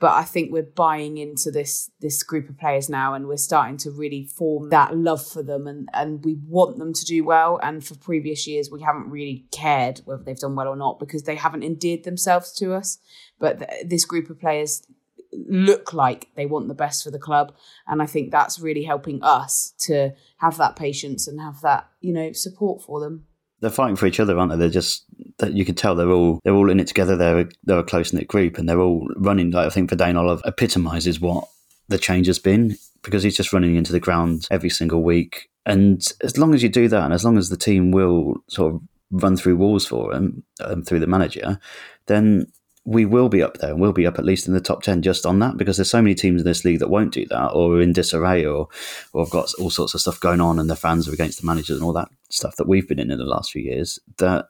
but 0.00 0.12
I 0.12 0.24
think 0.24 0.50
we're 0.50 0.62
buying 0.62 1.18
into 1.18 1.50
this 1.50 1.90
this 2.00 2.22
group 2.22 2.48
of 2.48 2.58
players 2.58 2.88
now, 2.88 3.12
and 3.12 3.28
we're 3.28 3.36
starting 3.36 3.76
to 3.78 3.90
really 3.90 4.24
form 4.24 4.70
that 4.70 4.96
love 4.96 5.24
for 5.24 5.42
them, 5.42 5.66
and 5.66 5.88
and 5.92 6.24
we 6.24 6.38
want 6.46 6.78
them 6.78 6.94
to 6.94 7.04
do 7.04 7.22
well. 7.22 7.60
And 7.62 7.84
for 7.84 7.94
previous 7.94 8.46
years, 8.46 8.70
we 8.70 8.80
haven't 8.80 9.10
really 9.10 9.44
cared 9.52 10.00
whether 10.06 10.22
they've 10.22 10.38
done 10.38 10.56
well 10.56 10.68
or 10.68 10.76
not 10.76 10.98
because 10.98 11.24
they 11.24 11.36
haven't 11.36 11.64
endeared 11.64 12.04
themselves 12.04 12.52
to 12.54 12.72
us. 12.72 12.98
But 13.38 13.58
th- 13.58 13.86
this 13.86 14.06
group 14.06 14.30
of 14.30 14.40
players 14.40 14.86
look 15.32 15.92
like 15.92 16.28
they 16.34 16.46
want 16.46 16.68
the 16.68 16.74
best 16.74 17.04
for 17.04 17.10
the 17.10 17.18
club, 17.18 17.54
and 17.86 18.00
I 18.00 18.06
think 18.06 18.30
that's 18.30 18.58
really 18.58 18.84
helping 18.84 19.22
us 19.22 19.74
to 19.80 20.14
have 20.38 20.56
that 20.56 20.76
patience 20.76 21.28
and 21.28 21.38
have 21.42 21.60
that 21.60 21.90
you 22.00 22.14
know 22.14 22.32
support 22.32 22.82
for 22.82 23.00
them 23.00 23.26
they're 23.60 23.70
fighting 23.70 23.96
for 23.96 24.06
each 24.06 24.20
other, 24.20 24.38
aren't 24.38 24.50
they? 24.50 24.56
They're 24.56 24.70
just 24.70 25.04
that 25.40 25.52
you 25.52 25.64
can 25.64 25.74
tell 25.74 25.94
they're 25.94 26.10
all 26.10 26.40
they're 26.44 26.54
all 26.54 26.70
in 26.70 26.80
it 26.80 26.86
together. 26.86 27.16
They're 27.16 27.40
a, 27.40 27.48
they're 27.64 27.78
a 27.78 27.84
close 27.84 28.12
knit 28.12 28.28
group, 28.28 28.58
and 28.58 28.68
they're 28.68 28.80
all 28.80 29.08
running. 29.16 29.50
Like 29.50 29.66
I 29.66 29.70
think 29.70 29.90
for 29.90 29.96
Dane 29.96 30.16
Olive 30.16 30.42
epitomises 30.44 31.20
what 31.20 31.48
the 31.88 31.98
change 31.98 32.26
has 32.28 32.38
been 32.38 32.76
because 33.02 33.22
he's 33.22 33.36
just 33.36 33.52
running 33.52 33.76
into 33.76 33.92
the 33.92 34.00
ground 34.00 34.46
every 34.50 34.70
single 34.70 35.02
week. 35.02 35.48
And 35.66 36.06
as 36.22 36.38
long 36.38 36.54
as 36.54 36.62
you 36.62 36.68
do 36.68 36.88
that, 36.88 37.04
and 37.04 37.12
as 37.12 37.24
long 37.24 37.36
as 37.36 37.48
the 37.48 37.56
team 37.56 37.90
will 37.90 38.36
sort 38.48 38.74
of 38.74 38.82
run 39.10 39.36
through 39.36 39.56
walls 39.56 39.86
for 39.86 40.12
him 40.14 40.44
um, 40.60 40.82
through 40.82 41.00
the 41.00 41.06
manager, 41.06 41.58
then 42.06 42.46
we 42.84 43.04
will 43.04 43.28
be 43.28 43.42
up 43.42 43.58
there 43.58 43.70
and 43.70 43.80
we'll 43.80 43.92
be 43.92 44.06
up 44.06 44.18
at 44.18 44.24
least 44.24 44.48
in 44.48 44.54
the 44.54 44.60
top 44.60 44.82
10 44.82 45.02
just 45.02 45.26
on 45.26 45.38
that 45.38 45.56
because 45.56 45.76
there's 45.76 45.90
so 45.90 46.00
many 46.00 46.14
teams 46.14 46.40
in 46.40 46.46
this 46.46 46.64
league 46.64 46.78
that 46.78 46.88
won't 46.88 47.12
do 47.12 47.26
that 47.26 47.48
or 47.48 47.74
are 47.74 47.80
in 47.80 47.92
disarray 47.92 48.44
or, 48.44 48.68
or 49.12 49.24
have 49.24 49.30
got 49.30 49.52
all 49.58 49.70
sorts 49.70 49.94
of 49.94 50.00
stuff 50.00 50.18
going 50.18 50.40
on 50.40 50.58
and 50.58 50.70
the 50.70 50.76
fans 50.76 51.06
are 51.06 51.12
against 51.12 51.40
the 51.40 51.46
managers 51.46 51.76
and 51.76 51.84
all 51.84 51.92
that 51.92 52.08
stuff 52.30 52.56
that 52.56 52.66
we've 52.66 52.88
been 52.88 52.98
in 52.98 53.10
in 53.10 53.18
the 53.18 53.24
last 53.24 53.52
few 53.52 53.62
years 53.62 53.98
that 54.16 54.46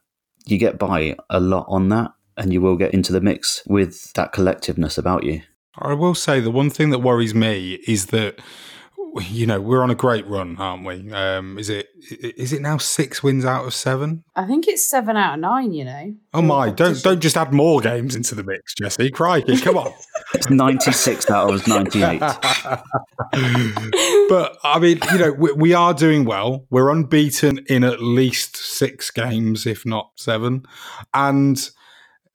you 0.51 0.59
get 0.59 0.79
by 0.79 1.17
a 1.29 1.41
lot 1.41 1.67
on 1.69 1.89
that 1.91 2.13
and 2.37 2.53
you 2.53 2.61
will 2.61 2.77
get 2.77 2.95
into 2.95 3.13
the 3.13 3.21
mix 3.21 3.63
with 3.67 4.13
that 4.15 4.33
collectiveness 4.33 4.99
about 4.99 5.25
you. 5.25 5.43
I 5.79 5.95
will 5.95 6.15
say 6.15 6.41
the 6.41 6.51
one 6.51 6.71
thing 6.71 6.91
that 6.91 6.99
worries 6.99 7.35
me 7.35 7.75
is 7.87 8.07
that 8.07 8.41
you 9.23 9.47
know 9.47 9.61
we're 9.61 9.83
on 9.83 9.91
a 9.91 9.95
great 9.95 10.27
run, 10.27 10.57
aren't 10.59 10.85
we? 10.85 11.13
Um, 11.13 11.59
is 11.59 11.69
it 11.69 11.89
is 12.11 12.53
it 12.53 12.63
now 12.63 12.79
six 12.79 13.23
wins 13.23 13.45
out 13.45 13.67
of 13.67 13.75
seven? 13.75 14.25
I 14.37 14.47
think 14.47 14.69
it's 14.69 14.89
seven 14.89 15.17
out 15.17 15.35
of 15.35 15.41
nine. 15.41 15.73
You 15.73 15.85
know. 15.85 16.15
Oh 16.35 16.43
my! 16.43 16.71
Don't 16.71 17.03
don't 17.03 17.21
just 17.21 17.37
add 17.37 17.53
more 17.53 17.81
games 17.81 18.15
into 18.15 18.35
the 18.35 18.45
mix, 18.45 18.75
Chessie. 18.75 19.13
Crikey, 19.13 19.59
come 19.59 19.77
on. 19.77 19.93
it's 20.35 20.51
ninety 20.51 20.93
six 20.93 21.31
out 21.31 21.53
of 21.53 21.67
ninety 21.67 22.03
eight. 22.03 22.21
but 22.21 22.43
I 24.63 24.79
mean, 24.81 24.99
you 25.13 25.19
know, 25.19 25.33
we, 25.33 25.53
we 25.53 25.75
are 25.75 25.95
doing 25.95 26.25
well. 26.25 26.67
We're 26.71 26.91
unbeaten 26.91 27.59
in 27.67 27.85
at 27.85 28.01
least 28.01 28.57
six 28.57 29.11
games, 29.11 29.67
if 29.67 29.85
not 29.85 30.13
seven, 30.17 30.65
and 31.15 31.71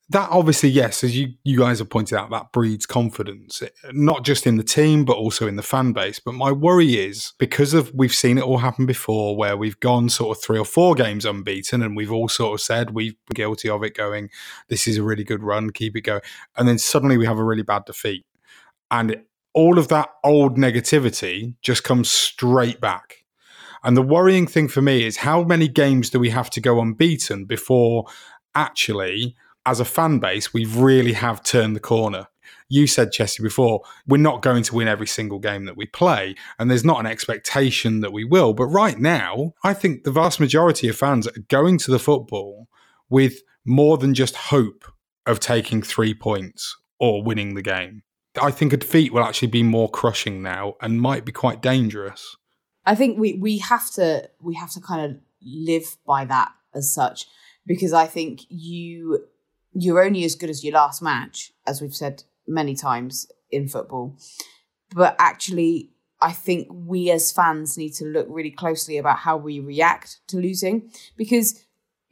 that 0.10 0.30
obviously, 0.30 0.70
yes, 0.70 1.04
as 1.04 1.18
you, 1.18 1.34
you 1.44 1.58
guys 1.58 1.80
have 1.80 1.90
pointed 1.90 2.16
out, 2.16 2.30
that 2.30 2.52
breeds 2.52 2.86
confidence, 2.86 3.64
eh, 3.64 3.70
not 3.92 4.24
just 4.24 4.46
in 4.46 4.58
the 4.58 4.64
team, 4.64 5.04
but 5.04 5.18
also 5.18 5.48
in 5.48 5.56
the 5.56 5.64
fan 5.64 5.94
base. 5.94 6.20
But 6.20 6.36
my 6.36 6.52
worry 6.52 6.96
is 6.98 7.34
because 7.40 7.74
of 7.74 7.92
we've 7.94 8.14
seen 8.14 8.38
it 8.38 8.44
all 8.44 8.60
happen 8.60 8.86
before 8.86 9.36
where 9.36 9.58
we've 9.58 9.80
gone 9.80 10.10
sort 10.10 10.38
of 10.38 10.44
three 10.44 10.60
or 10.60 10.66
four 10.66 10.94
games 10.94 11.26
unbeaten 11.26 11.82
and 11.82 11.96
we've 11.96 12.12
all 12.12 12.30
sort 12.30 12.54
of 12.54 12.62
said 12.62 12.92
we've 12.92 13.16
been 13.28 13.34
guilty 13.34 13.68
of 13.68 13.84
it 13.84 13.96
going, 13.96 14.30
this 14.70 14.88
is 14.88 14.98
a 14.98 15.04
really 15.04 15.24
good 15.24 15.42
run, 15.42 15.72
keep 15.72 15.96
it 15.96 16.02
going. 16.02 16.22
And 16.56 16.68
then 16.68 16.78
suddenly 16.78 17.18
we 17.18 17.26
have 17.26 17.40
a 17.40 17.44
really 17.44 17.64
bad 17.64 17.86
defeat. 17.86 18.26
And 18.92 19.24
all 19.56 19.80
of 19.80 19.88
that 19.88 20.10
old 20.24 20.56
negativity 20.56 21.56
just 21.64 21.84
comes 21.84 22.12
straight 22.12 22.80
back. 22.80 23.24
And 23.84 23.98
the 23.98 24.04
worrying 24.04 24.46
thing 24.46 24.68
for 24.68 24.84
me 24.84 25.04
is 25.04 25.18
how 25.18 25.44
many 25.44 25.68
games 25.68 26.12
do 26.12 26.20
we 26.20 26.30
have 26.30 26.52
to 26.52 26.62
go 26.62 26.80
unbeaten 26.80 27.46
before 27.46 28.06
actually 28.54 29.36
as 29.66 29.80
a 29.80 29.86
fan 29.86 30.20
base, 30.20 30.54
we 30.54 30.66
really 30.66 31.14
have 31.14 31.44
turned 31.44 31.76
the 31.76 31.82
corner. 31.82 32.28
You 32.68 32.88
said, 32.88 33.12
Chessie, 33.12 33.42
before, 33.42 33.82
we're 34.08 34.18
not 34.18 34.42
going 34.42 34.64
to 34.64 34.76
win 34.76 34.88
every 34.88 35.08
single 35.08 35.40
game 35.40 35.66
that 35.66 35.78
we 35.78 35.86
play, 35.86 36.36
and 36.58 36.70
there's 36.70 36.86
not 36.86 37.00
an 37.00 37.06
expectation 37.06 38.02
that 38.02 38.14
we 38.14 38.24
will. 38.24 38.54
But 38.54 38.66
right 38.66 38.98
now, 38.98 39.54
I 39.64 39.74
think 39.74 40.04
the 40.04 40.12
vast 40.12 40.40
majority 40.40 40.88
of 40.88 40.96
fans 40.96 41.28
are 41.28 41.40
going 41.48 41.78
to 41.80 41.92
the 41.92 42.00
football 42.00 42.68
with 43.10 43.42
more 43.66 43.98
than 43.98 44.14
just 44.14 44.36
hope 44.36 44.86
of 45.26 45.40
taking 45.40 45.82
three 45.82 46.14
points 46.14 46.76
or 47.00 47.24
winning 47.24 47.56
the 47.56 47.62
game. 47.62 48.04
I 48.42 48.52
think 48.52 48.74
a 48.74 48.78
defeat 48.78 49.14
will 49.14 49.24
actually 49.24 49.48
be 49.48 49.64
more 49.64 49.90
crushing 49.90 50.42
now 50.42 50.76
and 50.82 51.02
might 51.02 51.26
be 51.26 51.32
quite 51.32 51.62
dangerous. 51.62 52.36
I 52.86 52.96
think 52.96 53.18
we, 53.18 53.34
we 53.34 53.60
have 53.60 53.90
to 53.92 54.30
we 54.42 54.56
have 54.56 54.72
to 54.72 54.82
kind 54.82 55.12
of 55.12 55.18
live 55.42 55.98
by 56.06 56.26
that 56.26 56.52
as 56.74 56.94
such 56.94 57.26
because 57.66 57.94
I 57.94 58.06
think 58.06 58.42
you 58.50 59.26
you're 59.76 60.04
only 60.04 60.24
as 60.24 60.36
good 60.36 60.50
as 60.50 60.64
your 60.64 60.74
last 60.74 61.02
match, 61.02 61.52
as 61.68 61.82
we've 61.82 61.96
said 61.96 62.24
many 62.48 62.76
times 62.76 63.28
in 63.52 63.68
football. 63.68 64.18
But 64.94 65.16
actually, 65.20 65.92
I 66.22 66.32
think 66.32 66.68
we 66.72 67.12
as 67.12 67.32
fans 67.32 67.78
need 67.78 67.94
to 67.96 68.06
look 68.06 68.28
really 68.30 68.52
closely 68.52 68.98
about 68.98 69.20
how 69.20 69.36
we 69.38 69.60
react 69.60 70.20
to 70.28 70.38
losing 70.38 70.92
because 71.18 71.62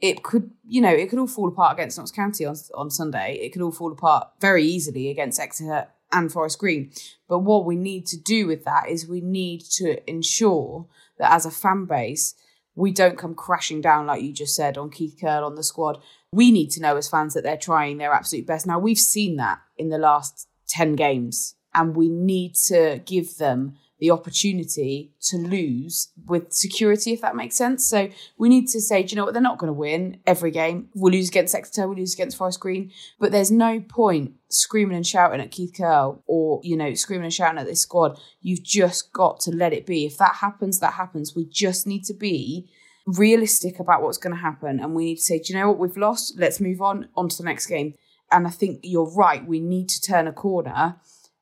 it 0.00 0.22
could, 0.22 0.50
you 0.68 0.82
know, 0.82 0.90
it 0.90 1.08
could 1.08 1.18
all 1.18 1.26
fall 1.26 1.48
apart 1.48 1.72
against 1.72 1.96
Notts 1.96 2.10
County 2.10 2.44
on, 2.44 2.54
on 2.74 2.90
Sunday. 2.90 3.38
It 3.40 3.52
could 3.52 3.62
all 3.62 3.72
fall 3.72 3.92
apart 3.92 4.28
very 4.40 4.64
easily 4.64 5.08
against 5.08 5.40
Exeter 5.40 5.88
and 6.12 6.30
Forest 6.30 6.58
Green. 6.58 6.92
But 7.28 7.38
what 7.38 7.64
we 7.64 7.76
need 7.76 8.06
to 8.08 8.20
do 8.20 8.46
with 8.46 8.64
that 8.64 8.90
is 8.90 9.08
we 9.08 9.22
need 9.22 9.62
to 9.72 10.08
ensure 10.08 10.86
that 11.18 11.32
as 11.32 11.46
a 11.46 11.50
fan 11.50 11.86
base, 11.86 12.34
we 12.74 12.92
don't 12.92 13.16
come 13.16 13.34
crashing 13.34 13.80
down, 13.80 14.06
like 14.06 14.22
you 14.22 14.32
just 14.32 14.54
said, 14.54 14.76
on 14.76 14.90
Keith 14.90 15.16
Curle, 15.20 15.44
on 15.44 15.54
the 15.54 15.62
squad, 15.62 16.02
we 16.34 16.50
need 16.50 16.70
to 16.70 16.80
know 16.80 16.96
as 16.96 17.08
fans 17.08 17.34
that 17.34 17.42
they're 17.42 17.56
trying 17.56 17.98
their 17.98 18.12
absolute 18.12 18.46
best. 18.46 18.66
Now, 18.66 18.78
we've 18.78 18.98
seen 18.98 19.36
that 19.36 19.60
in 19.76 19.88
the 19.88 19.98
last 19.98 20.48
10 20.68 20.94
games, 20.94 21.54
and 21.74 21.96
we 21.96 22.08
need 22.08 22.54
to 22.66 23.00
give 23.04 23.36
them 23.36 23.74
the 24.00 24.10
opportunity 24.10 25.12
to 25.20 25.36
lose 25.36 26.10
with 26.26 26.52
security, 26.52 27.12
if 27.12 27.20
that 27.20 27.36
makes 27.36 27.56
sense. 27.56 27.86
So 27.86 28.08
we 28.36 28.48
need 28.48 28.68
to 28.68 28.80
say, 28.80 29.02
do 29.02 29.10
you 29.10 29.16
know 29.16 29.24
what? 29.24 29.34
They're 29.34 29.42
not 29.42 29.58
going 29.58 29.68
to 29.68 29.72
win 29.72 30.18
every 30.26 30.50
game. 30.50 30.88
We'll 30.94 31.12
lose 31.12 31.28
against 31.28 31.54
Exeter, 31.54 31.86
we'll 31.86 31.98
lose 31.98 32.14
against 32.14 32.36
Forest 32.36 32.60
Green, 32.60 32.90
but 33.20 33.32
there's 33.32 33.50
no 33.50 33.80
point 33.80 34.32
screaming 34.48 34.96
and 34.96 35.06
shouting 35.06 35.40
at 35.40 35.52
Keith 35.52 35.72
Curle 35.76 36.22
or, 36.26 36.60
you 36.62 36.76
know, 36.76 36.94
screaming 36.94 37.24
and 37.24 37.32
shouting 37.32 37.58
at 37.58 37.66
this 37.66 37.80
squad. 37.80 38.18
You've 38.40 38.62
just 38.62 39.12
got 39.12 39.40
to 39.40 39.52
let 39.52 39.72
it 39.72 39.86
be. 39.86 40.04
If 40.04 40.18
that 40.18 40.36
happens, 40.36 40.80
that 40.80 40.94
happens. 40.94 41.34
We 41.34 41.46
just 41.46 41.86
need 41.86 42.04
to 42.04 42.14
be 42.14 42.68
realistic 43.06 43.78
about 43.78 44.02
what's 44.02 44.18
going 44.18 44.34
to 44.34 44.40
happen 44.40 44.80
and 44.80 44.94
we 44.94 45.04
need 45.04 45.16
to 45.16 45.22
say, 45.22 45.38
do 45.38 45.52
you 45.52 45.58
know 45.58 45.68
what, 45.68 45.78
we've 45.78 45.96
lost, 45.96 46.34
let's 46.38 46.60
move 46.60 46.80
on, 46.80 47.08
on 47.16 47.28
to 47.28 47.36
the 47.36 47.44
next 47.44 47.66
game. 47.66 47.94
And 48.32 48.46
I 48.46 48.50
think 48.50 48.80
you're 48.82 49.12
right, 49.14 49.46
we 49.46 49.60
need 49.60 49.88
to 49.90 50.00
turn 50.00 50.26
a 50.26 50.32
corner 50.32 50.96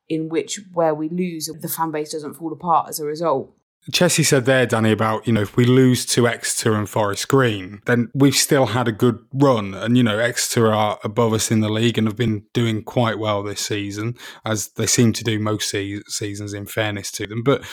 in 0.09 0.29
which 0.29 0.61
where 0.73 0.95
we 0.95 1.09
lose, 1.09 1.47
the 1.47 1.69
fan 1.69 1.91
base 1.91 2.13
doesn't 2.13 2.35
fall 2.35 2.53
apart 2.53 2.89
as 2.89 3.01
a 3.01 3.05
result. 3.05 3.55
Chessie 3.91 4.25
said 4.25 4.45
there, 4.45 4.65
Danny, 4.65 4.93
about, 4.93 5.27
you 5.27 5.33
know, 5.33 5.41
if 5.41 5.57
we 5.57 5.65
lose 5.65 6.07
to 6.07 6.29
Exeter 6.29 6.75
and 6.75 6.89
Forest 6.89 7.27
Green, 7.27 7.81
then 7.87 8.11
we've 8.15 8.37
still 8.37 8.67
had 8.67 8.87
a 8.87 8.93
good 8.93 9.19
run. 9.33 9.75
And, 9.75 9.97
you 9.97 10.05
know, 10.05 10.21
Exeter 10.21 10.73
are 10.73 11.01
above 11.03 11.33
us 11.33 11.51
in 11.51 11.61
the 11.61 11.69
league 11.69 11.99
and 11.99 12.07
have 12.07 12.17
been 12.17 12.45
doing 12.53 12.85
quite 12.85 13.19
well 13.19 13.43
this 13.43 13.61
season, 13.61 14.15
as 14.45 14.69
they 14.69 14.87
seem 14.87 15.13
to 15.15 15.25
do 15.25 15.41
most 15.41 15.69
se- 15.69 16.03
seasons, 16.07 16.55
in 16.55 16.67
fairness 16.67 17.11
to 17.13 17.27
them. 17.27 17.43
But 17.43 17.65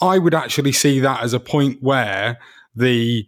I 0.00 0.18
would 0.18 0.34
actually 0.34 0.72
see 0.72 1.00
that 1.00 1.20
as 1.20 1.32
a 1.32 1.40
point 1.40 1.78
where 1.82 2.38
the, 2.74 3.26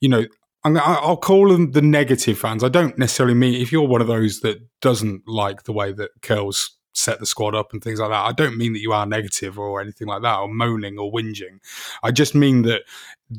you 0.00 0.08
know, 0.08 0.24
I'll 0.64 1.16
call 1.16 1.50
them 1.50 1.72
the 1.72 1.82
negative 1.82 2.38
fans. 2.38 2.64
I 2.64 2.68
don't 2.68 2.98
necessarily 2.98 3.34
mean 3.34 3.54
if 3.54 3.70
you're 3.70 3.86
one 3.86 4.00
of 4.00 4.08
those 4.08 4.40
that 4.40 4.58
doesn't 4.80 5.28
like 5.28 5.62
the 5.62 5.72
way 5.72 5.92
that 5.92 6.10
Curle's 6.22 6.76
set 6.92 7.20
the 7.20 7.26
squad 7.26 7.54
up 7.54 7.72
and 7.72 7.84
things 7.84 8.00
like 8.00 8.10
that. 8.10 8.24
I 8.24 8.32
don't 8.32 8.56
mean 8.56 8.72
that 8.72 8.80
you 8.80 8.92
are 8.92 9.06
negative 9.06 9.58
or 9.58 9.80
anything 9.80 10.08
like 10.08 10.22
that 10.22 10.38
or 10.38 10.48
moaning 10.48 10.98
or 10.98 11.12
whinging. 11.12 11.60
I 12.02 12.10
just 12.10 12.34
mean 12.34 12.62
that 12.62 12.82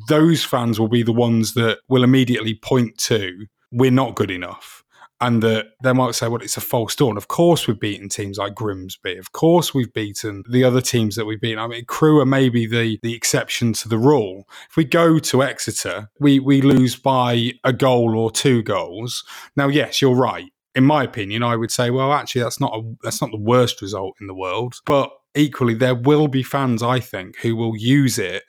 those 0.07 0.43
fans 0.43 0.79
will 0.79 0.87
be 0.87 1.03
the 1.03 1.11
ones 1.11 1.53
that 1.55 1.79
will 1.89 2.03
immediately 2.03 2.53
point 2.53 2.97
to 2.99 3.47
we're 3.71 3.91
not 3.91 4.15
good 4.15 4.31
enough 4.31 4.83
and 5.19 5.41
that 5.41 5.67
they 5.81 5.93
might 5.93 6.13
say, 6.13 6.27
well, 6.27 6.41
it's 6.41 6.57
a 6.57 6.61
false 6.61 6.95
dawn. 6.95 7.17
Of 7.17 7.27
course, 7.27 7.67
we've 7.67 7.79
beaten 7.79 8.09
teams 8.09 8.37
like 8.37 8.53
Grimsby. 8.53 9.17
Of 9.17 9.31
course, 9.31 9.73
we've 9.73 9.91
beaten 9.93 10.43
the 10.49 10.63
other 10.63 10.81
teams 10.81 11.15
that 11.15 11.25
we've 11.25 11.41
beaten. 11.41 11.59
I 11.59 11.67
mean, 11.67 11.85
Crewe 11.85 12.19
are 12.19 12.25
maybe 12.25 12.67
the, 12.67 12.99
the 13.01 13.15
exception 13.15 13.73
to 13.73 13.89
the 13.89 13.97
rule. 13.97 14.47
If 14.69 14.77
we 14.77 14.83
go 14.83 15.17
to 15.17 15.43
Exeter, 15.43 16.09
we, 16.19 16.39
we 16.39 16.61
lose 16.61 16.95
by 16.95 17.53
a 17.63 17.73
goal 17.73 18.17
or 18.17 18.29
two 18.29 18.61
goals. 18.61 19.23
Now, 19.55 19.67
yes, 19.67 20.01
you're 20.01 20.15
right. 20.15 20.51
In 20.75 20.83
my 20.83 21.03
opinion, 21.03 21.41
I 21.41 21.55
would 21.55 21.71
say, 21.71 21.89
well, 21.89 22.13
actually, 22.13 22.43
that's 22.43 22.59
not 22.59 22.75
a, 22.75 22.95
that's 23.01 23.21
not 23.21 23.31
the 23.31 23.37
worst 23.37 23.81
result 23.81 24.15
in 24.21 24.27
the 24.27 24.35
world. 24.35 24.75
But 24.85 25.09
equally, 25.33 25.73
there 25.73 25.95
will 25.95 26.27
be 26.27 26.43
fans, 26.43 26.83
I 26.83 26.99
think, 26.99 27.37
who 27.37 27.55
will 27.55 27.75
use 27.75 28.19
it 28.19 28.43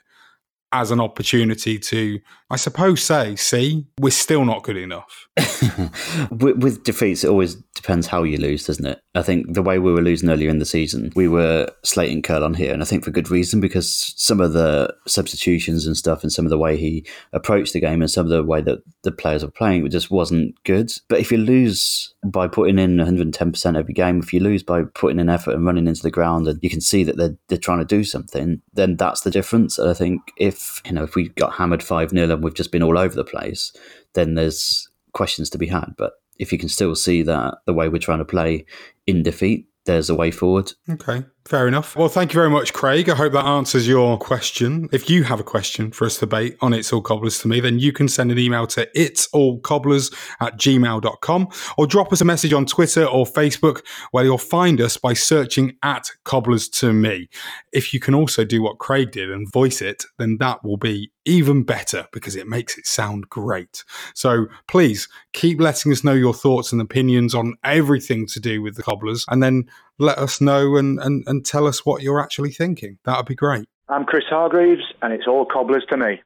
as 0.72 0.90
an 0.90 1.00
opportunity 1.00 1.78
to, 1.78 2.20
I 2.50 2.56
suppose, 2.56 3.02
say, 3.02 3.36
see, 3.36 3.86
we're 4.00 4.10
still 4.10 4.44
not 4.44 4.62
good 4.62 4.76
enough. 4.76 5.28
with, 6.30 6.62
with, 6.62 6.84
defeats, 6.84 7.24
it 7.24 7.30
always 7.30 7.54
depends 7.74 8.06
how 8.06 8.22
you 8.22 8.36
lose, 8.36 8.66
doesn't 8.66 8.84
it? 8.84 9.00
I 9.14 9.22
think 9.22 9.54
the 9.54 9.62
way 9.62 9.78
we 9.78 9.92
were 9.92 10.02
losing 10.02 10.28
earlier 10.28 10.50
in 10.50 10.58
the 10.58 10.64
season, 10.64 11.12
we 11.14 11.28
were 11.28 11.68
slating 11.84 12.22
Curle 12.22 12.44
on 12.44 12.54
here, 12.54 12.72
and 12.72 12.82
I 12.82 12.84
think 12.84 13.04
for 13.04 13.10
good 13.10 13.30
reason 13.30 13.60
because 13.60 14.14
some 14.16 14.40
of 14.40 14.52
the 14.52 14.94
substitutions 15.06 15.86
and 15.86 15.96
stuff, 15.96 16.22
and 16.22 16.32
some 16.32 16.44
of 16.44 16.50
the 16.50 16.58
way 16.58 16.76
he 16.76 17.06
approached 17.32 17.72
the 17.72 17.80
game, 17.80 18.02
and 18.02 18.10
some 18.10 18.26
of 18.26 18.30
the 18.30 18.44
way 18.44 18.60
that 18.60 18.80
the 19.02 19.12
players 19.12 19.44
were 19.44 19.50
playing, 19.50 19.86
it 19.86 19.90
just 19.90 20.10
wasn't 20.10 20.54
good. 20.64 20.92
But 21.08 21.20
if 21.20 21.32
you 21.32 21.38
lose 21.38 22.12
by 22.24 22.48
putting 22.48 22.78
in 22.78 22.96
110% 22.96 23.78
every 23.78 23.94
game, 23.94 24.18
if 24.18 24.32
you 24.32 24.40
lose 24.40 24.62
by 24.62 24.82
putting 24.94 25.20
in 25.20 25.30
effort 25.30 25.54
and 25.54 25.64
running 25.64 25.86
into 25.86 26.02
the 26.02 26.10
ground, 26.10 26.48
and 26.48 26.58
you 26.62 26.70
can 26.70 26.80
see 26.80 27.04
that 27.04 27.16
they're, 27.16 27.36
they're 27.48 27.58
trying 27.58 27.78
to 27.78 27.84
do 27.84 28.04
something, 28.04 28.60
then 28.78 28.96
that's 28.96 29.22
the 29.22 29.30
difference. 29.30 29.78
And 29.78 29.90
I 29.90 29.94
think 29.94 30.32
if 30.36 30.80
you 30.86 30.92
know 30.92 31.02
if 31.02 31.16
we 31.16 31.28
got 31.30 31.52
hammered 31.54 31.82
five 31.82 32.10
0 32.10 32.30
and 32.30 32.42
we've 32.42 32.54
just 32.54 32.72
been 32.72 32.82
all 32.82 32.96
over 32.96 33.14
the 33.14 33.24
place, 33.24 33.72
then 34.14 34.34
there's 34.34 34.88
questions 35.12 35.50
to 35.50 35.58
be 35.58 35.66
had. 35.66 35.94
But 35.98 36.12
if 36.38 36.52
you 36.52 36.58
can 36.58 36.68
still 36.68 36.94
see 36.94 37.22
that 37.22 37.58
the 37.66 37.74
way 37.74 37.88
we're 37.88 37.98
trying 37.98 38.20
to 38.20 38.24
play 38.24 38.64
in 39.06 39.24
defeat, 39.24 39.66
there's 39.84 40.08
a 40.08 40.14
way 40.14 40.30
forward. 40.30 40.72
Okay, 40.88 41.24
Fair 41.48 41.66
enough. 41.66 41.96
Well, 41.96 42.10
thank 42.10 42.34
you 42.34 42.38
very 42.38 42.50
much, 42.50 42.74
Craig. 42.74 43.08
I 43.08 43.14
hope 43.14 43.32
that 43.32 43.46
answers 43.46 43.88
your 43.88 44.18
question. 44.18 44.86
If 44.92 45.08
you 45.08 45.22
have 45.22 45.40
a 45.40 45.42
question 45.42 45.90
for 45.90 46.04
us 46.04 46.16
to 46.16 46.26
debate 46.26 46.58
on 46.60 46.74
It's 46.74 46.92
All 46.92 47.00
Cobblers 47.00 47.38
to 47.38 47.48
me, 47.48 47.58
then 47.60 47.78
you 47.78 47.90
can 47.90 48.06
send 48.06 48.30
an 48.30 48.38
email 48.38 48.66
to 48.66 48.86
it's 48.94 49.28
all 49.28 49.58
cobblers 49.60 50.10
at 50.40 50.58
gmail.com 50.58 51.48
or 51.78 51.86
drop 51.86 52.12
us 52.12 52.20
a 52.20 52.26
message 52.26 52.52
on 52.52 52.66
Twitter 52.66 53.06
or 53.06 53.24
Facebook 53.24 53.80
where 54.10 54.24
you'll 54.24 54.36
find 54.36 54.78
us 54.78 54.98
by 54.98 55.14
searching 55.14 55.74
at 55.82 56.10
cobblers 56.24 56.68
to 56.68 56.92
me. 56.92 57.30
If 57.72 57.94
you 57.94 57.98
can 57.98 58.14
also 58.14 58.44
do 58.44 58.60
what 58.60 58.76
Craig 58.76 59.12
did 59.12 59.30
and 59.30 59.50
voice 59.50 59.80
it, 59.80 60.04
then 60.18 60.36
that 60.40 60.62
will 60.62 60.76
be 60.76 61.10
even 61.24 61.62
better 61.62 62.06
because 62.12 62.36
it 62.36 62.46
makes 62.46 62.76
it 62.76 62.86
sound 62.86 63.30
great. 63.30 63.84
So 64.14 64.48
please 64.66 65.08
keep 65.32 65.62
letting 65.62 65.92
us 65.92 66.04
know 66.04 66.12
your 66.12 66.34
thoughts 66.34 66.72
and 66.72 66.82
opinions 66.82 67.34
on 67.34 67.54
everything 67.64 68.26
to 68.26 68.38
do 68.38 68.60
with 68.60 68.76
the 68.76 68.82
cobblers 68.82 69.24
and 69.28 69.42
then 69.42 69.64
let 69.98 70.18
us 70.18 70.40
know 70.40 70.76
and, 70.76 70.98
and, 71.00 71.24
and 71.26 71.44
tell 71.44 71.66
us 71.66 71.84
what 71.84 72.02
you're 72.02 72.20
actually 72.20 72.52
thinking. 72.52 72.98
That 73.04 73.16
would 73.16 73.26
be 73.26 73.34
great. 73.34 73.66
I'm 73.88 74.04
Chris 74.04 74.24
Hargreaves, 74.28 74.82
and 75.02 75.12
it's 75.12 75.26
all 75.26 75.46
cobblers 75.46 75.84
to 75.90 75.96
me. 75.96 76.20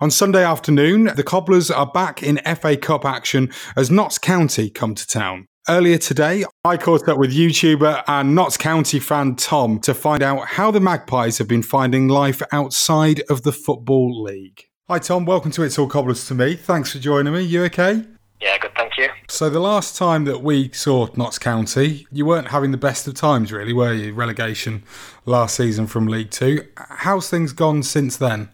On 0.00 0.10
Sunday 0.12 0.44
afternoon, 0.44 1.10
the 1.16 1.24
Cobblers 1.24 1.72
are 1.72 1.90
back 1.90 2.22
in 2.22 2.38
FA 2.54 2.76
Cup 2.76 3.04
action 3.04 3.50
as 3.74 3.90
Notts 3.90 4.16
County 4.16 4.70
come 4.70 4.94
to 4.94 5.04
town. 5.04 5.48
Earlier 5.68 5.98
today, 5.98 6.44
I 6.64 6.76
caught 6.76 7.08
up 7.08 7.18
with 7.18 7.34
YouTuber 7.34 8.04
and 8.06 8.32
Notts 8.32 8.56
County 8.56 9.00
fan 9.00 9.34
Tom 9.34 9.80
to 9.80 9.92
find 9.92 10.22
out 10.22 10.46
how 10.46 10.70
the 10.70 10.80
Magpies 10.80 11.38
have 11.38 11.48
been 11.48 11.64
finding 11.64 12.06
life 12.06 12.40
outside 12.52 13.22
of 13.28 13.42
the 13.42 13.50
Football 13.50 14.22
League. 14.22 14.62
Hi, 14.86 15.00
Tom. 15.00 15.26
Welcome 15.26 15.50
to 15.50 15.64
It's 15.64 15.78
All 15.78 15.88
Cobblers 15.88 16.26
to 16.28 16.34
Me. 16.34 16.54
Thanks 16.54 16.92
for 16.92 17.00
joining 17.00 17.34
me. 17.34 17.42
You 17.42 17.64
okay? 17.64 18.04
Yeah, 18.40 18.56
good, 18.58 18.74
thank 18.76 18.96
you. 18.96 19.08
So, 19.30 19.50
the 19.50 19.60
last 19.60 19.94
time 19.94 20.24
that 20.24 20.42
we 20.42 20.70
saw 20.72 21.06
Notts 21.14 21.38
County, 21.38 22.06
you 22.10 22.24
weren't 22.24 22.48
having 22.48 22.70
the 22.70 22.78
best 22.78 23.06
of 23.06 23.12
times, 23.12 23.52
really, 23.52 23.74
were 23.74 23.92
you? 23.92 24.14
Relegation 24.14 24.84
last 25.26 25.54
season 25.56 25.86
from 25.86 26.06
League 26.06 26.30
Two. 26.30 26.66
How's 26.78 27.28
things 27.28 27.52
gone 27.52 27.82
since 27.82 28.16
then? 28.16 28.48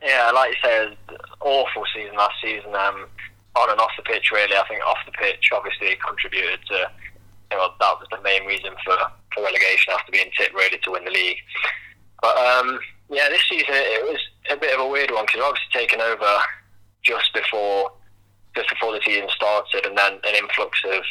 Yeah, 0.00 0.30
like 0.30 0.50
you 0.50 0.56
say, 0.62 0.96
awful 1.40 1.82
season 1.92 2.14
last 2.16 2.34
season. 2.40 2.72
Um, 2.76 3.08
on 3.56 3.70
and 3.70 3.80
off 3.80 3.90
the 3.96 4.04
pitch, 4.04 4.30
really. 4.30 4.56
I 4.56 4.64
think 4.68 4.86
off 4.86 4.98
the 5.04 5.10
pitch, 5.10 5.50
obviously, 5.52 5.96
contributed 5.96 6.60
to. 6.68 6.88
You 7.50 7.58
know, 7.58 7.68
that 7.80 7.98
was 7.98 8.06
the 8.12 8.22
main 8.22 8.46
reason 8.46 8.70
for, 8.84 8.96
for 9.34 9.42
relegation 9.42 9.92
after 9.92 10.12
being 10.12 10.30
tipped 10.38 10.54
really 10.54 10.78
to 10.78 10.92
win 10.92 11.04
the 11.04 11.10
league. 11.10 11.38
But 12.22 12.36
um, 12.38 12.78
yeah, 13.10 13.28
this 13.28 13.42
season 13.50 13.66
it 13.74 14.04
was 14.04 14.20
a 14.48 14.56
bit 14.56 14.72
of 14.72 14.80
a 14.80 14.88
weird 14.88 15.10
one 15.10 15.26
because 15.26 15.42
obviously 15.42 15.68
taken 15.74 16.00
over 16.00 16.38
just 17.02 17.34
before 17.34 17.90
just 18.54 18.68
before 18.68 18.92
the 18.92 19.00
season 19.04 19.28
started, 19.34 19.86
and 19.86 19.96
then 19.96 20.14
an 20.24 20.34
influx 20.34 20.78
of 20.84 21.02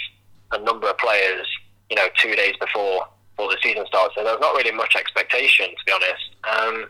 a 0.60 0.64
number 0.64 0.90
of 0.90 0.98
players. 0.98 1.48
You 1.90 1.96
know, 1.96 2.08
two 2.18 2.36
days 2.36 2.54
before 2.60 3.08
before 3.36 3.52
the 3.52 3.58
season 3.62 3.86
starts, 3.88 4.16
so 4.16 4.24
there 4.24 4.34
was 4.34 4.42
not 4.42 4.56
really 4.56 4.72
much 4.72 4.96
expectation, 4.96 5.70
to 5.70 5.86
be 5.86 5.92
honest. 5.92 6.26
Um, 6.44 6.90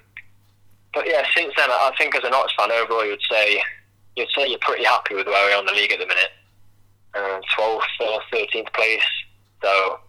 but 0.94 1.08
yeah, 1.08 1.24
since 1.36 1.54
then, 1.56 1.70
I 1.70 1.92
think 1.98 2.16
as 2.16 2.24
an 2.24 2.32
Notts 2.32 2.54
fan 2.58 2.72
overall, 2.72 3.06
you 3.06 3.12
would 3.12 3.28
say 3.30 3.62
you'd 4.16 4.30
say 4.36 4.48
you're 4.48 4.60
pretty 4.60 4.84
happy 4.84 5.16
with 5.16 5.28
where 5.28 5.48
we 5.48 5.54
are 5.54 5.60
in 5.60 5.66
the 5.66 5.74
league 5.74 5.92
at 5.92 6.00
the 6.00 6.08
minute. 6.08 6.32
Um, 7.14 7.42
12th 7.58 7.82
or 8.00 8.22
13th 8.32 8.74
place, 8.74 9.04
so 9.62 10.00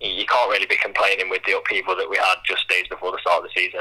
you 0.00 0.26
can't 0.26 0.50
really 0.50 0.66
be 0.66 0.76
complaining 0.76 1.30
with 1.30 1.42
the 1.44 1.56
upheaval 1.56 1.96
that 1.96 2.08
we 2.08 2.16
had 2.16 2.36
just 2.44 2.68
days 2.68 2.86
before 2.88 3.12
the 3.12 3.18
start 3.18 3.44
of 3.44 3.50
the 3.50 3.60
season. 3.60 3.80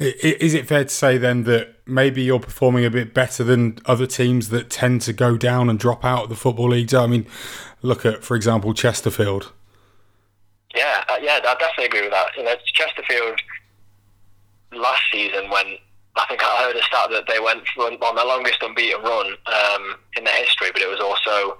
Is 0.00 0.54
it 0.54 0.66
fair 0.66 0.84
to 0.84 0.90
say 0.90 1.18
then 1.18 1.44
that 1.44 1.74
maybe 1.84 2.22
you're 2.22 2.40
performing 2.40 2.86
a 2.86 2.90
bit 2.90 3.12
better 3.12 3.44
than 3.44 3.78
other 3.84 4.06
teams 4.06 4.48
that 4.48 4.70
tend 4.70 5.02
to 5.02 5.12
go 5.12 5.36
down 5.36 5.68
and 5.68 5.78
drop 5.78 6.06
out 6.06 6.24
of 6.24 6.28
the 6.30 6.36
football 6.36 6.70
league? 6.70 6.94
I 6.94 7.06
mean, 7.06 7.26
look 7.82 8.06
at, 8.06 8.24
for 8.24 8.34
example, 8.34 8.72
Chesterfield. 8.72 9.52
Yeah, 10.74 11.04
uh, 11.10 11.18
yeah, 11.20 11.40
I 11.44 11.54
definitely 11.58 11.84
agree 11.84 12.00
with 12.00 12.12
that. 12.12 12.28
You 12.34 12.44
know, 12.44 12.54
Chesterfield 12.72 13.40
last 14.72 15.02
season 15.12 15.50
when 15.50 15.76
I 16.16 16.24
think 16.28 16.42
I 16.42 16.62
heard 16.64 16.76
a 16.76 16.82
stat 16.82 17.10
that 17.10 17.24
they 17.28 17.38
went 17.38 17.62
on 17.78 18.16
the 18.16 18.24
longest 18.24 18.62
unbeaten 18.62 19.02
run 19.02 19.26
um, 19.46 19.96
in 20.16 20.24
their 20.24 20.36
history, 20.36 20.70
but 20.72 20.80
it 20.80 20.88
was 20.88 21.00
also 21.00 21.58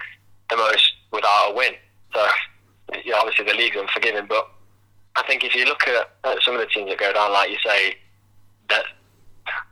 the 0.49 0.57
most 0.57 0.93
without 1.12 1.51
a 1.51 1.55
win. 1.55 1.74
So, 2.14 2.26
you 3.05 3.11
know, 3.11 3.18
obviously 3.18 3.45
the 3.45 3.55
league's 3.55 3.76
unforgiving, 3.76 4.26
but 4.26 4.49
I 5.16 5.24
think 5.24 5.45
if 5.45 5.55
you 5.55 5.66
look 5.66 5.86
at, 5.86 6.11
at 6.24 6.43
some 6.43 6.55
of 6.55 6.61
the 6.61 6.66
teams 6.66 6.88
that 6.88 6.99
go 6.99 7.12
down, 7.12 7.32
like 7.32 7.51
you 7.51 7.59
say, 7.62 7.97
that 8.71 8.85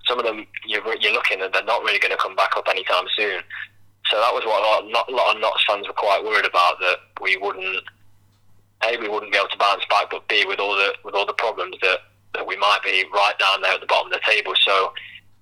some 0.06 0.18
of 0.18 0.24
them 0.24 0.46
you're, 0.66 0.82
you're 1.00 1.12
looking 1.12 1.40
and 1.40 1.52
they're 1.52 1.64
not 1.64 1.82
really 1.82 1.98
going 1.98 2.12
to 2.12 2.18
come 2.18 2.36
back 2.36 2.56
up 2.56 2.66
anytime 2.68 3.04
soon. 3.16 3.40
So 4.10 4.16
that 4.18 4.32
was 4.32 4.44
what 4.44 4.60
a 4.60 4.88
lot, 4.88 5.08
a 5.08 5.12
lot 5.12 5.34
of 5.36 5.40
Notts 5.40 5.64
fans 5.68 5.86
were 5.86 5.92
quite 5.92 6.22
worried 6.24 6.46
about 6.46 6.78
that 6.80 6.96
we 7.20 7.36
wouldn't 7.36 7.84
a 8.84 8.96
we 8.98 9.08
wouldn't 9.08 9.32
be 9.32 9.38
able 9.38 9.48
to 9.48 9.58
bounce 9.58 9.82
back, 9.90 10.10
but 10.10 10.26
b 10.28 10.44
with 10.46 10.60
all 10.60 10.74
the 10.74 10.92
with 11.04 11.14
all 11.14 11.26
the 11.26 11.32
problems 11.32 11.76
that, 11.82 11.98
that 12.34 12.46
we 12.46 12.56
might 12.56 12.80
be 12.84 13.04
right 13.12 13.38
down 13.38 13.60
there 13.62 13.72
at 13.72 13.80
the 13.80 13.86
bottom 13.86 14.12
of 14.12 14.12
the 14.12 14.24
table. 14.24 14.54
So 14.64 14.92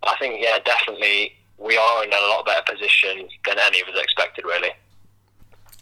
I 0.03 0.17
think 0.19 0.43
yeah, 0.43 0.59
definitely 0.65 1.33
we 1.59 1.77
are 1.77 2.05
in 2.05 2.13
a 2.13 2.29
lot 2.29 2.47
better 2.47 2.63
position 2.71 3.29
than 3.47 3.59
any 3.59 3.81
of 3.81 3.89
us 3.89 4.01
expected, 4.03 4.45
really. 4.45 4.71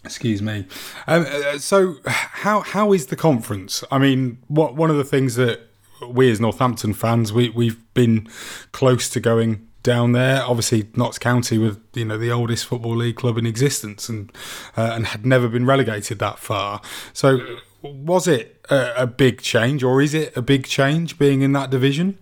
Excuse 0.04 0.42
me. 0.42 0.66
Um, 1.06 1.26
uh, 1.26 1.58
so, 1.58 1.96
how 2.04 2.60
how 2.60 2.92
is 2.92 3.06
the 3.06 3.16
conference? 3.16 3.82
I 3.90 3.98
mean, 3.98 4.38
what 4.48 4.74
one 4.74 4.90
of 4.90 4.96
the 4.96 5.04
things 5.04 5.36
that 5.36 5.60
we 6.08 6.30
as 6.30 6.40
Northampton 6.40 6.94
fans 6.94 7.32
we 7.32 7.50
we've 7.50 7.94
been 7.94 8.28
close 8.72 9.08
to 9.10 9.20
going 9.20 9.68
down 9.82 10.12
there. 10.12 10.42
Obviously, 10.42 10.88
Notts 10.94 11.18
County 11.18 11.58
with 11.58 11.80
you 11.94 12.04
know 12.04 12.18
the 12.18 12.32
oldest 12.32 12.66
football 12.66 12.96
league 12.96 13.16
club 13.16 13.38
in 13.38 13.46
existence 13.46 14.08
and 14.08 14.32
uh, 14.76 14.92
and 14.94 15.06
had 15.06 15.24
never 15.24 15.48
been 15.48 15.64
relegated 15.66 16.18
that 16.18 16.40
far. 16.40 16.80
So, 17.12 17.58
was 17.82 18.26
it 18.26 18.64
a, 18.70 19.02
a, 19.02 19.06
big 19.06 19.40
change, 19.40 19.84
or 19.84 20.02
is 20.02 20.14
it 20.14 20.36
a 20.36 20.42
big 20.42 20.66
change 20.66 21.18
being 21.18 21.42
in 21.42 21.52
that 21.52 21.70
division? 21.70 22.18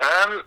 Um, 0.00 0.42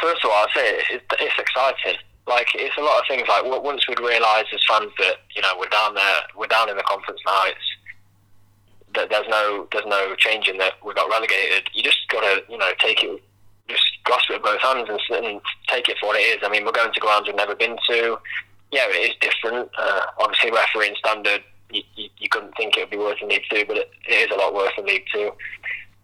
first 0.00 0.24
of 0.24 0.30
all, 0.30 0.44
I'd 0.44 0.48
say 0.54 0.94
it, 0.94 1.02
it's 1.20 1.38
exciting 1.38 1.98
like 2.28 2.48
it's 2.54 2.76
a 2.76 2.82
lot 2.82 3.00
of 3.00 3.04
things. 3.08 3.26
Like 3.26 3.44
once 3.44 3.88
we'd 3.88 3.98
realised 4.00 4.48
as 4.52 4.60
fans 4.68 4.92
that 4.98 5.16
you 5.34 5.42
know 5.42 5.54
we're 5.58 5.70
down 5.70 5.94
there, 5.94 6.20
we're 6.36 6.46
down 6.46 6.68
in 6.68 6.76
the 6.76 6.82
conference 6.82 7.20
now. 7.26 7.42
It's 7.46 7.68
that 8.98 9.10
there's 9.10 9.28
no 9.28 9.68
there's 9.72 9.86
no 9.86 10.14
changing 10.16 10.58
that 10.58 10.74
we 10.84 10.92
got 10.94 11.08
relegated. 11.08 11.70
You 11.72 11.82
just 11.82 11.98
got 12.10 12.20
to 12.20 12.42
you 12.50 12.58
know 12.58 12.70
take 12.78 13.02
it, 13.02 13.22
just 13.68 13.84
grasp 14.04 14.30
it 14.30 14.34
with 14.34 14.42
both 14.42 14.60
hands 14.60 14.88
and, 14.90 15.24
and, 15.24 15.40
take 15.68 15.88
it 15.88 15.96
for 16.00 16.06
what 16.06 16.16
it 16.16 16.24
is. 16.24 16.38
I 16.42 16.48
mean, 16.48 16.64
we're 16.64 16.72
going 16.72 16.92
to 16.92 17.00
grounds 17.00 17.26
we've 17.26 17.36
never 17.36 17.54
been 17.54 17.76
to. 17.90 18.18
Yeah, 18.72 18.86
it 18.88 19.10
is 19.10 19.14
different. 19.20 19.70
Uh, 19.78 20.00
obviously, 20.18 20.50
refereeing 20.50 20.94
standard, 20.98 21.42
you, 21.70 21.82
you, 21.94 22.08
you, 22.18 22.28
couldn't 22.30 22.56
think 22.56 22.76
it 22.76 22.80
would 22.80 22.90
be 22.90 22.96
worse 22.96 23.18
than 23.20 23.28
League 23.28 23.44
Two, 23.50 23.64
but 23.66 23.76
it, 23.76 23.90
it 24.08 24.30
is 24.30 24.34
a 24.34 24.38
lot 24.38 24.54
worse 24.54 24.72
than 24.76 24.86
League 24.86 25.04
Two. 25.12 25.30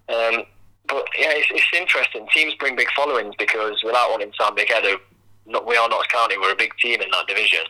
Um, 0.09 0.45
but 0.86 1.05
yeah, 1.18 1.32
it's, 1.32 1.49
it's 1.51 1.66
interesting. 1.76 2.28
Teams 2.32 2.55
bring 2.55 2.76
big 2.76 2.88
followings 2.95 3.34
because 3.38 3.80
without 3.82 4.11
wanting 4.11 4.30
to 4.30 4.36
sound 4.38 4.57
big 4.57 4.68
headed, 4.68 4.99
not, 5.47 5.66
we 5.66 5.76
are 5.76 5.88
Notts 5.88 6.09
County. 6.09 6.36
We're 6.38 6.53
a 6.53 6.57
big 6.57 6.76
team 6.80 7.01
in 7.01 7.11
that 7.11 7.26
division, 7.26 7.64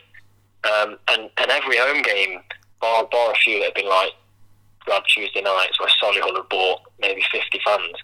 um, 0.65 0.97
and 1.09 1.29
and 1.37 1.49
every 1.49 1.77
home 1.77 2.01
game, 2.03 2.41
bar 2.81 3.07
bar 3.09 3.31
a 3.31 3.35
few 3.35 3.59
that 3.59 3.65
have 3.65 3.75
been 3.75 3.89
like 3.89 4.11
bad 4.85 5.03
Tuesday 5.13 5.41
nights 5.41 5.79
where 5.79 5.89
Solihull 6.01 6.35
have 6.35 6.49
bought 6.49 6.81
maybe 6.99 7.23
fifty 7.31 7.59
fans. 7.65 7.95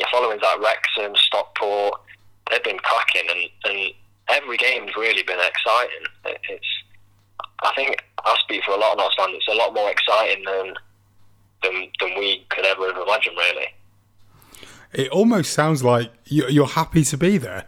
Your 0.00 0.08
followings 0.12 0.42
like 0.42 0.60
Wrexham, 0.60 1.14
Stockport, 1.16 2.00
they've 2.50 2.62
been 2.62 2.78
cracking, 2.78 3.28
and 3.30 3.50
and 3.64 3.92
every 4.28 4.56
game's 4.56 4.96
really 4.96 5.22
been 5.22 5.40
exciting. 5.40 6.06
It's 6.48 6.66
I 7.62 7.72
think 7.74 7.96
I 8.24 8.36
speak 8.40 8.62
for 8.64 8.72
a 8.72 8.76
lot 8.76 8.92
of 8.92 8.98
Notts 8.98 9.16
fans. 9.16 9.34
It's 9.34 9.48
a 9.48 9.54
lot 9.54 9.74
more 9.74 9.90
exciting 9.90 10.44
than 10.44 10.74
than 11.62 11.90
than 12.00 12.18
we 12.18 12.46
could 12.50 12.64
ever 12.64 12.86
have 12.92 13.02
imagined. 13.02 13.36
Really, 13.36 13.66
it 14.92 15.10
almost 15.10 15.52
sounds 15.52 15.82
like 15.82 16.12
you're 16.26 16.66
happy 16.66 17.04
to 17.04 17.16
be 17.16 17.38
there. 17.38 17.66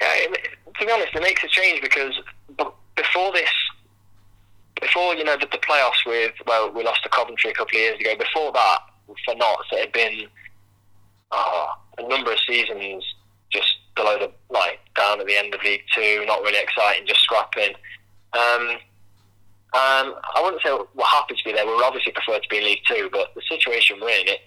Yeah, 0.00 0.14
to 0.78 0.86
be 0.86 0.92
honest, 0.92 1.14
it 1.14 1.22
makes 1.22 1.42
a 1.42 1.48
change 1.48 1.80
because 1.80 2.14
before 2.96 3.32
this, 3.32 3.50
before 4.86 5.16
you 5.16 5.24
know 5.24 5.36
the, 5.36 5.46
the 5.46 5.58
playoffs 5.58 6.06
with 6.06 6.32
well, 6.46 6.70
we 6.72 6.84
lost 6.84 7.02
to 7.02 7.08
Coventry 7.08 7.50
a 7.50 7.54
couple 7.54 7.76
of 7.76 7.82
years 7.82 8.00
ago. 8.00 8.14
Before 8.16 8.52
that, 8.52 8.78
for 9.24 9.34
Notts, 9.34 9.68
it 9.72 9.80
had 9.80 9.92
been 9.92 10.26
oh, 11.32 11.72
a 11.98 12.08
number 12.08 12.32
of 12.32 12.38
seasons 12.46 13.04
just 13.50 13.76
below 13.96 14.18
the 14.18 14.30
like 14.48 14.78
down 14.96 15.20
at 15.20 15.26
the 15.26 15.36
end 15.36 15.54
of 15.54 15.62
League 15.62 15.82
Two, 15.94 16.24
not 16.26 16.42
really 16.42 16.62
exciting, 16.62 17.06
just 17.06 17.20
scrapping. 17.20 17.74
Um, 18.32 18.78
um, 19.74 20.14
I 20.34 20.40
wouldn't 20.42 20.62
say 20.62 20.70
we're 20.70 21.04
happy 21.04 21.34
to 21.34 21.44
be 21.44 21.52
there. 21.52 21.66
We 21.66 21.74
would 21.74 21.84
obviously 21.84 22.12
prefer 22.12 22.38
to 22.38 22.48
be 22.48 22.58
in 22.58 22.64
League 22.64 22.84
Two, 22.88 23.08
but 23.10 23.34
the 23.34 23.42
situation 23.48 23.98
we're 24.00 24.20
in, 24.20 24.28
it, 24.28 24.40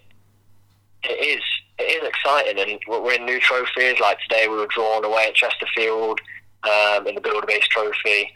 it 1.04 1.38
is 1.38 1.44
it 1.78 1.84
is 1.84 2.08
exciting, 2.08 2.60
and 2.60 2.80
we're 2.88 3.14
in 3.14 3.26
new 3.26 3.40
trophies. 3.40 4.00
Like 4.00 4.20
today, 4.22 4.48
we 4.48 4.56
were 4.56 4.68
drawn 4.68 5.04
away 5.04 5.28
at 5.28 5.36
Chesterfield 5.36 6.22
um, 6.64 7.08
in 7.08 7.16
the 7.16 7.22
Buildbase 7.22 7.64
Trophy. 7.64 8.32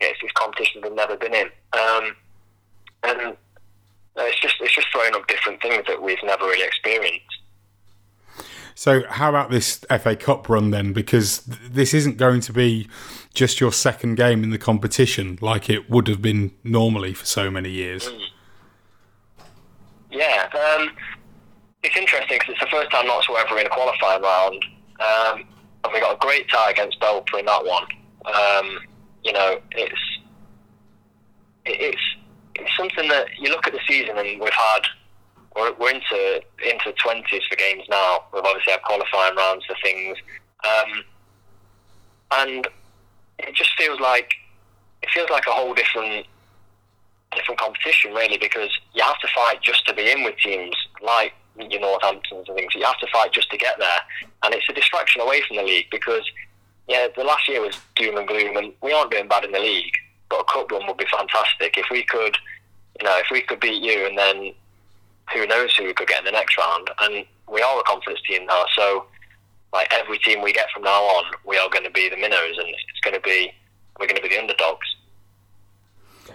It's 0.00 0.20
these 0.20 0.32
competitions 0.32 0.84
we've 0.84 0.94
never 0.94 1.16
been 1.16 1.34
in, 1.34 1.46
um, 1.72 2.16
and 3.02 3.36
it's 4.16 4.40
just 4.40 4.56
it's 4.60 4.74
just 4.74 4.88
throwing 4.92 5.14
up 5.14 5.26
different 5.26 5.60
things 5.62 5.84
that 5.86 6.02
we've 6.02 6.22
never 6.22 6.44
really 6.44 6.66
experienced. 6.66 7.36
So, 8.78 9.04
how 9.08 9.30
about 9.30 9.50
this 9.50 9.80
FA 9.88 10.14
Cup 10.16 10.50
run 10.50 10.70
then? 10.70 10.92
Because 10.92 11.38
th- 11.38 11.58
this 11.70 11.94
isn't 11.94 12.18
going 12.18 12.42
to 12.42 12.52
be 12.52 12.88
just 13.32 13.58
your 13.58 13.72
second 13.72 14.16
game 14.16 14.44
in 14.44 14.50
the 14.50 14.58
competition 14.58 15.38
like 15.40 15.70
it 15.70 15.88
would 15.88 16.08
have 16.08 16.20
been 16.20 16.52
normally 16.62 17.14
for 17.14 17.24
so 17.24 17.50
many 17.50 17.70
years. 17.70 18.06
Mm. 18.06 18.20
Yeah, 20.10 20.48
um, 20.52 20.90
it's 21.82 21.96
interesting 21.96 22.38
because 22.38 22.50
it's 22.50 22.60
the 22.60 22.76
first 22.76 22.90
time 22.90 23.06
not 23.06 23.24
so 23.24 23.34
ever 23.36 23.58
in 23.58 23.66
a 23.66 23.70
qualifying 23.70 24.22
round, 24.22 24.64
um, 25.00 25.44
and 25.84 25.92
we 25.94 26.00
got 26.00 26.16
a 26.16 26.18
great 26.18 26.46
tie 26.50 26.70
against 26.70 27.00
Belper 27.00 27.38
in 27.38 27.46
that 27.46 27.64
one. 27.64 27.84
Um, 28.26 28.78
you 29.26 29.32
know, 29.32 29.58
it's 29.72 30.18
it's 31.64 32.02
it's 32.54 32.76
something 32.76 33.08
that 33.08 33.26
you 33.40 33.50
look 33.50 33.66
at 33.66 33.72
the 33.72 33.80
season 33.88 34.16
and 34.16 34.40
we've 34.40 34.52
had 34.52 34.82
we're, 35.56 35.72
we're 35.74 35.90
into 35.90 36.40
into 36.64 36.92
twenties 37.02 37.42
for 37.50 37.56
games 37.56 37.82
now. 37.90 38.24
We've 38.32 38.44
obviously 38.44 38.72
had 38.72 38.82
qualifying 38.82 39.34
rounds 39.34 39.64
for 39.66 39.74
things, 39.82 40.16
um, 40.64 41.04
and 42.38 42.68
it 43.40 43.54
just 43.54 43.70
feels 43.76 43.98
like 43.98 44.30
it 45.02 45.10
feels 45.12 45.28
like 45.28 45.46
a 45.48 45.50
whole 45.50 45.74
different 45.74 46.26
different 47.34 47.58
competition 47.58 48.14
really 48.14 48.38
because 48.38 48.70
you 48.94 49.02
have 49.02 49.18
to 49.18 49.28
fight 49.34 49.60
just 49.60 49.84
to 49.86 49.92
be 49.92 50.08
in 50.08 50.22
with 50.22 50.36
teams 50.38 50.74
like 51.02 51.32
your 51.58 51.80
Northamptons 51.80 52.46
and 52.46 52.56
things. 52.56 52.74
You 52.76 52.84
have 52.84 52.98
to 52.98 53.08
fight 53.12 53.32
just 53.32 53.50
to 53.50 53.58
get 53.58 53.76
there, 53.80 54.00
and 54.44 54.54
it's 54.54 54.68
a 54.68 54.72
distraction 54.72 55.20
away 55.20 55.42
from 55.48 55.56
the 55.56 55.64
league 55.64 55.86
because 55.90 56.22
yeah, 56.88 57.08
the 57.16 57.24
last 57.24 57.48
year 57.48 57.60
was 57.60 57.78
doom 57.96 58.16
and 58.16 58.28
gloom, 58.28 58.56
and 58.56 58.72
we 58.82 58.92
aren't 58.92 59.10
doing 59.10 59.28
bad 59.28 59.44
in 59.44 59.52
the 59.52 59.58
league. 59.58 59.92
But 60.28 60.40
a 60.40 60.44
cup 60.44 60.70
run 60.70 60.86
would 60.86 60.96
be 60.96 61.06
fantastic 61.10 61.76
if 61.76 61.86
we 61.90 62.04
could, 62.04 62.36
you 63.00 63.06
know, 63.06 63.16
if 63.18 63.26
we 63.30 63.42
could 63.42 63.60
beat 63.60 63.82
you, 63.82 64.06
and 64.06 64.16
then 64.16 64.52
who 65.32 65.46
knows 65.46 65.74
who 65.74 65.84
we 65.84 65.94
could 65.94 66.08
get 66.08 66.20
in 66.20 66.24
the 66.24 66.32
next 66.32 66.56
round. 66.56 66.90
And 67.00 67.24
we 67.50 67.62
are 67.62 67.80
a 67.80 67.84
conference 67.84 68.20
team 68.28 68.46
now, 68.46 68.64
so 68.74 69.06
like 69.72 69.92
every 69.92 70.18
team 70.18 70.42
we 70.42 70.52
get 70.52 70.68
from 70.72 70.82
now 70.82 71.02
on, 71.02 71.24
we 71.44 71.58
are 71.58 71.68
going 71.68 71.84
to 71.84 71.90
be 71.90 72.08
the 72.08 72.16
minnows, 72.16 72.56
and 72.58 72.68
it's 72.68 73.00
going 73.02 73.14
to 73.14 73.20
be 73.20 73.52
we're 73.98 74.06
going 74.06 74.16
to 74.16 74.22
be 74.22 74.28
the 74.28 74.38
underdogs. 74.38 74.86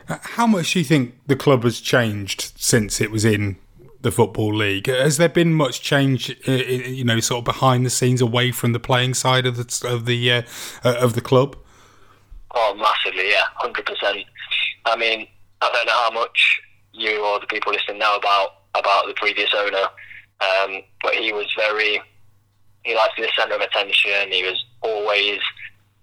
Uh, 0.09 0.17
how 0.21 0.47
much 0.47 0.73
do 0.73 0.79
you 0.79 0.85
think 0.85 1.15
the 1.27 1.35
club 1.35 1.63
has 1.63 1.79
changed 1.79 2.53
since 2.57 2.99
it 2.99 3.11
was 3.11 3.23
in 3.23 3.57
the 4.01 4.11
football 4.11 4.53
league? 4.53 4.87
Has 4.87 5.17
there 5.17 5.29
been 5.29 5.53
much 5.53 5.81
change, 5.81 6.35
uh, 6.47 6.51
you 6.51 7.03
know, 7.03 7.19
sort 7.19 7.39
of 7.39 7.45
behind 7.45 7.85
the 7.85 7.89
scenes, 7.89 8.21
away 8.21 8.51
from 8.51 8.73
the 8.73 8.79
playing 8.79 9.13
side 9.13 9.45
of 9.45 9.57
the 9.57 9.87
of 9.87 10.05
the 10.05 10.31
uh, 10.31 10.41
uh 10.83 10.95
of 10.99 11.13
the 11.13 11.21
club? 11.21 11.55
Oh, 12.53 12.75
massively, 12.75 13.29
yeah, 13.29 13.45
hundred 13.55 13.85
percent. 13.85 14.25
I 14.85 14.95
mean, 14.95 15.27
I 15.61 15.71
don't 15.71 15.85
know 15.85 15.93
how 15.93 16.11
much 16.11 16.61
you 16.93 17.23
or 17.23 17.39
the 17.39 17.47
people 17.47 17.71
listening 17.71 17.99
know 17.99 18.17
about 18.17 18.49
about 18.75 19.07
the 19.07 19.13
previous 19.13 19.49
owner, 19.55 19.87
um, 20.41 20.81
but 21.01 21.15
he 21.15 21.33
was 21.33 21.47
very. 21.55 22.01
He 22.83 22.95
liked 22.95 23.15
to 23.15 23.21
be 23.21 23.27
the 23.27 23.33
centre 23.37 23.55
of 23.55 23.61
attention. 23.61 24.31
He 24.31 24.43
was 24.43 24.65
always 24.81 25.39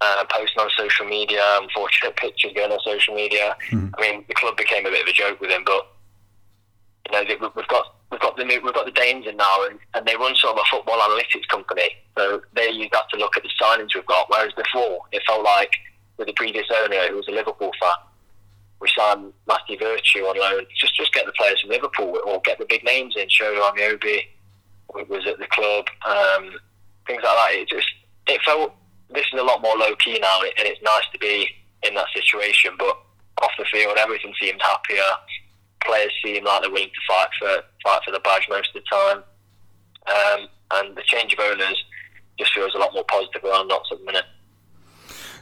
uh, 0.01 0.24
posting 0.30 0.62
on 0.62 0.70
social 0.76 1.07
media, 1.07 1.42
unfortunate 1.61 2.16
pictures 2.16 2.53
going 2.55 2.70
on 2.70 2.78
social 2.84 3.14
media. 3.14 3.57
Mm. 3.70 3.92
I 3.99 4.01
mean, 4.01 4.24
the 4.28 4.34
club 4.34 4.57
became 4.57 4.86
a 4.86 4.90
bit 4.90 5.03
of 5.03 5.09
a 5.09 5.12
joke 5.12 5.40
with 5.40 5.51
him, 5.51 5.64
but 5.64 5.88
you 7.07 7.12
know, 7.12 7.51
we've 7.55 7.68
got 7.68 7.94
we've 8.11 8.20
got 8.20 8.36
the 8.36 8.44
new, 8.44 8.61
we've 8.62 8.74
got 8.74 8.86
the 8.86 8.92
Danes 8.92 9.26
in 9.26 9.36
now, 9.36 9.66
and, 9.68 9.78
and 9.94 10.07
they 10.07 10.16
run 10.16 10.34
sort 10.36 10.57
of 10.57 10.62
a 10.62 10.76
football 10.76 10.99
analytics 10.99 11.46
company. 11.49 11.88
So 12.16 12.42
they 12.55 12.70
use 12.70 12.88
that 12.92 13.09
to 13.12 13.18
look 13.18 13.36
at 13.36 13.42
the 13.42 13.51
signings 13.61 13.94
we've 13.94 14.07
got. 14.07 14.28
Whereas 14.28 14.53
before, 14.55 15.01
it 15.12 15.22
felt 15.26 15.44
like 15.44 15.72
with 16.16 16.26
the 16.26 16.32
previous 16.34 16.66
owner, 16.74 17.09
who 17.09 17.16
was 17.16 17.28
a 17.28 17.32
Liverpool 17.32 17.70
fan, 17.80 17.90
we 18.80 18.88
signed 18.96 19.32
Matthew 19.46 19.78
Virtue 19.78 20.20
on 20.20 20.38
loan. 20.38 20.64
Just 20.78 20.94
just 20.94 21.12
get 21.12 21.26
the 21.26 21.32
players 21.32 21.61
from 21.61 21.70
Liverpool 21.70 22.18
or 22.26 22.40
get 22.44 22.59
the 22.59 22.66
big 22.68 22.84
names 22.84 23.14
in. 23.16 23.28
Shola 23.28 23.72
Ameobi 23.72 24.20
was 25.09 25.26
at 25.26 25.38
the 25.38 25.46
club, 25.51 25.86
um, 26.07 26.51
things 27.07 27.22
like 27.22 27.36
that. 27.36 27.51
It 27.53 27.68
just 27.68 27.88
it 28.26 28.40
felt 28.42 28.74
this 29.11 29.26
is 29.32 29.40
a 29.40 29.42
lot 29.42 29.62
more 29.62 29.76
low 29.76 29.94
key 29.96 30.18
now, 30.20 30.40
and 30.42 30.66
it's 30.66 30.82
nice 30.82 31.05
to 31.12 31.18
be 31.18 31.49
in 31.82 31.94
that 31.94 32.07
situation. 32.14 32.72
But 32.78 32.99
off 33.42 33.51
the 33.59 33.64
field, 33.64 33.96
everything 33.99 34.34
seems 34.40 34.61
happier. 34.62 35.03
Players 35.84 36.12
seem 36.24 36.44
like 36.44 36.62
they're 36.62 36.70
willing 36.70 36.88
to 36.88 37.00
fight 37.06 37.28
for 37.38 37.62
fight 37.84 38.00
for 38.04 38.10
the 38.10 38.20
badge 38.20 38.46
most 38.50 38.68
of 38.74 38.82
the 38.82 38.88
time, 38.90 39.22
um, 40.06 40.48
and 40.72 40.96
the 40.96 41.02
change 41.06 41.32
of 41.32 41.38
owners 41.38 41.84
just 42.38 42.52
feels 42.52 42.74
a 42.74 42.78
lot 42.78 42.92
more 42.94 43.04
positive 43.04 43.44
around 43.44 43.68
Notts 43.68 43.88
at 43.92 43.98
the 43.98 44.04
minute. 44.04 44.24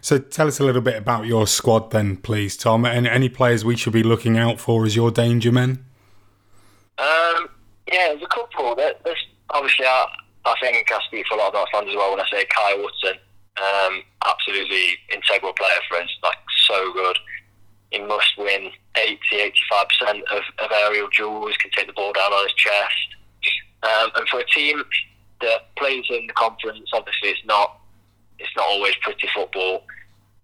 So 0.01 0.18
tell 0.18 0.47
us 0.47 0.61
a 0.61 0.64
little 0.64 0.82
bit 0.82 0.97
about 0.97 1.26
your 1.26 1.47
squad 1.47 1.91
then, 1.91 2.16
please, 2.18 2.57
Tom, 2.57 2.84
and 2.84 3.07
any 3.07 3.28
players 3.28 3.64
we 3.64 3.76
should 3.76 3.93
be 3.93 4.05
looking 4.05 4.39
out 4.39 4.61
for 4.61 4.84
as 4.84 4.95
your 4.95 5.11
danger 5.11 5.51
men. 5.51 5.84
Um, 6.99 7.49
yeah, 7.93 8.09
there's 8.09 8.22
a 8.22 8.26
couple. 8.28 8.76
There's 8.76 9.26
obviously, 9.51 9.84
I, 9.84 10.07
I 10.45 10.55
think 10.61 10.91
I 10.93 11.01
speak 11.09 11.26
for 11.26 11.34
a 11.34 11.39
lot 11.39 11.49
of 11.49 11.57
our 11.57 11.66
fans 11.72 11.89
as 11.89 11.97
well 11.97 12.12
when 12.12 12.20
I 12.20 12.26
say 12.30 12.47
Kyle 12.55 12.78
Wootton. 12.78 13.18
Um, 13.57 14.03
absolutely 14.24 14.99
integral 15.12 15.53
player 15.55 15.80
for 15.89 15.97
us, 15.99 16.09
like 16.22 16.37
so 16.68 16.93
good. 16.93 17.18
He 17.91 18.01
must 18.01 18.37
win 18.39 18.70
80, 18.97 19.19
85% 19.73 20.23
of, 20.33 20.43
of 20.59 20.71
aerial 20.73 21.09
duels, 21.17 21.57
can 21.59 21.71
take 21.77 21.87
the 21.87 21.93
ball 21.93 22.13
down 22.13 22.33
on 22.33 22.45
his 22.45 22.55
chest. 22.55 23.17
Um, 23.83 24.11
and 24.17 24.29
for 24.29 24.41
a 24.41 24.47
team 24.47 24.83
that 25.41 25.75
plays 25.77 26.05
in 26.11 26.27
the 26.27 26.33
conference, 26.33 26.89
obviously 26.93 27.31
it's 27.31 27.45
not 27.45 27.81
it's 28.39 28.51
not 28.57 28.67
always 28.67 28.95
pretty 29.03 29.29
football. 29.35 29.85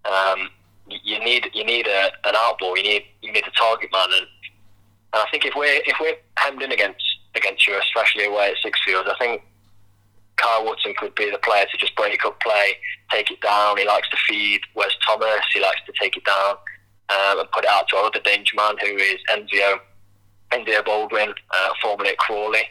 Um, 0.04 0.48
you 0.88 1.18
need 1.20 1.50
you 1.54 1.64
need 1.64 1.86
a, 1.86 2.10
an 2.24 2.34
outball. 2.34 2.76
You 2.76 2.82
need 2.82 3.04
you 3.20 3.32
need 3.32 3.46
a 3.46 3.50
target 3.50 3.90
man, 3.92 4.08
and, 4.16 4.26
and 5.12 5.22
I 5.22 5.26
think 5.30 5.44
if 5.44 5.54
we're 5.56 5.80
if 5.86 5.96
we're 6.00 6.16
hemmed 6.36 6.62
in 6.62 6.72
against 6.72 7.02
against 7.34 7.66
you, 7.66 7.78
especially 7.78 8.26
away 8.26 8.52
at 8.52 8.56
Sixfields, 8.64 9.08
I 9.08 9.16
think 9.18 9.42
Kyle 10.36 10.64
Wootton 10.64 10.94
could 10.98 11.14
be 11.14 11.30
the 11.30 11.38
player 11.38 11.64
to 11.70 11.78
just 11.78 11.94
break 11.96 12.24
up 12.24 12.40
play, 12.40 12.74
take 13.10 13.30
it 13.30 13.40
down. 13.40 13.78
He 13.78 13.86
likes 13.86 14.08
to 14.10 14.16
feed 14.28 14.60
Wes 14.74 14.92
Thomas. 15.06 15.40
He 15.52 15.60
likes 15.60 15.80
to 15.86 15.92
take 16.00 16.16
it 16.16 16.24
down 16.24 16.56
um, 17.12 17.40
and 17.40 17.50
put 17.50 17.64
it 17.64 17.70
out 17.70 17.88
to 17.88 17.96
our 17.96 18.04
other 18.04 18.20
danger 18.20 18.56
man, 18.56 18.76
who 18.80 18.96
is 18.96 19.18
Enzio 19.30 19.78
Enzio 20.52 20.82
Boldewijn, 20.84 21.30
uh, 21.30 21.72
formerly 21.80 22.10
at 22.10 22.18
Crawley. 22.18 22.64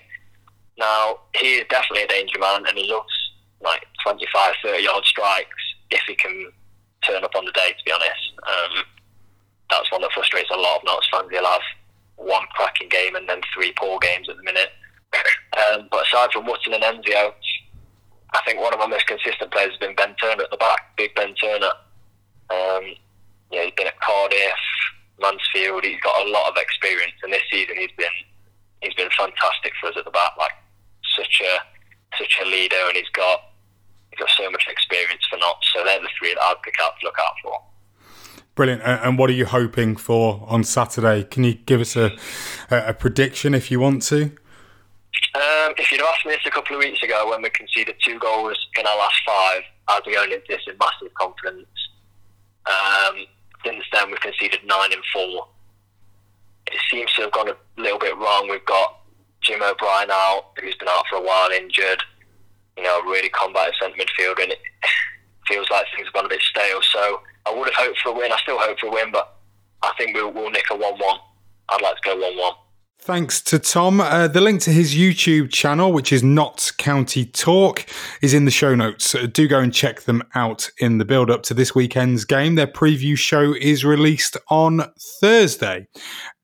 Now 0.77 1.19
he 1.35 1.55
is 1.55 1.65
definitely 1.69 2.03
a 2.03 2.07
danger 2.07 2.39
man, 2.39 2.65
and 2.67 2.77
he 2.77 2.91
loves 2.91 3.13
like 3.61 3.85
25, 4.03 4.53
30 4.63 4.83
yard 4.83 5.03
strikes 5.05 5.63
if 5.89 6.01
he 6.07 6.15
can 6.15 6.51
turn 7.05 7.23
up 7.23 7.35
on 7.35 7.45
the 7.45 7.51
day, 7.51 7.69
to 7.69 7.83
be 7.85 7.91
honest. 7.91 8.33
Um, 8.47 8.83
that's 9.69 9.91
one 9.91 10.01
that 10.01 10.11
frustrates 10.13 10.49
a 10.51 10.57
lot 10.57 10.77
of 10.77 10.83
Notts 10.85 11.07
fans. 11.11 11.29
He'll 11.31 11.45
have 11.45 11.61
one 12.17 12.45
cracking 12.53 12.89
game 12.89 13.15
and 13.15 13.27
then 13.27 13.41
three 13.53 13.73
poor 13.77 13.99
games 13.99 14.29
at 14.29 14.37
the 14.37 14.43
minute. 14.43 14.69
um, 15.13 15.87
but 15.91 16.05
aside 16.05 16.31
from 16.31 16.45
Wootton 16.45 16.73
and 16.73 16.83
Enzio, 16.83 17.33
I 18.33 18.41
think 18.45 18.61
one 18.61 18.73
of 18.73 18.79
our 18.79 18.87
most 18.87 19.07
consistent 19.07 19.51
players 19.51 19.71
has 19.71 19.79
been 19.79 19.95
Ben 19.95 20.15
Turner 20.21 20.43
at 20.43 20.51
the 20.51 20.57
back, 20.57 20.95
big 20.97 21.13
Ben 21.15 21.33
Turner. 21.35 21.71
Um, 22.49 22.95
yeah, 23.51 23.63
he's 23.63 23.73
been 23.75 23.87
at 23.87 23.99
Cardiff, 23.99 24.63
Mansfield. 25.19 25.83
He's 25.83 25.99
got 26.01 26.25
a 26.25 26.29
lot 26.29 26.49
of 26.49 26.55
experience, 26.57 27.15
and 27.23 27.31
this 27.31 27.43
season 27.51 27.75
he's 27.77 27.91
been 27.97 28.17
he's 28.81 28.93
been 28.93 29.09
fantastic 29.17 29.73
for 29.79 29.89
us 29.89 29.95
at 29.97 30.05
the 30.05 30.11
back. 30.11 30.31
Like 30.37 30.51
such 31.15 31.41
a 31.43 32.17
such 32.17 32.39
a 32.41 32.45
leader, 32.45 32.81
and 32.87 32.95
he's 32.95 33.09
got 33.13 33.51
he's 34.09 34.19
got 34.19 34.29
so 34.37 34.49
much 34.49 34.65
experience 34.69 35.21
for 35.29 35.37
not. 35.37 35.57
So 35.73 35.83
they're 35.83 36.01
the 36.01 36.09
three 36.17 36.33
that 36.33 36.41
I'd 36.41 36.61
pick 36.63 36.75
out 36.81 36.93
to 36.99 37.05
look 37.05 37.17
out 37.19 37.33
for. 37.43 37.61
Brilliant. 38.55 38.81
And 38.83 39.17
what 39.17 39.29
are 39.29 39.33
you 39.33 39.45
hoping 39.45 39.95
for 39.95 40.43
on 40.45 40.63
Saturday? 40.65 41.23
Can 41.23 41.45
you 41.45 41.53
give 41.53 41.79
us 41.79 41.95
a, 41.95 42.11
a 42.69 42.93
prediction 42.93 43.53
if 43.53 43.71
you 43.71 43.79
want 43.79 44.01
to? 44.03 44.23
Um, 45.33 45.73
if 45.77 45.89
you'd 45.91 46.01
asked 46.01 46.25
me 46.25 46.33
this 46.33 46.41
a 46.45 46.51
couple 46.51 46.75
of 46.75 46.79
weeks 46.79 47.01
ago 47.01 47.29
when 47.29 47.41
we 47.41 47.49
conceded 47.51 47.95
two 48.05 48.19
goals 48.19 48.57
in 48.77 48.85
our 48.85 48.97
last 48.97 49.15
five, 49.25 49.61
I'd 49.87 50.03
be 50.03 50.13
going 50.13 50.31
into 50.31 50.45
this 50.49 50.61
in 50.67 50.75
massive 50.77 51.13
confidence. 51.13 51.67
Um, 52.65 53.25
since 53.63 53.83
then, 53.91 54.09
we've 54.09 54.19
conceded 54.19 54.59
nine 54.65 54.91
and 54.93 55.03
four. 55.13 55.47
It 56.67 56.79
seems 56.89 57.11
to 57.13 57.23
have 57.23 57.31
gone 57.31 57.49
a 57.49 57.81
little 57.81 57.99
bit 57.99 58.17
wrong. 58.17 58.47
We've 58.49 58.65
got 58.65 58.99
Jim 59.41 59.61
O'Brien 59.61 60.09
out, 60.11 60.51
who's 60.59 60.75
been 60.75 60.87
out 60.87 61.05
for 61.09 61.17
a 61.17 61.21
while 61.21 61.49
injured. 61.49 62.01
You 62.77 62.83
know, 62.83 63.01
really 63.01 63.29
combative 63.29 63.73
centre 63.79 63.97
midfielder, 63.97 64.43
and 64.43 64.51
it 64.53 64.59
feels 65.47 65.69
like 65.69 65.85
things 65.95 66.07
have 66.07 66.13
gone 66.13 66.25
a 66.25 66.29
bit 66.29 66.41
stale. 66.41 66.81
So 66.81 67.21
I 67.45 67.53
would 67.53 67.67
have 67.67 67.75
hoped 67.75 67.99
for 67.99 68.09
a 68.09 68.13
win. 68.13 68.31
I 68.31 68.37
still 68.41 68.59
hope 68.59 68.79
for 68.79 68.87
a 68.87 68.91
win, 68.91 69.11
but 69.11 69.37
I 69.83 69.91
think 69.97 70.15
we'll, 70.15 70.31
we'll 70.31 70.51
nick 70.51 70.65
a 70.71 70.75
1 70.75 70.81
1. 70.81 71.19
I'd 71.69 71.81
like 71.81 71.95
to 71.97 72.01
go 72.09 72.19
1 72.19 72.37
1. 72.37 72.53
Thanks 73.03 73.41
to 73.41 73.57
Tom. 73.57 73.99
Uh, 73.99 74.27
the 74.27 74.41
link 74.41 74.61
to 74.61 74.69
his 74.69 74.93
YouTube 74.93 75.51
channel, 75.51 75.91
which 75.91 76.13
is 76.13 76.21
Notts 76.21 76.69
County 76.69 77.25
Talk, 77.25 77.83
is 78.21 78.35
in 78.35 78.45
the 78.45 78.51
show 78.51 78.75
notes. 78.75 79.15
Uh, 79.15 79.25
do 79.25 79.47
go 79.47 79.59
and 79.59 79.73
check 79.73 80.01
them 80.01 80.21
out 80.35 80.69
in 80.77 80.99
the 80.99 81.03
build 81.03 81.31
up 81.31 81.41
to 81.43 81.55
this 81.55 81.73
weekend's 81.73 82.25
game. 82.25 82.53
Their 82.53 82.67
preview 82.67 83.17
show 83.17 83.55
is 83.59 83.83
released 83.83 84.37
on 84.51 84.83
Thursday. 85.19 85.87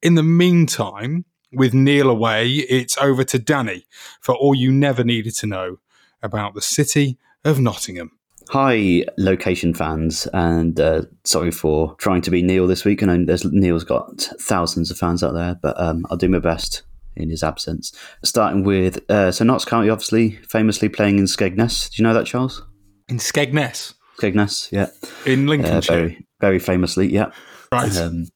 In 0.01 0.15
the 0.15 0.23
meantime, 0.23 1.25
with 1.53 1.75
Neil 1.75 2.09
away, 2.09 2.49
it's 2.49 2.97
over 2.97 3.23
to 3.25 3.37
Danny 3.37 3.85
for 4.19 4.33
all 4.33 4.55
you 4.55 4.71
never 4.71 5.03
needed 5.03 5.35
to 5.35 5.45
know 5.45 5.77
about 6.23 6.55
the 6.55 6.61
city 6.63 7.19
of 7.45 7.59
Nottingham. 7.59 8.16
Hi, 8.49 9.03
location 9.17 9.73
fans, 9.73 10.25
and 10.33 10.79
uh, 10.79 11.01
sorry 11.25 11.51
for 11.51 11.95
trying 11.95 12.21
to 12.21 12.31
be 12.31 12.41
Neil 12.41 12.65
this 12.65 12.85
week. 12.85 13.01
And 13.01 13.11
I 13.11 13.17
know 13.17 13.25
there's, 13.25 13.43
Neil's 13.43 13.83
got 13.83 14.21
thousands 14.39 14.89
of 14.89 14.97
fans 14.97 15.21
out 15.21 15.33
there, 15.33 15.55
but 15.61 15.79
um, 15.79 16.05
I'll 16.09 16.17
do 16.17 16.29
my 16.29 16.39
best 16.39 16.83
in 17.17 17.29
his 17.29 17.43
absence. 17.43 17.91
Starting 18.23 18.63
with, 18.63 18.99
uh, 19.11 19.31
so 19.31 19.43
Notts 19.43 19.65
County 19.65 19.89
obviously 19.89 20.31
famously 20.49 20.87
playing 20.87 21.17
in 21.17 21.25
Skegness. 21.25 21.89
Do 21.89 22.01
you 22.01 22.07
know 22.07 22.13
that, 22.13 22.25
Charles? 22.25 22.63
In 23.09 23.17
Skegness? 23.17 23.95
Skegness, 24.17 24.71
yeah. 24.71 24.87
In 25.25 25.47
Lincolnshire? 25.47 25.93
Uh, 25.93 25.97
very, 25.97 26.27
very 26.39 26.59
famously, 26.59 27.11
yeah. 27.11 27.31
Right. 27.71 27.95
Um, 27.97 28.27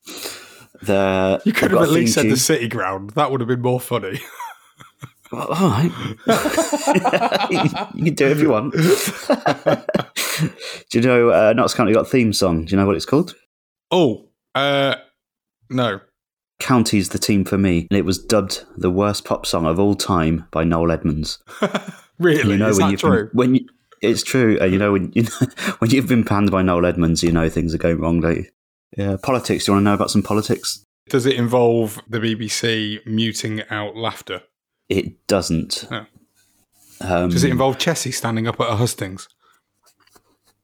The 0.82 1.42
You 1.46 1.54
could 1.54 1.72
they've 1.72 1.80
at 1.80 1.90
least 1.90 2.16
said 2.16 2.30
the. 2.30 2.38
City 2.38 2.68
Ground. 2.68 3.12
That 3.12 3.32
would 3.32 3.40
have 3.40 3.48
been 3.48 3.62
more 3.62 3.80
funny. 3.80 4.20
Well, 5.32 5.48
all 5.48 5.70
right. 5.70 5.92
you 7.96 8.06
can 8.06 8.14
do 8.14 8.26
it 8.26 8.32
if 8.32 8.42
you 8.42 8.50
want. 8.50 8.74
do 10.90 11.00
you 11.00 11.02
know 11.02 11.30
uh, 11.30 11.54
Notts 11.54 11.74
County 11.74 11.94
got 11.94 12.02
a 12.02 12.10
theme 12.10 12.34
song? 12.34 12.66
Do 12.66 12.72
you 12.72 12.78
know 12.78 12.86
what 12.86 12.96
it's 12.96 13.06
called? 13.06 13.36
Oh, 13.92 14.28
uh, 14.56 14.96
no. 15.70 16.02
County's 16.60 17.10
the 17.10 17.18
team 17.18 17.46
for 17.46 17.58
me, 17.58 17.88
and 17.90 17.98
it 17.98 18.06
was 18.06 18.20
dubbed 18.20 18.66
the 18.78 18.92
worst 18.92 19.26
pop 19.26 19.46
song 19.46 19.66
of 19.66 19.80
all 19.80 19.96
time 19.96 20.48
by 20.52 20.64
Noel 20.64 20.92
Edmonds. 20.92 21.40
Really? 22.22 22.52
You 22.52 22.58
know 22.58 22.70
Is 22.70 22.78
when 22.78 22.86
that 22.86 22.92
you've 22.92 23.00
true? 23.00 23.28
Been, 23.30 23.32
when 23.34 23.56
you, 23.56 23.66
it's 24.04 24.22
true, 24.22 24.60
and 24.62 24.72
you 24.72 24.78
know 24.78 24.92
when 24.92 25.12
you 25.16 25.24
know, 25.24 25.30
when 25.80 25.90
you've 25.90 26.08
been 26.08 26.24
panned 26.24 26.52
by 26.52 26.62
Noel 26.62 26.86
Edmonds, 26.86 27.24
you 27.24 27.32
know 27.32 27.50
things 27.50 27.74
are 27.74 27.80
going 27.80 28.00
wrong, 28.00 28.22
don't 28.22 28.38
you? 28.38 28.46
Yeah, 28.96 29.18
politics. 29.22 29.66
Do 29.66 29.72
you 29.72 29.76
want 29.76 29.82
to 29.82 29.86
know 29.86 29.94
about 29.96 30.12
some 30.12 30.22
politics? 30.22 30.86
Does 31.10 31.26
it 31.26 31.36
involve 31.36 32.00
the 32.08 32.20
BBC 32.20 33.04
muting 33.08 33.64
out 33.72 33.96
laughter? 33.96 34.44
It 34.92 35.26
doesn't. 35.28 35.88
No. 35.90 36.06
Um, 37.00 37.30
Does 37.30 37.46
it 37.46 37.50
involve 37.50 37.78
Chessie 37.78 38.14
standing 38.14 38.46
up 38.46 38.60
at 38.60 38.70
a 38.70 38.76
hustings? 38.76 39.30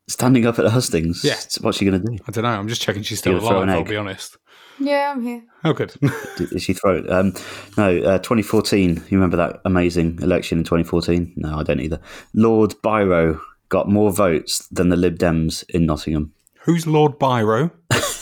standing 0.09 0.45
up 0.45 0.59
at 0.59 0.63
the 0.63 0.71
hustings? 0.71 1.23
Yeah. 1.23 1.35
What's 1.61 1.77
she 1.77 1.85
going 1.85 2.01
to 2.01 2.11
do? 2.11 2.17
I 2.27 2.31
don't 2.31 2.43
know. 2.43 2.49
I'm 2.49 2.67
just 2.67 2.81
checking 2.81 3.03
she's 3.03 3.19
still 3.19 3.33
Give 3.33 3.41
her 3.41 3.55
alive. 3.55 3.69
I'll 3.69 3.83
be 3.83 3.95
honest. 3.95 4.37
Yeah, 4.79 5.11
I'm 5.13 5.23
here. 5.23 5.43
Oh, 5.63 5.73
good. 5.73 5.93
Did 6.37 6.61
she 6.61 6.73
throw 6.73 6.97
it? 6.97 7.09
Um, 7.09 7.33
no, 7.77 7.97
uh, 7.99 8.19
2014. 8.19 8.95
You 9.09 9.17
remember 9.17 9.37
that 9.37 9.61
amazing 9.65 10.19
election 10.21 10.59
in 10.59 10.63
2014? 10.65 11.33
No, 11.37 11.59
I 11.59 11.63
don't 11.63 11.79
either. 11.79 11.99
Lord 12.33 12.71
Biro 12.83 13.39
got 13.69 13.89
more 13.89 14.11
votes 14.11 14.67
than 14.67 14.89
the 14.89 14.97
Lib 14.97 15.17
Dems 15.17 15.63
in 15.69 15.85
Nottingham. 15.85 16.33
Who's 16.65 16.85
Lord 16.85 17.17
Biro? 17.17 17.71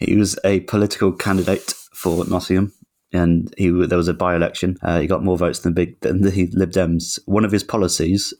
He 0.00 0.16
was 0.16 0.38
a 0.44 0.60
political 0.60 1.12
candidate 1.12 1.72
for 1.92 2.24
Nottingham. 2.26 2.72
And 3.14 3.54
he 3.56 3.70
there 3.70 3.98
was 3.98 4.08
a 4.08 4.14
by 4.14 4.34
election. 4.34 4.76
Uh, 4.82 5.00
he 5.00 5.06
got 5.06 5.24
more 5.24 5.38
votes 5.38 5.60
than 5.60 5.72
big 5.72 5.98
than 6.00 6.22
the 6.22 6.50
Lib 6.52 6.72
Dems. 6.72 7.18
One 7.26 7.44
of 7.44 7.52
his 7.52 7.62
policies 7.62 8.34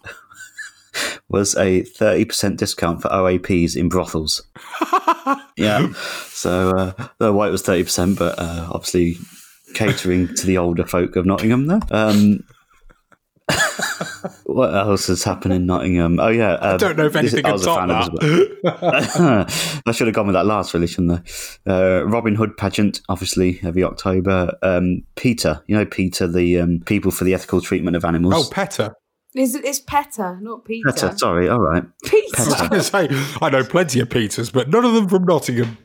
was 1.29 1.57
a 1.57 1.83
thirty 1.83 2.25
percent 2.25 2.59
discount 2.59 3.01
for 3.01 3.09
OAPs 3.09 3.77
in 3.77 3.89
brothels. 3.89 4.43
yeah, 5.57 5.93
so 6.29 6.70
uh, 6.70 7.09
the 7.18 7.33
white 7.33 7.53
was 7.53 7.62
thirty 7.62 7.85
percent, 7.85 8.18
but 8.18 8.39
uh, 8.39 8.68
obviously 8.70 9.16
catering 9.75 10.35
to 10.35 10.47
the 10.47 10.59
older 10.59 10.85
folk 10.85 11.16
of 11.16 11.25
Nottingham. 11.25 11.66
There. 11.66 11.81
Um, 11.91 12.45
what 14.45 14.74
else 14.74 15.09
has 15.09 15.22
happened 15.22 15.53
in 15.53 15.66
Nottingham? 15.66 16.18
Oh 16.18 16.28
yeah, 16.28 16.57
I 16.61 16.76
don't 16.76 16.97
know 16.97 17.07
if 17.07 17.12
this- 17.12 17.34
anything 17.34 17.45
I 17.45 17.49
can 17.49 17.53
was 17.53 17.62
a 17.62 17.64
top 17.66 17.78
fan 17.78 17.88
that. 17.88 18.22
as 18.64 19.18
well. 19.18 19.82
I 19.86 19.92
should 19.92 20.07
have 20.07 20.14
gone 20.14 20.26
with 20.26 20.34
that 20.34 20.47
last, 20.47 20.72
really, 20.72 20.86
shouldn't 20.86 21.22
I? 21.66 21.70
Uh, 21.70 22.03
Robin 22.05 22.34
Hood 22.34 22.57
pageant, 22.57 23.01
obviously, 23.09 23.61
every 23.62 23.84
October. 23.84 24.57
Um, 24.62 25.03
Peter, 25.16 25.62
you 25.66 25.76
know 25.76 25.84
Peter, 25.84 26.26
the 26.26 26.59
um, 26.61 26.80
people 26.86 27.11
for 27.11 27.24
the 27.24 27.34
ethical 27.34 27.61
treatment 27.61 27.97
of 27.97 28.05
animals. 28.05 28.34
oh, 28.34 28.51
PETA. 28.51 28.95
Is 29.34 29.55
it? 29.57 29.64
It's 29.64 29.80
PETA, 29.80 30.38
not 30.40 30.64
Peter. 30.64 30.92
Peter, 30.92 31.12
sorry, 31.18 31.49
all 31.49 31.59
right. 31.61 31.82
Peter. 32.05 32.26
I 32.38 32.45
was 32.45 32.55
going 32.55 32.70
to 32.70 32.82
say, 32.82 33.09
I 33.42 33.51
know 33.51 33.64
plenty 33.64 34.01
of 34.01 34.09
Peters, 34.09 34.51
but 34.51 34.70
none 34.70 34.84
of 34.84 34.95
them 34.95 35.09
from 35.09 35.24
Nottingham. 35.24 35.76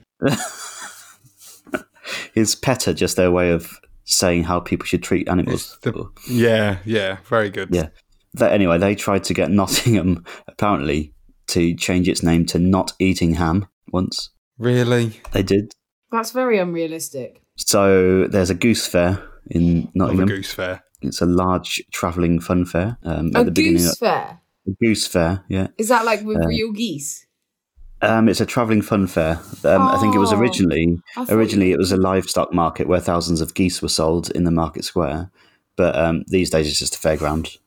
Is 2.35 2.55
PETA 2.55 2.93
just 2.93 3.17
their 3.17 3.31
way 3.31 3.51
of 3.51 3.79
saying 4.09 4.43
how 4.43 4.59
people 4.59 4.85
should 4.85 5.03
treat 5.03 5.27
animals? 5.29 5.77
Yeah, 6.27 6.77
yeah, 6.85 7.17
very 7.25 7.49
good. 7.49 7.69
Yeah. 7.73 7.89
That, 8.33 8.51
anyway, 8.51 8.77
they 8.77 8.95
tried 8.95 9.23
to 9.25 9.33
get 9.33 9.49
Nottingham, 9.59 10.23
apparently, 10.47 11.13
to 11.47 11.73
change 11.75 12.07
its 12.07 12.21
name 12.23 12.45
to 12.47 12.59
Not 12.59 12.93
Eating 12.99 13.35
Ham 13.35 13.67
once. 13.91 14.29
Really? 14.57 15.19
They 15.31 15.43
did. 15.43 15.73
That's 16.11 16.31
very 16.31 16.57
unrealistic. 16.59 17.41
So 17.55 18.27
there's 18.27 18.49
a 18.49 18.55
goose 18.55 18.85
fair 18.87 19.21
in 19.49 19.81
Love 19.81 19.91
a 19.91 19.97
Nottingham. 20.13 20.27
goose 20.27 20.51
fair. 20.53 20.83
It's 21.01 21.21
a 21.21 21.25
large 21.25 21.81
travelling 21.91 22.39
fun 22.39 22.65
fair. 22.65 22.97
Um, 23.03 23.31
A 23.35 23.39
at 23.39 23.45
the 23.45 23.51
beginning 23.51 23.77
goose 23.83 23.93
of, 23.93 23.99
fair. 23.99 24.41
A 24.67 24.71
goose 24.83 25.07
fair, 25.07 25.43
yeah. 25.49 25.67
Is 25.77 25.87
that 25.89 26.05
like 26.05 26.21
with 26.23 26.37
Uh, 26.37 26.47
real 26.47 26.71
geese? 26.71 27.25
Um, 28.01 28.29
it's 28.29 28.39
a 28.39 28.45
travelling 28.45 28.81
fun 28.81 29.07
fair. 29.07 29.39
Um, 29.65 29.81
I 29.81 29.97
think 29.99 30.15
it 30.15 30.19
was 30.19 30.31
Oh, 30.31 30.37
originally 30.39 31.01
I 31.17 31.25
originally 31.29 31.71
it 31.71 31.77
was 31.77 31.91
a 31.91 31.97
livestock 31.97 32.53
market 32.53 32.87
where 32.87 32.99
thousands 32.99 33.41
of 33.41 33.53
geese 33.53 33.81
were 33.81 33.89
sold 33.89 34.29
in 34.31 34.45
the 34.45 34.51
market 34.51 34.85
square. 34.85 35.31
But 35.75 35.97
um, 35.97 36.23
these 36.27 36.49
days 36.49 36.67
it's 36.67 36.79
just 36.79 36.95
a 36.95 36.99
fairground. 36.99 37.57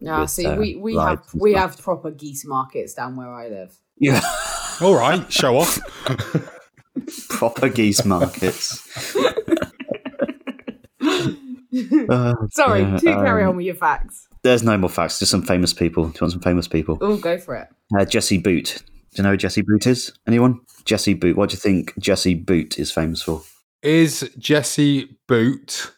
Yeah, 0.00 0.22
with, 0.22 0.30
see, 0.30 0.46
uh, 0.46 0.56
we, 0.56 0.76
we 0.76 0.96
have 0.96 1.22
we 1.34 1.52
have 1.52 1.78
proper 1.78 2.10
geese 2.10 2.44
markets 2.46 2.94
down 2.94 3.16
where 3.16 3.32
I 3.32 3.48
live. 3.48 3.78
Yeah, 3.98 4.20
All 4.80 4.94
right, 4.94 5.30
show 5.30 5.58
off. 5.58 5.78
proper 7.28 7.68
geese 7.68 8.04
markets. 8.04 9.16
Uh, 12.08 12.34
Sorry, 12.50 12.80
yeah, 12.80 12.98
do 12.98 13.06
carry 13.06 13.44
um, 13.44 13.50
on 13.50 13.56
with 13.56 13.64
your 13.64 13.76
facts. 13.76 14.26
There's 14.42 14.64
no 14.64 14.76
more 14.76 14.90
facts. 14.90 15.20
Just 15.20 15.30
some 15.30 15.42
famous 15.42 15.72
people. 15.72 16.08
Do 16.08 16.08
you 16.08 16.18
want 16.22 16.32
some 16.32 16.40
famous 16.40 16.66
people? 16.66 16.98
Oh, 17.00 17.16
go 17.16 17.38
for 17.38 17.54
it. 17.54 17.68
Uh, 17.96 18.04
Jesse 18.04 18.38
Boot. 18.38 18.82
Do 19.12 19.16
you 19.16 19.22
know 19.24 19.30
who 19.30 19.36
Jesse 19.36 19.62
Boot 19.62 19.86
is? 19.86 20.12
Anyone? 20.26 20.60
Jesse 20.84 21.14
Boot. 21.14 21.36
What 21.36 21.50
do 21.50 21.54
you 21.54 21.58
think 21.58 21.98
Jesse 21.98 22.34
Boot 22.34 22.78
is 22.78 22.92
famous 22.92 23.22
for? 23.22 23.42
Is 23.82 24.30
Jessie 24.38 25.16
Boot 25.26 25.92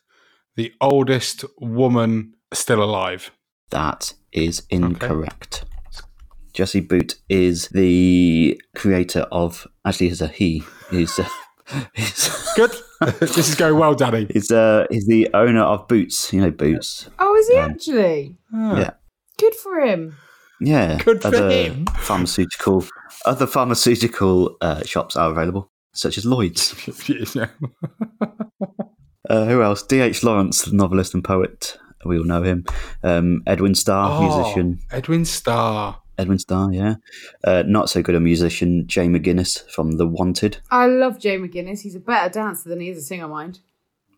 the 0.57 0.73
oldest 0.81 1.45
woman 1.61 2.35
still 2.53 2.83
alive? 2.83 3.31
That 3.71 4.15
is 4.33 4.63
incorrect. 4.71 5.65
Jesse 6.55 6.81
Boot 6.81 7.17
is 7.29 7.69
the 7.69 8.61
creator 8.77 9.27
of. 9.33 9.67
Actually, 9.85 10.09
he's 10.09 10.21
a 10.23 10.29
he. 10.29 10.63
He's. 10.91 11.19
Uh, 11.19 11.29
he's 11.95 12.29
Good. 12.57 12.73
this 13.21 13.37
is 13.39 13.55
going 13.55 13.79
well, 13.79 13.95
Danny. 13.95 14.27
He's 14.33 14.51
uh, 14.51 14.87
he's 14.91 15.07
the 15.07 15.29
owner 15.35 15.63
of 15.63 15.89
Boots. 15.89 16.33
You 16.33 16.43
know 16.43 16.51
Boots. 16.51 17.09
Oh, 17.19 17.35
is 17.37 17.49
he 17.49 17.57
Um, 17.57 17.71
actually? 17.71 18.37
Yeah. 18.53 18.91
Good 19.39 19.55
for 19.55 19.81
him. 19.81 20.17
Yeah. 20.65 20.99
Good 21.03 21.23
for 21.23 21.29
other 21.29 21.51
him. 21.51 21.87
Pharmaceutical. 21.99 22.85
Other 23.25 23.47
pharmaceutical 23.47 24.57
uh, 24.61 24.83
shops 24.85 25.17
are 25.17 25.31
available, 25.31 25.71
such 25.93 26.19
as 26.19 26.25
Lloyd's. 26.27 26.75
Yeah. 27.35 27.47
Uh, 29.31 29.45
who 29.47 29.63
else? 29.63 29.85
D.H. 29.85 30.25
Lawrence, 30.25 30.63
the 30.65 30.75
novelist 30.77 31.15
and 31.15 31.23
poet. 31.23 31.79
We 32.05 32.19
all 32.19 32.25
know 32.25 32.43
him. 32.43 32.65
Um, 33.05 33.43
Edwin 33.47 33.75
Starr, 33.77 34.21
Oh, 34.21 34.37
musician. 34.37 34.81
Edwin 34.91 35.25
Starr. 35.25 36.01
Edwin 36.19 36.41
Starr, 36.41 36.73
yeah. 36.73 36.97
Uh, 37.45 37.63
not 37.65 37.89
so 37.89 38.03
good 38.03 38.17
a 38.17 38.21
musician, 38.21 38.85
Jay 38.89 39.07
McGuinness 39.07 39.65
from 39.71 39.93
The 39.93 40.09
Wanted. 40.09 40.59
I 40.73 40.87
love 40.87 41.21
Jay 41.21 41.39
McGuinness. 41.39 41.83
He's 41.83 41.95
a 41.95 42.01
better 42.01 42.29
dancer 42.31 42.69
than 42.69 42.81
he 42.81 42.89
is 42.89 42.99
a 42.99 43.03
singer, 43.03 43.29
mind. 43.29 43.61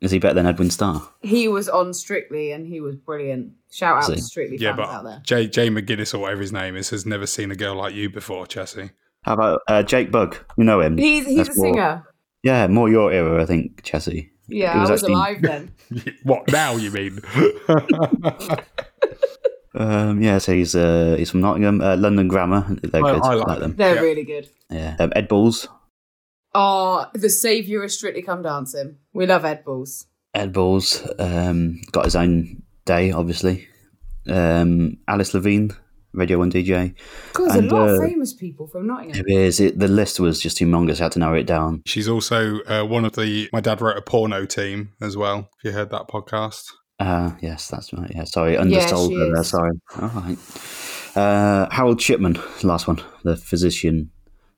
Is 0.01 0.11
he 0.11 0.19
better 0.19 0.35
than 0.35 0.47
Edwin 0.47 0.71
Starr? 0.71 1.03
He 1.23 1.49
was 1.49 1.69
on 1.69 1.95
Strictly 1.95 2.53
and 2.53 2.67
he 2.67 2.81
was 2.81 2.95
brilliant. 2.97 3.53
Shout 3.73 3.97
out 3.97 4.03
Is 4.03 4.07
to 4.09 4.15
he? 4.17 4.21
Strictly 4.21 4.57
Yeah, 4.59 4.77
fans 4.77 4.89
out 4.89 5.03
but 5.05 5.09
there. 5.11 5.21
Jay, 5.25 5.47
Jay 5.49 5.69
McGuinness 5.71 6.15
or 6.15 6.19
whatever 6.19 6.41
his 6.43 6.53
name 6.53 6.77
is 6.77 6.91
has 6.91 7.07
never 7.07 7.27
seen 7.27 7.51
a 7.51 7.55
girl 7.55 7.75
like 7.77 7.95
you 7.95 8.11
before, 8.11 8.45
Chessie. 8.47 8.91
How 9.23 9.35
about 9.35 9.61
uh, 9.69 9.83
Jake 9.83 10.11
Bugg? 10.11 10.37
You 10.59 10.65
know 10.65 10.81
him. 10.81 10.99
He's 10.99 11.27
he's 11.27 11.37
That's 11.47 11.57
a 11.57 11.61
more- 11.61 11.73
singer. 11.75 12.05
Yeah, 12.43 12.67
more 12.67 12.91
your 12.91 13.11
era, 13.11 13.43
I 13.43 13.47
think, 13.47 13.83
Chessie. 13.83 14.31
Yeah, 14.49 14.75
He 14.75 14.79
I 14.79 14.83
was 14.83 14.91
actually- 14.91 15.15
alive 15.15 15.41
then. 15.41 15.73
What 16.25 16.51
now? 16.53 16.77
You 16.77 16.91
mean? 16.91 17.21
Um, 19.77 20.23
yeah, 20.23 20.39
so 20.39 20.53
he's 20.53 20.77
uh, 20.77 21.17
he's 21.19 21.31
from 21.33 21.41
Nottingham. 21.41 21.81
Uh, 21.81 21.97
London 21.97 22.29
Grammar, 22.29 22.65
they're 22.83 23.05
I- 23.05 23.13
good. 23.15 23.23
I 23.23 23.35
like, 23.35 23.47
like 23.49 23.59
them. 23.59 23.75
They're 23.75 23.97
Yeah. 23.97 24.01
really 24.03 24.23
good. 24.23 24.49
Yeah, 24.71 24.95
um, 25.01 25.13
Ed 25.17 25.27
Balls. 25.27 25.67
Oh, 26.55 27.07
the 27.15 27.31
saviour 27.31 27.83
of 27.85 27.91
Strictly 27.93 28.23
Come 28.23 28.43
Dancing. 28.43 28.97
We 29.13 29.27
love 29.27 29.45
Ed 29.45 29.65
Balls. 29.65 30.07
Ed 30.35 30.53
Balls 30.53 31.07
um, 31.19 31.81
got 31.93 32.05
his 32.05 32.17
own 32.17 32.63
day, 32.85 33.11
obviously. 33.13 33.69
Um, 34.29 34.99
Alice 35.09 35.35
Levine, 35.35 35.73
Radio 36.13 36.39
One 36.39 36.51
DJ. 36.53 36.95
God, 37.33 37.45
there's 37.47 37.57
And, 37.57 37.71
a 37.73 37.75
lot 37.75 37.89
uh, 37.89 37.93
of 37.95 38.01
famous 38.03 38.33
people 38.33 38.67
from 38.69 38.87
Nottingham. 38.87 39.25
It 39.27 39.33
is. 39.33 39.61
It, 39.61 39.79
the 39.79 39.89
list 39.89 40.21
was 40.21 40.41
just 40.41 40.59
humongous. 40.59 41.01
I 41.01 41.05
had 41.05 41.13
to 41.13 41.19
narrow 41.19 41.39
it 41.39 41.47
down. 41.47 41.83
She's 41.87 42.09
also 42.09 42.61
uh, 42.63 42.85
one 42.85 43.05
of 43.05 43.13
the. 43.17 43.49
My 43.53 43.61
dad 43.61 43.81
wrote 43.81 43.97
a 43.97 44.03
porno 44.03 44.45
team 44.45 44.93
as 45.01 45.17
well. 45.17 45.49
If 45.59 45.65
you 45.65 45.71
heard 45.73 45.91
that 45.91 46.09
podcast, 46.09 46.65
Uh, 47.01 47.33
yes, 47.41 47.69
that's 47.69 47.93
right. 47.93 48.11
Yeah, 48.15 48.25
sorry, 48.25 48.53
Yeah, 48.55 48.61
undersold 48.61 49.11
she 49.11 49.19
her 49.19 49.27
there. 49.33 49.41
is. 49.41 49.49
Sorry. 49.49 49.73
All 50.01 50.09
right. 50.09 50.39
Uh, 51.17 51.69
Harold 51.71 52.01
Shipman, 52.01 52.39
last 52.63 52.87
one, 52.89 53.01
the 53.25 53.37
physician 53.37 54.11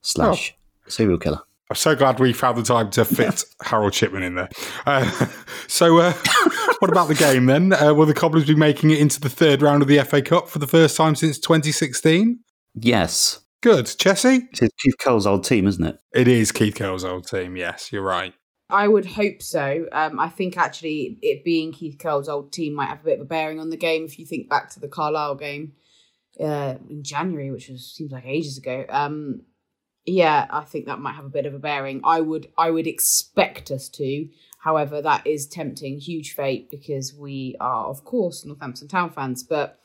slash 0.03 0.55
Oh. 0.57 0.89
serial 0.91 1.19
killer. 1.19 1.41
I'm 1.69 1.77
so 1.77 1.97
glad 1.97 2.21
we 2.21 2.33
found 2.33 2.59
the 2.59 2.63
time 2.63 2.91
to 2.93 3.05
fit 3.05 3.45
Harold 3.63 3.93
Shipman 3.93 4.23
in 4.23 4.37
there. 4.37 4.49
Uh, 4.87 5.27
so, 5.67 5.99
uh, 5.99 6.13
what 6.79 6.91
about 6.91 7.09
the 7.09 7.15
game 7.15 7.47
then? 7.47 7.73
Uh, 7.73 7.93
will 7.93 8.07
the 8.07 8.15
Cobblers 8.15 8.47
be 8.47 8.55
making 8.55 8.91
it 8.91 9.01
into 9.01 9.21
the 9.21 9.29
third 9.29 9.63
round 9.63 9.83
of 9.83 9.89
the 9.89 9.99
FA 10.05 10.23
Cup 10.23 10.49
for 10.49 10.61
the 10.61 10.67
first 10.69 10.97
time 10.97 11.17
since 11.17 11.39
2016? 11.41 12.39
Yes, 12.75 13.41
Good, 13.63 13.87
Chessie. 13.87 14.47
it's 14.53 14.75
Keith 14.81 14.95
Curle's 15.01 15.27
old 15.27 15.43
team, 15.45 15.67
isn't 15.67 15.85
it? 15.85 15.99
It 16.15 16.29
is 16.29 16.53
Keith 16.53 16.77
Curle's 16.77 17.05
old 17.05 17.27
team. 17.27 17.57
Yes, 17.57 17.91
you're 17.91 18.03
right. 18.03 18.33
I 18.71 18.87
would 18.87 19.07
hope 19.07 19.43
so. 19.43 19.87
Um, 19.91 20.21
I 20.21 20.29
think 20.29 20.57
actually 20.57 21.19
it 21.23 21.43
being 21.43 21.73
Keith 21.73 21.99
Curle's 21.99 22.29
old 22.29 22.53
team 22.53 22.75
might 22.75 22.89
have 22.91 23.01
a 23.01 23.05
bit 23.05 23.19
of 23.19 23.27
a 23.27 23.29
bearing 23.29 23.59
on 23.59 23.71
the 23.71 23.77
game. 23.77 24.05
If 24.05 24.19
you 24.19 24.27
think 24.27 24.49
back 24.49 24.71
to 24.71 24.81
the 24.81 24.89
Carlisle 24.89 25.37
game 25.37 25.73
uh, 26.39 26.75
in 26.89 27.03
January, 27.03 27.51
which 27.51 27.69
was 27.69 27.93
seems 27.93 28.13
like 28.13 28.27
ages 28.27 28.59
ago, 28.59 28.85
um, 28.89 29.43
Yeah, 30.07 30.47
I 30.49 30.63
think 30.63 30.87
that 30.87 31.01
might 31.01 31.15
have 31.17 31.25
a 31.25 31.31
bit 31.31 31.47
of 31.47 31.55
a 31.55 31.59
bearing. 31.59 32.01
I 32.05 32.21
would 32.21 32.49
I 32.57 32.71
would 32.71 32.87
expect 32.87 33.71
us 33.71 33.89
to. 33.91 34.29
However, 34.61 35.03
that 35.03 35.27
is 35.27 35.47
tempting, 35.47 36.01
huge 36.01 36.33
fate 36.33 36.71
because 36.71 37.15
we 37.15 37.55
are, 37.61 37.87
of 37.87 38.05
course, 38.05 38.45
Northampton 38.45 38.89
Town 38.89 39.11
fans, 39.11 39.45
but 39.45 39.79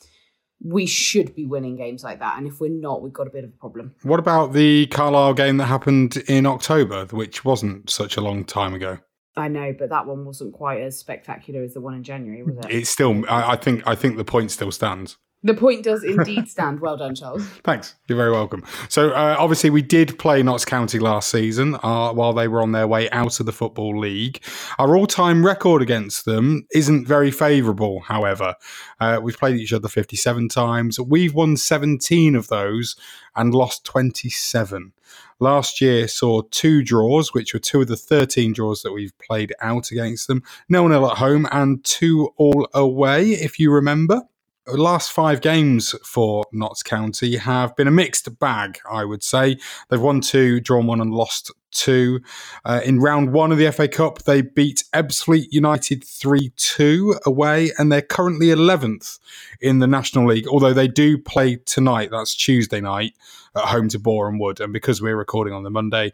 we 0.63 0.85
should 0.85 1.35
be 1.35 1.45
winning 1.45 1.75
games 1.75 2.03
like 2.03 2.19
that. 2.19 2.37
And 2.37 2.47
if 2.47 2.59
we're 2.59 2.69
not, 2.69 3.01
we've 3.01 3.13
got 3.13 3.27
a 3.27 3.31
bit 3.31 3.43
of 3.43 3.51
a 3.51 3.57
problem. 3.57 3.93
What 4.03 4.19
about 4.19 4.53
the 4.53 4.87
Carlisle 4.87 5.35
game 5.35 5.57
that 5.57 5.65
happened 5.65 6.17
in 6.27 6.45
October, 6.45 7.05
which 7.05 7.43
wasn't 7.43 7.89
such 7.89 8.17
a 8.17 8.21
long 8.21 8.43
time 8.43 8.73
ago? 8.73 8.99
I 9.35 9.47
know, 9.47 9.73
but 9.77 9.89
that 9.89 10.05
one 10.05 10.25
wasn't 10.25 10.53
quite 10.53 10.81
as 10.81 10.97
spectacular 10.97 11.63
as 11.63 11.73
the 11.73 11.81
one 11.81 11.93
in 11.93 12.03
January, 12.03 12.43
was 12.43 12.57
it? 12.57 12.71
It's 12.71 12.89
still. 12.89 13.23
I, 13.29 13.53
I 13.53 13.55
think. 13.55 13.87
I 13.87 13.95
think 13.95 14.17
the 14.17 14.25
point 14.25 14.51
still 14.51 14.71
stands. 14.71 15.17
The 15.43 15.55
point 15.55 15.83
does 15.83 16.03
indeed 16.03 16.47
stand. 16.49 16.81
Well 16.81 16.97
done, 16.97 17.15
Charles. 17.15 17.43
Thanks. 17.63 17.95
You're 18.07 18.17
very 18.17 18.31
welcome. 18.31 18.63
So, 18.89 19.09
uh, 19.09 19.35
obviously, 19.39 19.71
we 19.71 19.81
did 19.81 20.19
play 20.19 20.43
Notts 20.43 20.65
County 20.65 20.99
last 20.99 21.29
season 21.29 21.75
uh, 21.81 22.13
while 22.13 22.33
they 22.33 22.47
were 22.47 22.61
on 22.61 22.73
their 22.73 22.87
way 22.87 23.09
out 23.09 23.39
of 23.39 23.47
the 23.47 23.51
Football 23.51 23.97
League. 23.97 24.43
Our 24.77 24.95
all 24.95 25.07
time 25.07 25.43
record 25.43 25.81
against 25.81 26.25
them 26.25 26.67
isn't 26.75 27.07
very 27.07 27.31
favourable, 27.31 28.01
however. 28.01 28.53
Uh, 28.99 29.19
we've 29.21 29.37
played 29.37 29.57
each 29.57 29.73
other 29.73 29.87
57 29.87 30.47
times. 30.49 30.99
We've 30.99 31.33
won 31.33 31.57
17 31.57 32.35
of 32.35 32.47
those 32.47 32.95
and 33.35 33.53
lost 33.55 33.83
27. 33.83 34.93
Last 35.39 35.81
year 35.81 36.07
saw 36.07 36.43
two 36.51 36.83
draws, 36.83 37.33
which 37.33 37.55
were 37.55 37.59
two 37.59 37.81
of 37.81 37.87
the 37.87 37.97
13 37.97 38.53
draws 38.53 38.83
that 38.83 38.93
we've 38.93 39.17
played 39.17 39.53
out 39.59 39.89
against 39.89 40.27
them. 40.27 40.43
No 40.69 40.83
one 40.83 40.93
at 40.93 41.17
home 41.17 41.47
and 41.51 41.83
two 41.83 42.29
all 42.37 42.69
away, 42.75 43.31
if 43.31 43.59
you 43.59 43.71
remember 43.71 44.21
last 44.67 45.11
five 45.11 45.41
games 45.41 45.95
for 46.05 46.45
Notts 46.51 46.83
County 46.83 47.37
have 47.37 47.75
been 47.75 47.87
a 47.87 47.91
mixed 47.91 48.39
bag, 48.39 48.79
I 48.89 49.05
would 49.05 49.23
say. 49.23 49.57
They've 49.89 50.01
won 50.01 50.21
two, 50.21 50.59
drawn 50.59 50.87
one, 50.87 51.01
and 51.01 51.13
lost 51.13 51.51
two. 51.71 52.21
Uh, 52.65 52.81
in 52.83 52.99
round 52.99 53.31
one 53.33 53.51
of 53.51 53.57
the 53.57 53.71
FA 53.71 53.87
Cup, 53.87 54.23
they 54.23 54.41
beat 54.41 54.83
Ebbsfleet 54.93 55.47
United 55.51 56.03
3 56.03 56.51
2 56.55 57.19
away, 57.25 57.71
and 57.77 57.91
they're 57.91 58.01
currently 58.01 58.47
11th 58.47 59.19
in 59.59 59.79
the 59.79 59.87
National 59.87 60.27
League, 60.27 60.47
although 60.47 60.73
they 60.73 60.87
do 60.87 61.17
play 61.17 61.55
tonight. 61.55 62.09
That's 62.11 62.35
Tuesday 62.35 62.81
night 62.81 63.13
at 63.55 63.65
home 63.65 63.89
to 63.89 63.99
Boreham 63.99 64.39
Wood. 64.39 64.59
And 64.59 64.73
because 64.73 65.01
we're 65.01 65.17
recording 65.17 65.53
on 65.53 65.63
the 65.63 65.69
Monday, 65.69 66.13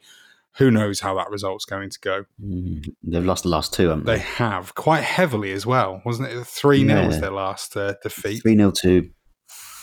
who 0.58 0.72
knows 0.72 1.00
how 1.00 1.14
that 1.16 1.30
result's 1.30 1.66
going 1.66 1.90
to 1.90 2.00
go. 2.00 2.26
Mm, 2.44 2.86
they've 3.04 3.26
lost 3.26 3.44
the 3.44 3.50
last 3.50 3.74
two, 3.74 3.90
haven't 3.90 4.06
they? 4.06 4.16
They 4.16 4.22
have, 4.22 4.76
quite 4.76 5.04
heavily 5.04 5.52
as 5.52 5.66
well. 5.66 6.02
Wasn't 6.06 6.28
it 6.28 6.46
3 6.46 6.86
0 6.86 7.00
yeah. 7.00 7.08
was 7.08 7.22
their 7.22 7.32
last 7.32 7.78
uh, 7.78 7.94
defeat? 8.02 8.42
3 8.42 8.56
0 8.56 8.72
to 8.82 9.10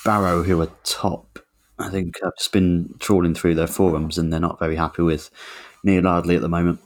Barrow, 0.04 0.42
who 0.42 0.60
are 0.60 0.70
top. 0.82 1.38
I 1.78 1.90
think 1.90 2.18
I've 2.24 2.36
just 2.38 2.52
been 2.52 2.94
trawling 2.98 3.34
through 3.34 3.54
their 3.54 3.66
forums 3.66 4.18
and 4.18 4.32
they're 4.32 4.40
not 4.40 4.58
very 4.58 4.76
happy 4.76 5.02
with 5.02 5.30
Neil 5.82 6.06
Ardley 6.06 6.36
at 6.36 6.42
the 6.42 6.48
moment. 6.48 6.80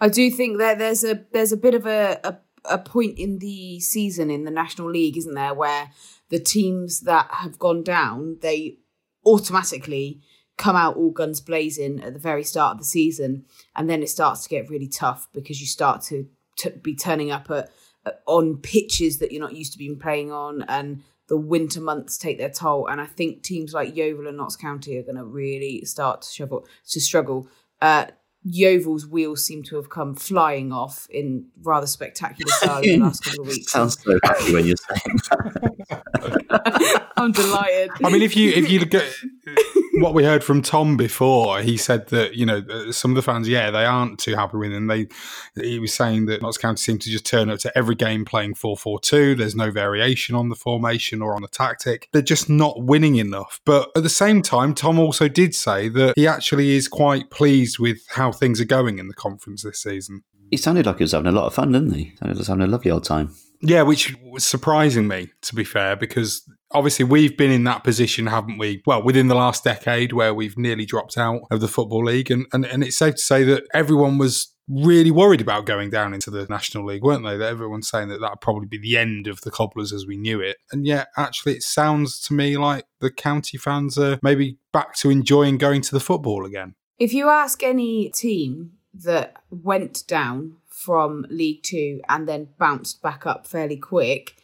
I 0.00 0.08
do 0.08 0.30
think 0.30 0.58
that 0.58 0.78
there's 0.78 1.04
a 1.04 1.24
there's 1.32 1.52
a 1.52 1.56
bit 1.56 1.74
of 1.74 1.86
a, 1.86 2.18
a, 2.24 2.38
a 2.64 2.78
point 2.78 3.18
in 3.18 3.38
the 3.38 3.80
season 3.80 4.30
in 4.30 4.44
the 4.44 4.50
National 4.50 4.90
League, 4.90 5.16
isn't 5.16 5.34
there, 5.34 5.54
where 5.54 5.90
the 6.30 6.38
teams 6.38 7.00
that 7.00 7.28
have 7.30 7.58
gone 7.58 7.82
down, 7.82 8.38
they 8.40 8.78
automatically 9.24 10.20
come 10.58 10.76
out 10.76 10.96
all 10.96 11.10
guns 11.10 11.40
blazing 11.40 12.02
at 12.02 12.12
the 12.12 12.18
very 12.18 12.44
start 12.44 12.72
of 12.72 12.78
the 12.78 12.84
season, 12.84 13.46
and 13.74 13.88
then 13.88 14.02
it 14.02 14.10
starts 14.10 14.42
to 14.42 14.48
get 14.48 14.68
really 14.68 14.88
tough 14.88 15.28
because 15.32 15.60
you 15.60 15.66
start 15.66 16.02
to, 16.02 16.28
to 16.56 16.70
be 16.70 16.94
turning 16.94 17.30
up 17.30 17.50
at, 17.50 17.70
at, 18.04 18.22
on 18.26 18.58
pitches 18.58 19.18
that 19.18 19.32
you're 19.32 19.40
not 19.40 19.54
used 19.54 19.72
to 19.72 19.78
being 19.78 19.98
playing 19.98 20.30
on, 20.30 20.62
and 20.68 21.02
the 21.28 21.36
winter 21.36 21.80
months 21.80 22.18
take 22.18 22.38
their 22.38 22.50
toll. 22.50 22.88
And 22.88 23.00
I 23.00 23.06
think 23.06 23.42
teams 23.42 23.72
like 23.72 23.96
Yeovil 23.96 24.26
and 24.26 24.36
Notts 24.36 24.56
County 24.56 24.96
are 24.98 25.02
going 25.02 25.16
to 25.16 25.24
really 25.24 25.84
start 25.84 26.22
to 26.22 26.28
shovel 26.28 26.66
to 26.88 27.00
struggle. 27.00 27.48
Uh, 27.80 28.06
Yeovil's 28.44 29.06
wheels 29.06 29.44
seem 29.44 29.62
to 29.64 29.76
have 29.76 29.90
come 29.90 30.14
flying 30.14 30.72
off 30.72 31.06
in 31.10 31.46
rather 31.62 31.86
spectacular 31.86 32.50
style 32.52 32.82
in 32.82 33.00
the 33.00 33.06
last 33.06 33.24
couple 33.24 33.42
of 33.42 33.48
weeks. 33.54 33.72
Sounds 33.72 34.00
so 34.02 34.18
happy 34.24 34.52
when 34.52 34.66
you're 34.66 34.76
saying 34.76 35.18
that. 35.30 35.77
I'm 37.16 37.32
delighted. 37.32 37.90
I 38.04 38.10
mean, 38.10 38.22
if 38.22 38.36
you 38.36 38.50
if 38.50 38.70
you 38.70 38.80
look 38.80 38.94
at 38.94 39.04
what 39.94 40.14
we 40.14 40.24
heard 40.24 40.44
from 40.44 40.62
Tom 40.62 40.96
before, 40.96 41.60
he 41.60 41.76
said 41.76 42.08
that 42.08 42.34
you 42.34 42.46
know 42.46 42.62
uh, 42.70 42.92
some 42.92 43.10
of 43.10 43.16
the 43.16 43.22
fans, 43.22 43.48
yeah, 43.48 43.70
they 43.70 43.84
aren't 43.84 44.18
too 44.18 44.34
happy 44.34 44.58
with 44.58 44.72
him. 44.72 44.86
They 44.86 45.08
he 45.56 45.78
was 45.78 45.92
saying 45.92 46.26
that 46.26 46.42
Notts 46.42 46.58
County 46.58 46.78
seem 46.78 46.98
to 46.98 47.10
just 47.10 47.26
turn 47.26 47.50
up 47.50 47.58
to 47.60 47.76
every 47.76 47.94
game 47.94 48.24
playing 48.24 48.54
4-4-2. 48.54 49.36
There's 49.36 49.56
no 49.56 49.70
variation 49.70 50.34
on 50.34 50.48
the 50.48 50.54
formation 50.54 51.22
or 51.22 51.34
on 51.34 51.42
the 51.42 51.48
tactic. 51.48 52.08
They're 52.12 52.22
just 52.22 52.48
not 52.48 52.82
winning 52.82 53.16
enough. 53.16 53.60
But 53.64 53.90
at 53.96 54.02
the 54.02 54.08
same 54.08 54.42
time, 54.42 54.74
Tom 54.74 54.98
also 54.98 55.28
did 55.28 55.54
say 55.54 55.88
that 55.90 56.14
he 56.16 56.26
actually 56.26 56.76
is 56.76 56.88
quite 56.88 57.30
pleased 57.30 57.78
with 57.78 57.98
how 58.10 58.32
things 58.32 58.60
are 58.60 58.66
going 58.66 58.98
in 58.98 59.08
the 59.08 59.14
conference 59.14 59.62
this 59.62 59.82
season. 59.82 60.22
He 60.50 60.56
sounded 60.56 60.86
like 60.86 60.98
he 60.98 61.04
was 61.04 61.12
having 61.12 61.26
a 61.26 61.32
lot 61.32 61.46
of 61.46 61.54
fun, 61.54 61.72
didn't 61.72 61.92
he? 61.92 62.14
He 62.22 62.28
was 62.30 62.46
having 62.46 62.62
a 62.62 62.66
lovely 62.66 62.90
old 62.90 63.04
time. 63.04 63.34
Yeah, 63.60 63.82
which 63.82 64.16
was 64.22 64.44
surprising 64.44 65.08
me, 65.08 65.30
to 65.42 65.54
be 65.54 65.64
fair, 65.64 65.96
because 65.96 66.42
obviously 66.70 67.04
we've 67.04 67.36
been 67.36 67.50
in 67.50 67.64
that 67.64 67.84
position, 67.84 68.26
haven't 68.26 68.58
we? 68.58 68.82
Well, 68.86 69.02
within 69.02 69.28
the 69.28 69.34
last 69.34 69.64
decade 69.64 70.12
where 70.12 70.32
we've 70.32 70.56
nearly 70.56 70.84
dropped 70.84 71.18
out 71.18 71.42
of 71.50 71.60
the 71.60 71.68
Football 71.68 72.04
League. 72.04 72.30
And, 72.30 72.46
and, 72.52 72.64
and 72.64 72.84
it's 72.84 72.96
safe 72.96 73.16
to 73.16 73.20
say 73.20 73.42
that 73.44 73.64
everyone 73.74 74.18
was 74.18 74.54
really 74.68 75.10
worried 75.10 75.40
about 75.40 75.64
going 75.64 75.90
down 75.90 76.12
into 76.12 76.30
the 76.30 76.46
National 76.50 76.84
League, 76.84 77.02
weren't 77.02 77.24
they? 77.24 77.36
That 77.36 77.48
everyone's 77.48 77.88
saying 77.88 78.08
that 78.08 78.20
that'd 78.20 78.40
probably 78.40 78.66
be 78.66 78.78
the 78.78 78.98
end 78.98 79.26
of 79.26 79.40
the 79.40 79.50
Cobblers 79.50 79.92
as 79.92 80.06
we 80.06 80.16
knew 80.16 80.40
it. 80.40 80.58
And 80.70 80.86
yet, 80.86 81.08
actually, 81.16 81.54
it 81.54 81.62
sounds 81.62 82.20
to 82.26 82.34
me 82.34 82.56
like 82.58 82.84
the 83.00 83.10
county 83.10 83.56
fans 83.56 83.96
are 83.96 84.18
maybe 84.22 84.58
back 84.72 84.94
to 84.96 85.10
enjoying 85.10 85.58
going 85.58 85.80
to 85.82 85.92
the 85.92 86.00
football 86.00 86.44
again. 86.44 86.74
If 86.98 87.12
you 87.14 87.28
ask 87.28 87.62
any 87.62 88.10
team 88.10 88.72
that 88.92 89.36
went 89.50 90.06
down 90.06 90.56
from 90.84 91.26
League 91.28 91.62
Two 91.62 92.00
and 92.08 92.28
then 92.28 92.48
bounced 92.58 93.02
back 93.02 93.26
up 93.26 93.46
fairly 93.46 93.76
quick, 93.76 94.36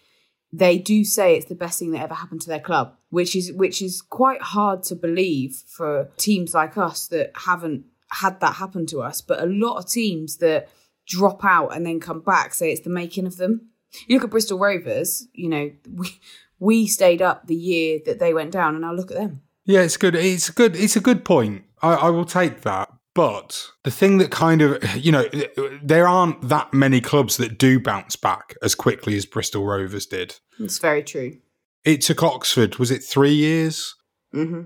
they 0.52 0.78
do 0.78 1.04
say 1.04 1.36
it's 1.36 1.46
the 1.46 1.54
best 1.54 1.78
thing 1.78 1.92
that 1.92 2.02
ever 2.02 2.14
happened 2.14 2.40
to 2.42 2.48
their 2.48 2.60
club, 2.60 2.96
which 3.10 3.36
is 3.36 3.52
which 3.52 3.80
is 3.80 4.02
quite 4.02 4.42
hard 4.42 4.82
to 4.84 4.96
believe 4.96 5.62
for 5.66 6.10
teams 6.16 6.54
like 6.54 6.76
us 6.76 7.06
that 7.08 7.30
haven't 7.46 7.84
had 8.10 8.40
that 8.40 8.54
happen 8.54 8.86
to 8.86 9.00
us. 9.00 9.20
But 9.20 9.42
a 9.42 9.46
lot 9.46 9.78
of 9.78 9.88
teams 9.88 10.38
that 10.38 10.68
drop 11.06 11.44
out 11.44 11.68
and 11.68 11.86
then 11.86 12.00
come 12.00 12.20
back 12.20 12.54
say 12.54 12.72
it's 12.72 12.80
the 12.80 12.90
making 12.90 13.26
of 13.26 13.36
them. 13.36 13.68
You 14.08 14.16
look 14.16 14.24
at 14.24 14.30
Bristol 14.30 14.58
Rovers, 14.58 15.28
you 15.34 15.48
know, 15.48 15.70
we 15.88 16.18
we 16.58 16.86
stayed 16.86 17.22
up 17.22 17.46
the 17.46 17.54
year 17.54 18.00
that 18.06 18.18
they 18.18 18.34
went 18.34 18.50
down, 18.50 18.74
and 18.74 18.82
now 18.82 18.92
look 18.92 19.10
at 19.10 19.16
them. 19.16 19.42
Yeah, 19.64 19.82
it's 19.82 19.96
good. 19.96 20.14
It's 20.14 20.50
good. 20.50 20.74
It's 20.76 20.96
a 20.96 21.00
good 21.00 21.24
point. 21.24 21.64
I, 21.80 21.94
I 21.94 22.10
will 22.10 22.24
take 22.24 22.62
that. 22.62 22.92
But 23.14 23.70
the 23.84 23.90
thing 23.90 24.18
that 24.18 24.30
kind 24.30 24.60
of, 24.60 24.96
you 24.96 25.12
know, 25.12 25.28
there 25.82 26.08
aren't 26.08 26.48
that 26.48 26.74
many 26.74 27.00
clubs 27.00 27.36
that 27.36 27.58
do 27.58 27.78
bounce 27.78 28.16
back 28.16 28.56
as 28.60 28.74
quickly 28.74 29.16
as 29.16 29.24
Bristol 29.24 29.64
Rovers 29.64 30.06
did. 30.06 30.36
It's 30.58 30.78
very 30.78 31.02
true. 31.02 31.38
It 31.84 32.00
took 32.00 32.22
Oxford, 32.22 32.76
was 32.76 32.90
it 32.90 33.04
three 33.04 33.34
years? 33.34 33.94
Mm-hmm 34.34 34.62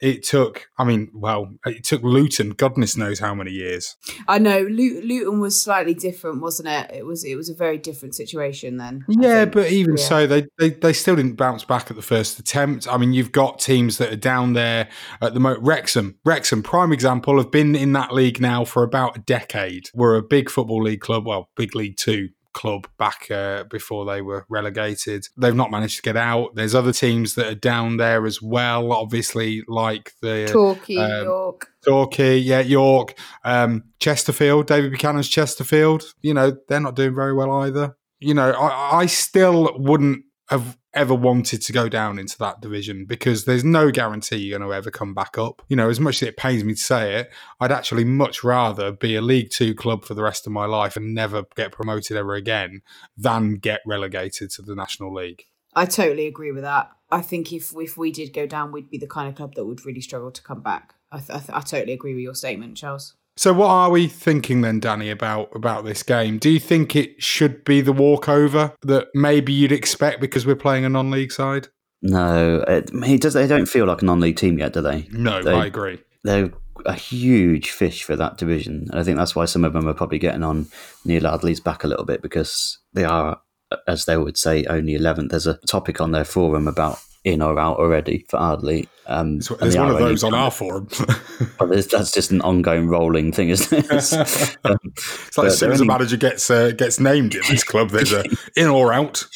it 0.00 0.22
took 0.22 0.68
i 0.78 0.84
mean 0.84 1.10
well 1.14 1.48
it 1.64 1.84
took 1.84 2.02
luton 2.02 2.50
goodness 2.50 2.96
knows 2.96 3.18
how 3.18 3.34
many 3.34 3.50
years. 3.50 3.96
I 4.28 4.38
know 4.38 4.60
luton 4.60 5.40
was 5.40 5.60
slightly 5.60 5.94
different 5.94 6.42
wasn't 6.42 6.68
it? 6.68 6.90
It 6.94 7.06
was 7.06 7.24
it 7.24 7.36
was 7.36 7.48
a 7.48 7.54
very 7.54 7.78
different 7.78 8.14
situation 8.14 8.76
then 8.76 9.04
yeah 9.08 9.44
but 9.44 9.70
even 9.70 9.96
yeah. 9.96 10.04
so 10.04 10.26
they, 10.26 10.46
they 10.58 10.70
they 10.70 10.92
still 10.92 11.16
didn't 11.16 11.36
bounce 11.36 11.64
back 11.64 11.90
at 11.90 11.96
the 11.96 12.02
first 12.02 12.38
attempt. 12.38 12.86
I 12.90 12.96
mean 12.96 13.12
you've 13.12 13.32
got 13.32 13.58
teams 13.58 13.98
that 13.98 14.12
are 14.12 14.16
down 14.16 14.52
there 14.52 14.88
at 15.20 15.34
the 15.34 15.40
moment 15.40 15.64
wrexham. 15.64 16.18
Wrexham 16.24 16.62
prime 16.62 16.92
example 16.92 17.38
have 17.38 17.50
been 17.50 17.74
in 17.74 17.92
that 17.92 18.12
league 18.12 18.40
now 18.40 18.64
for 18.64 18.82
about 18.82 19.16
a 19.16 19.20
decade. 19.20 19.88
We're 19.94 20.16
a 20.16 20.22
big 20.22 20.50
football 20.50 20.82
league 20.82 21.00
club 21.00 21.26
well 21.26 21.50
big 21.56 21.74
league 21.74 21.96
two 21.96 22.28
club 22.56 22.88
back 22.98 23.30
uh, 23.30 23.64
before 23.64 24.06
they 24.06 24.22
were 24.22 24.46
relegated. 24.48 25.28
They've 25.36 25.54
not 25.54 25.70
managed 25.70 25.96
to 25.96 26.02
get 26.02 26.16
out. 26.16 26.54
There's 26.54 26.74
other 26.74 26.92
teams 26.92 27.34
that 27.34 27.46
are 27.46 27.54
down 27.54 27.98
there 27.98 28.24
as 28.24 28.40
well, 28.40 28.92
obviously, 28.92 29.62
like 29.68 30.14
the 30.22 30.48
Torquay, 30.50 30.96
um, 30.96 31.24
York. 31.24 31.68
Torquay, 31.84 32.38
yeah, 32.38 32.60
York, 32.60 33.14
um, 33.44 33.84
Chesterfield, 34.00 34.66
David 34.66 34.90
Buchanan's 34.90 35.28
Chesterfield. 35.28 36.14
You 36.22 36.32
know, 36.32 36.56
they're 36.66 36.80
not 36.80 36.96
doing 36.96 37.14
very 37.14 37.34
well 37.34 37.52
either. 37.52 37.94
You 38.20 38.32
know, 38.32 38.50
I, 38.50 39.00
I 39.00 39.06
still 39.06 39.76
wouldn't 39.78 40.24
have 40.48 40.78
ever 40.96 41.14
wanted 41.14 41.62
to 41.62 41.72
go 41.72 41.88
down 41.88 42.18
into 42.18 42.38
that 42.38 42.60
division 42.60 43.04
because 43.04 43.44
there's 43.44 43.64
no 43.64 43.90
guarantee 43.90 44.36
you're 44.36 44.58
going 44.58 44.68
to 44.68 44.74
ever 44.74 44.90
come 44.90 45.14
back 45.14 45.38
up. 45.38 45.62
You 45.68 45.76
know, 45.76 45.88
as 45.88 46.00
much 46.00 46.22
as 46.22 46.28
it 46.28 46.36
pains 46.36 46.64
me 46.64 46.74
to 46.74 46.80
say 46.80 47.14
it, 47.16 47.30
I'd 47.60 47.70
actually 47.70 48.04
much 48.04 48.42
rather 48.42 48.90
be 48.90 49.14
a 49.14 49.22
League 49.22 49.50
Two 49.50 49.74
club 49.74 50.04
for 50.04 50.14
the 50.14 50.22
rest 50.22 50.46
of 50.46 50.52
my 50.52 50.64
life 50.64 50.96
and 50.96 51.14
never 51.14 51.44
get 51.54 51.72
promoted 51.72 52.16
ever 52.16 52.34
again 52.34 52.82
than 53.16 53.54
get 53.54 53.80
relegated 53.86 54.50
to 54.50 54.62
the 54.62 54.74
National 54.74 55.14
League. 55.14 55.44
I 55.74 55.84
totally 55.84 56.26
agree 56.26 56.52
with 56.52 56.62
that. 56.62 56.90
I 57.10 57.20
think 57.20 57.52
if 57.52 57.72
if 57.76 57.96
we 57.96 58.10
did 58.10 58.32
go 58.32 58.46
down, 58.46 58.72
we'd 58.72 58.90
be 58.90 58.98
the 58.98 59.06
kind 59.06 59.28
of 59.28 59.34
club 59.34 59.54
that 59.54 59.66
would 59.66 59.84
really 59.84 60.00
struggle 60.00 60.30
to 60.30 60.42
come 60.42 60.62
back. 60.62 60.94
I, 61.12 61.18
th- 61.18 61.30
I, 61.30 61.38
th- 61.38 61.50
I 61.50 61.60
totally 61.60 61.92
agree 61.92 62.14
with 62.14 62.22
your 62.22 62.34
statement, 62.34 62.76
Charles. 62.76 63.14
So, 63.38 63.52
what 63.52 63.68
are 63.68 63.90
we 63.90 64.08
thinking 64.08 64.62
then, 64.62 64.80
Danny, 64.80 65.10
about 65.10 65.54
about 65.54 65.84
this 65.84 66.02
game? 66.02 66.38
Do 66.38 66.48
you 66.48 66.60
think 66.60 66.96
it 66.96 67.22
should 67.22 67.64
be 67.64 67.82
the 67.82 67.92
walkover 67.92 68.72
that 68.82 69.08
maybe 69.14 69.52
you'd 69.52 69.72
expect 69.72 70.20
because 70.20 70.46
we're 70.46 70.56
playing 70.56 70.84
a 70.84 70.88
non-league 70.88 71.32
side? 71.32 71.68
No, 72.00 72.64
it, 72.66 72.90
it 72.92 73.20
does. 73.20 73.34
They 73.34 73.46
don't 73.46 73.66
feel 73.66 73.86
like 73.86 74.02
a 74.02 74.04
non-league 74.04 74.36
team 74.36 74.58
yet, 74.58 74.72
do 74.72 74.80
they? 74.80 75.06
No, 75.10 75.42
they, 75.42 75.52
I 75.52 75.66
agree. 75.66 75.98
They're 76.24 76.50
a 76.84 76.94
huge 76.94 77.70
fish 77.70 78.04
for 78.04 78.16
that 78.16 78.38
division. 78.38 78.86
And 78.90 79.00
I 79.00 79.02
think 79.02 79.18
that's 79.18 79.34
why 79.34 79.44
some 79.44 79.64
of 79.64 79.72
them 79.72 79.88
are 79.88 79.94
probably 79.94 80.18
getting 80.18 80.42
on 80.42 80.66
Neil 81.04 81.26
Ardley's 81.26 81.60
back 81.60 81.84
a 81.84 81.88
little 81.88 82.04
bit 82.04 82.22
because 82.22 82.78
they 82.92 83.04
are, 83.04 83.40
as 83.86 84.04
they 84.04 84.16
would 84.16 84.36
say, 84.36 84.64
only 84.64 84.96
11th. 84.96 85.30
There's 85.30 85.46
a 85.46 85.58
topic 85.66 86.00
on 86.00 86.12
their 86.12 86.24
forum 86.24 86.68
about 86.68 86.98
in 87.26 87.42
or 87.42 87.58
out 87.58 87.78
already 87.78 88.24
for 88.28 88.38
Ardley. 88.38 88.88
Um, 89.06 89.40
there's 89.40 89.76
one 89.76 89.90
of 89.90 89.98
those 89.98 90.22
on 90.22 90.32
our 90.32 90.50
forum. 90.50 90.88
well, 91.60 91.68
that's 91.68 92.12
just 92.12 92.30
an 92.30 92.40
ongoing 92.40 92.86
rolling 92.86 93.32
thing, 93.32 93.50
isn't 93.50 93.84
it? 93.84 93.90
um, 94.64 94.78
it's 94.94 95.36
like 95.36 95.48
as 95.48 95.58
soon 95.58 95.72
as 95.72 95.80
a 95.80 95.84
manager 95.84 96.16
gets 96.16 96.48
uh, 96.50 96.70
gets 96.70 97.00
named 97.00 97.34
in 97.34 97.42
this 97.50 97.64
club, 97.64 97.90
there's 97.90 98.12
a 98.12 98.24
in 98.56 98.68
or 98.68 98.92
out. 98.92 99.26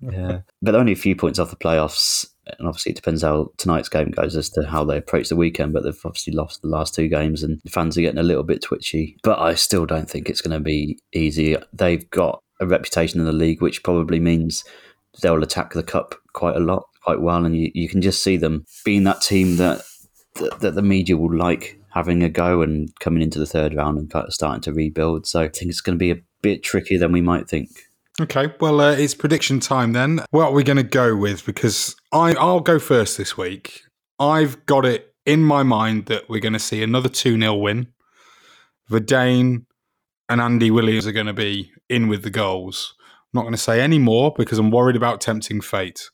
yeah, 0.00 0.40
but 0.60 0.74
only 0.74 0.92
a 0.92 0.96
few 0.96 1.14
points 1.14 1.38
off 1.38 1.50
the 1.50 1.56
playoffs 1.56 2.26
and 2.58 2.66
obviously 2.66 2.90
it 2.90 2.96
depends 2.96 3.22
how 3.22 3.52
tonight's 3.56 3.88
game 3.88 4.10
goes 4.10 4.34
as 4.34 4.48
to 4.50 4.66
how 4.66 4.84
they 4.84 4.96
approach 4.96 5.28
the 5.28 5.36
weekend. 5.36 5.72
But 5.72 5.84
they've 5.84 6.00
obviously 6.04 6.32
lost 6.32 6.62
the 6.62 6.68
last 6.68 6.94
two 6.94 7.08
games, 7.08 7.42
and 7.42 7.60
the 7.62 7.70
fans 7.70 7.96
are 7.96 8.00
getting 8.00 8.18
a 8.18 8.24
little 8.24 8.42
bit 8.42 8.62
twitchy. 8.62 9.16
But 9.22 9.38
I 9.38 9.54
still 9.54 9.86
don't 9.86 10.10
think 10.10 10.28
it's 10.28 10.40
going 10.40 10.58
to 10.58 10.64
be 10.64 10.98
easy. 11.12 11.56
They've 11.72 12.08
got 12.10 12.42
a 12.60 12.66
reputation 12.66 13.20
in 13.20 13.26
the 13.26 13.32
league, 13.32 13.62
which 13.62 13.82
probably 13.82 14.18
means 14.18 14.64
they'll 15.20 15.42
attack 15.42 15.72
the 15.72 15.82
cup 15.82 16.14
quite 16.32 16.56
a 16.56 16.60
lot, 16.60 16.87
quite 17.02 17.20
well, 17.20 17.44
and 17.44 17.56
you, 17.56 17.70
you 17.74 17.88
can 17.88 18.02
just 18.02 18.22
see 18.22 18.36
them 18.36 18.64
being 18.84 19.04
that 19.04 19.22
team 19.22 19.56
that, 19.56 19.82
that 20.36 20.60
that 20.60 20.74
the 20.74 20.82
media 20.82 21.16
will 21.16 21.36
like 21.36 21.78
having 21.90 22.22
a 22.22 22.28
go 22.28 22.62
and 22.62 22.90
coming 23.00 23.22
into 23.22 23.38
the 23.38 23.46
third 23.46 23.74
round 23.74 23.98
and 23.98 24.10
kind 24.10 24.26
of 24.26 24.34
starting 24.34 24.60
to 24.62 24.72
rebuild. 24.72 25.26
So 25.26 25.40
I 25.40 25.48
think 25.48 25.70
it's 25.70 25.80
going 25.80 25.96
to 25.96 25.98
be 25.98 26.10
a 26.10 26.22
bit 26.42 26.62
trickier 26.62 26.98
than 26.98 27.12
we 27.12 27.20
might 27.20 27.48
think. 27.48 27.70
Okay, 28.20 28.52
well, 28.60 28.80
uh, 28.80 28.92
it's 28.92 29.14
prediction 29.14 29.60
time 29.60 29.92
then. 29.92 30.20
What 30.30 30.46
are 30.46 30.52
we 30.52 30.64
going 30.64 30.76
to 30.76 30.82
go 30.82 31.16
with? 31.16 31.46
Because 31.46 31.94
I, 32.12 32.34
I'll 32.34 32.60
go 32.60 32.78
first 32.78 33.16
this 33.16 33.36
week. 33.36 33.82
I've 34.18 34.66
got 34.66 34.84
it 34.84 35.14
in 35.24 35.42
my 35.42 35.62
mind 35.62 36.06
that 36.06 36.28
we're 36.28 36.40
going 36.40 36.52
to 36.52 36.58
see 36.58 36.82
another 36.82 37.08
2 37.08 37.38
0 37.38 37.54
win. 37.54 37.88
Vadaine 38.90 39.66
and 40.28 40.40
Andy 40.40 40.70
Williams 40.70 41.06
are 41.06 41.12
going 41.12 41.26
to 41.26 41.32
be 41.32 41.70
in 41.88 42.08
with 42.08 42.22
the 42.22 42.30
goals. 42.30 42.94
I'm 43.00 43.38
not 43.38 43.42
going 43.42 43.54
to 43.54 43.58
say 43.58 43.80
any 43.80 43.98
more 43.98 44.34
because 44.36 44.58
I'm 44.58 44.70
worried 44.70 44.96
about 44.96 45.20
tempting 45.20 45.60
fate. 45.60 46.10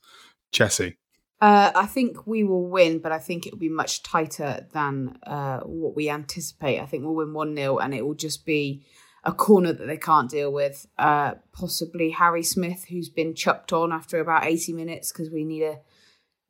Chessie. 0.55 0.95
Uh, 1.41 1.71
I 1.75 1.85
think 1.85 2.25
we 2.25 2.43
will 2.43 2.67
win, 2.67 2.99
but 2.99 3.11
I 3.11 3.19
think 3.19 3.45
it 3.45 3.53
will 3.53 3.59
be 3.59 3.69
much 3.69 4.03
tighter 4.03 4.65
than 4.73 5.17
uh, 5.27 5.59
what 5.59 5.95
we 5.95 6.09
anticipate. 6.09 6.79
I 6.79 6.85
think 6.85 7.03
we'll 7.03 7.15
win 7.15 7.33
1 7.33 7.55
0 7.55 7.77
and 7.79 7.93
it 7.93 8.05
will 8.05 8.15
just 8.15 8.45
be 8.45 8.85
a 9.25 9.33
corner 9.33 9.73
that 9.73 9.85
they 9.85 9.97
can't 9.97 10.29
deal 10.29 10.51
with. 10.51 10.87
Uh, 10.97 11.33
possibly 11.51 12.11
Harry 12.11 12.43
Smith, 12.43 12.85
who's 12.89 13.09
been 13.09 13.35
chucked 13.35 13.73
on 13.73 13.91
after 13.91 14.19
about 14.19 14.45
eighty 14.45 14.71
minutes 14.71 15.11
because 15.11 15.31
we 15.31 15.43
need 15.43 15.63
a 15.63 15.79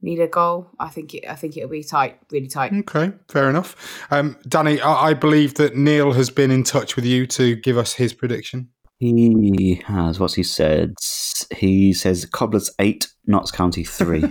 need 0.01 0.19
a 0.19 0.27
goal. 0.27 0.69
I 0.79 0.89
think 0.89 1.13
it, 1.13 1.27
I 1.27 1.35
think 1.35 1.57
it'll 1.57 1.69
be 1.69 1.83
tight, 1.83 2.19
really 2.31 2.47
tight. 2.47 2.73
Okay, 2.73 3.13
fair 3.29 3.49
enough. 3.49 4.05
Um, 4.11 4.37
Danny, 4.47 4.81
I, 4.81 5.09
I 5.09 5.13
believe 5.13 5.55
that 5.55 5.75
Neil 5.75 6.11
has 6.13 6.29
been 6.29 6.51
in 6.51 6.63
touch 6.63 6.95
with 6.95 7.05
you 7.05 7.25
to 7.27 7.55
give 7.55 7.77
us 7.77 7.93
his 7.93 8.13
prediction. 8.13 8.69
He 8.99 9.81
has. 9.85 10.19
What's 10.19 10.35
he 10.35 10.43
said? 10.43 10.95
He 11.55 11.93
says 11.93 12.25
Cobblers 12.25 12.71
eight, 12.79 13.09
Notts 13.27 13.51
County 13.51 13.83
three. 13.83 14.23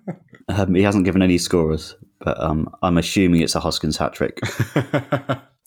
um, 0.48 0.74
he 0.74 0.82
hasn't 0.82 1.04
given 1.04 1.22
any 1.22 1.38
scorers, 1.38 1.96
but 2.18 2.40
um, 2.40 2.68
I'm 2.82 2.98
assuming 2.98 3.42
it's 3.42 3.54
a 3.54 3.60
Hoskins 3.60 3.96
hat 3.96 4.12
trick 4.12 4.40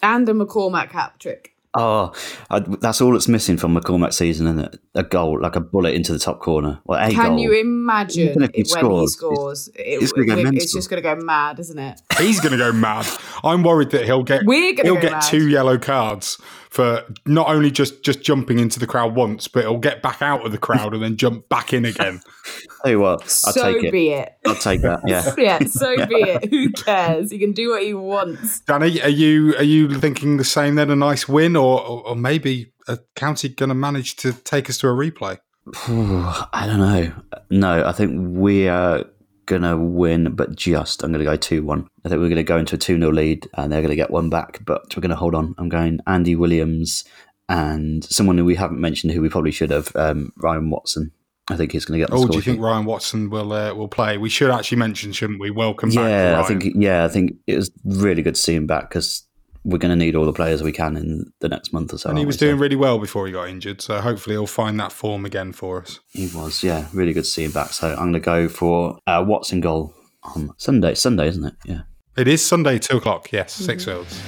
and 0.02 0.28
a 0.28 0.34
McCormack 0.34 0.92
hat 0.92 1.20
trick. 1.20 1.56
Oh, 1.78 2.14
I, 2.50 2.60
that's 2.60 3.02
all 3.02 3.18
it's 3.18 3.28
missing 3.28 3.58
from 3.58 3.76
McCormack 3.76 4.14
season, 4.14 4.48
isn't 4.48 4.60
it? 4.60 4.80
A 4.96 5.04
goal, 5.04 5.42
like 5.42 5.58
a 5.58 5.60
bullet 5.60 5.94
into 5.94 6.14
the 6.14 6.20
top 6.20 6.40
corner. 6.40 6.80
Well, 6.86 7.06
a 7.06 7.12
Can 7.12 7.32
goal. 7.32 7.40
you 7.40 7.52
imagine 7.60 8.40
when 8.40 8.50
he 8.54 8.64
scores? 8.64 9.12
He 9.12 9.18
scores 9.18 9.68
it, 9.68 9.74
it's, 9.76 10.14
it's 10.16 10.74
just 10.74 10.90
going 10.90 11.04
to 11.04 11.16
go 11.16 11.22
mad, 11.22 11.60
isn't 11.60 11.78
it? 11.78 12.00
He's 12.18 12.40
going 12.40 12.54
to 12.54 12.58
go 12.58 12.72
mad. 12.72 13.06
I'm 13.44 13.62
worried 13.62 13.92
that 13.92 14.06
he'll 14.06 14.24
get 14.24 14.46
We're 14.46 14.74
going 14.74 14.78
to 14.78 14.84
he'll 14.84 14.96
go 14.96 15.02
get 15.02 15.12
mad. 15.12 15.22
two 15.24 15.50
yellow 15.50 15.78
cards 15.78 16.40
for 16.76 17.06
not 17.26 17.48
only 17.48 17.72
just 17.72 18.04
just 18.04 18.22
jumping 18.22 18.60
into 18.60 18.80
the 18.80 18.86
crowd 18.86 19.16
once, 19.16 19.48
but 19.48 19.64
he'll 19.64 19.78
get 19.78 20.02
back 20.02 20.22
out 20.22 20.46
of 20.46 20.52
the 20.52 20.58
crowd 20.58 20.94
and 20.94 21.02
then 21.02 21.16
jump 21.16 21.48
back 21.48 21.72
in 21.72 21.86
again. 21.86 22.20
Tell 22.82 22.92
you 22.92 23.00
what, 23.00 23.22
I'll 23.22 23.54
so 23.54 23.74
take 23.74 23.86
it. 23.86 23.92
be 23.94 24.10
it. 24.10 24.34
I'll 24.46 24.56
take 24.56 24.82
that. 24.82 25.00
Yeah. 25.08 25.34
yeah, 25.38 25.60
so 25.60 25.96
be 26.06 26.16
it. 26.16 26.50
Who 26.50 26.70
cares? 26.72 27.32
He 27.32 27.40
can 27.40 27.54
do 27.54 27.70
what 27.70 27.82
he 27.82 27.94
wants. 27.94 28.60
Danny, 28.60 29.02
are 29.02 29.08
you 29.08 29.56
are 29.56 29.64
you 29.64 29.98
thinking 30.02 30.36
the 30.36 30.44
same 30.44 30.76
then? 30.76 30.90
A 30.90 30.98
nice 30.98 31.30
win, 31.30 31.56
or 31.56 31.82
or, 31.82 32.10
or 32.10 32.16
maybe 32.18 32.74
a 32.90 33.00
county 33.16 33.48
going 33.48 33.70
to 33.70 33.76
manage 33.76 34.18
to 34.18 34.34
take 34.34 34.70
us 34.70 34.78
to 34.80 34.90
a 34.90 34.92
replay? 34.92 35.40
I 35.88 36.66
don't 36.68 36.80
know. 36.80 37.14
No, 37.52 37.86
I 37.88 37.94
think 37.94 38.38
we 38.38 38.68
are 38.68 39.06
gonna 39.46 39.78
win, 39.78 40.36
but 40.36 40.56
just. 40.56 41.04
I'm 41.04 41.12
gonna 41.12 41.24
go 41.24 41.36
two 41.36 41.64
one. 41.64 41.88
I 42.04 42.10
think 42.10 42.22
we're 42.22 42.30
gonna 42.30 42.44
go 42.44 42.58
into 42.58 42.76
a 42.76 42.80
two 42.80 42.98
0 42.98 43.12
lead, 43.12 43.48
and 43.56 43.72
they're 43.72 43.82
gonna 43.82 43.96
get 43.96 44.12
one 44.12 44.30
back, 44.30 44.60
but 44.66 44.96
we're 44.96 45.02
gonna 45.02 45.16
hold 45.16 45.36
on. 45.36 45.56
I'm 45.58 45.70
going 45.70 46.00
Andy 46.08 46.36
Williams 46.36 47.04
and 47.48 48.04
someone 48.04 48.38
who 48.38 48.46
we 48.46 48.56
haven't 48.56 48.80
mentioned, 48.80 49.14
who 49.14 49.22
we 49.22 49.30
probably 49.30 49.52
should 49.52 49.72
have, 49.72 49.96
um, 49.96 50.32
Ryan 50.38 50.70
Watson. 50.70 51.12
I 51.48 51.58
think 51.58 51.74
he's 51.74 51.86
going 51.86 52.00
to 52.00 52.04
get. 52.04 52.10
The 52.10 52.18
oh, 52.18 52.28
do 52.28 52.38
you 52.38 52.42
think. 52.42 52.60
Ryan 52.60 52.86
Watson 52.86 53.30
will 53.30 53.54
uh, 53.54 53.74
will 53.76 53.88
play? 53.88 54.18
We 54.18 54.30
should 54.30 54.50
actually 54.50 54.80
mention, 54.80 55.12
shouldn't 55.12 55.40
we? 55.40 55.52
Welcome 55.52 55.90
back. 55.90 56.10
Yeah, 56.10 56.42
I 56.42 56.44
think. 56.44 56.74
Yeah, 56.76 57.06
I 57.06 57.08
think 57.08 57.36
it 57.46 57.56
was 57.56 57.72
really 57.84 58.24
good 58.24 58.34
to 58.34 58.42
see 58.42 58.56
him 58.56 58.66
back 58.66 58.90
because 58.90 59.25
we're 59.66 59.80
going 59.80 59.90
to 59.90 59.96
need 59.96 60.16
all 60.16 60.26
the 60.26 60.32
players 60.34 60.62
we 60.62 60.72
can 60.72 60.96
in 60.96 61.26
the 61.40 61.50
next 61.50 61.74
month 61.74 61.92
or 61.92 61.98
so. 61.98 62.10
and 62.10 62.20
he 62.20 62.26
was 62.26 62.36
we? 62.36 62.40
So 62.40 62.46
doing 62.46 62.60
really 62.60 62.76
well 62.76 63.00
before 63.00 63.26
he 63.26 63.34
got 63.34 63.50
injured. 63.50 63.82
So 63.82 64.00
hopefully 64.00 64.36
he'll 64.36 64.46
find 64.46 64.80
that 64.80 64.92
form 64.92 65.26
again 65.26 65.52
for 65.52 65.82
us. 65.82 66.00
He 66.14 66.28
was, 66.28 66.64
yeah, 66.64 66.88
really 66.94 67.14
good 67.14 67.24
to 67.24 67.30
see 67.30 67.44
him 67.44 67.52
back. 67.52 67.70
So 67.70 67.90
I'm 67.90 68.12
going 68.12 68.14
to 68.14 68.20
go 68.20 68.48
for 68.48 69.00
uh, 69.08 69.26
Watson 69.28 69.62
goal 69.62 69.94
on 70.24 70.52
Sunday. 70.58 70.94
Sunday, 70.94 71.28
isn't 71.28 71.44
it? 71.44 71.56
Yeah. 71.66 71.82
It 72.16 72.28
is 72.28 72.46
Sunday, 72.46 72.78
two 72.80 72.98
o'clock. 72.98 73.32
Yes, 73.32 73.60
Sixfields. 73.60 74.22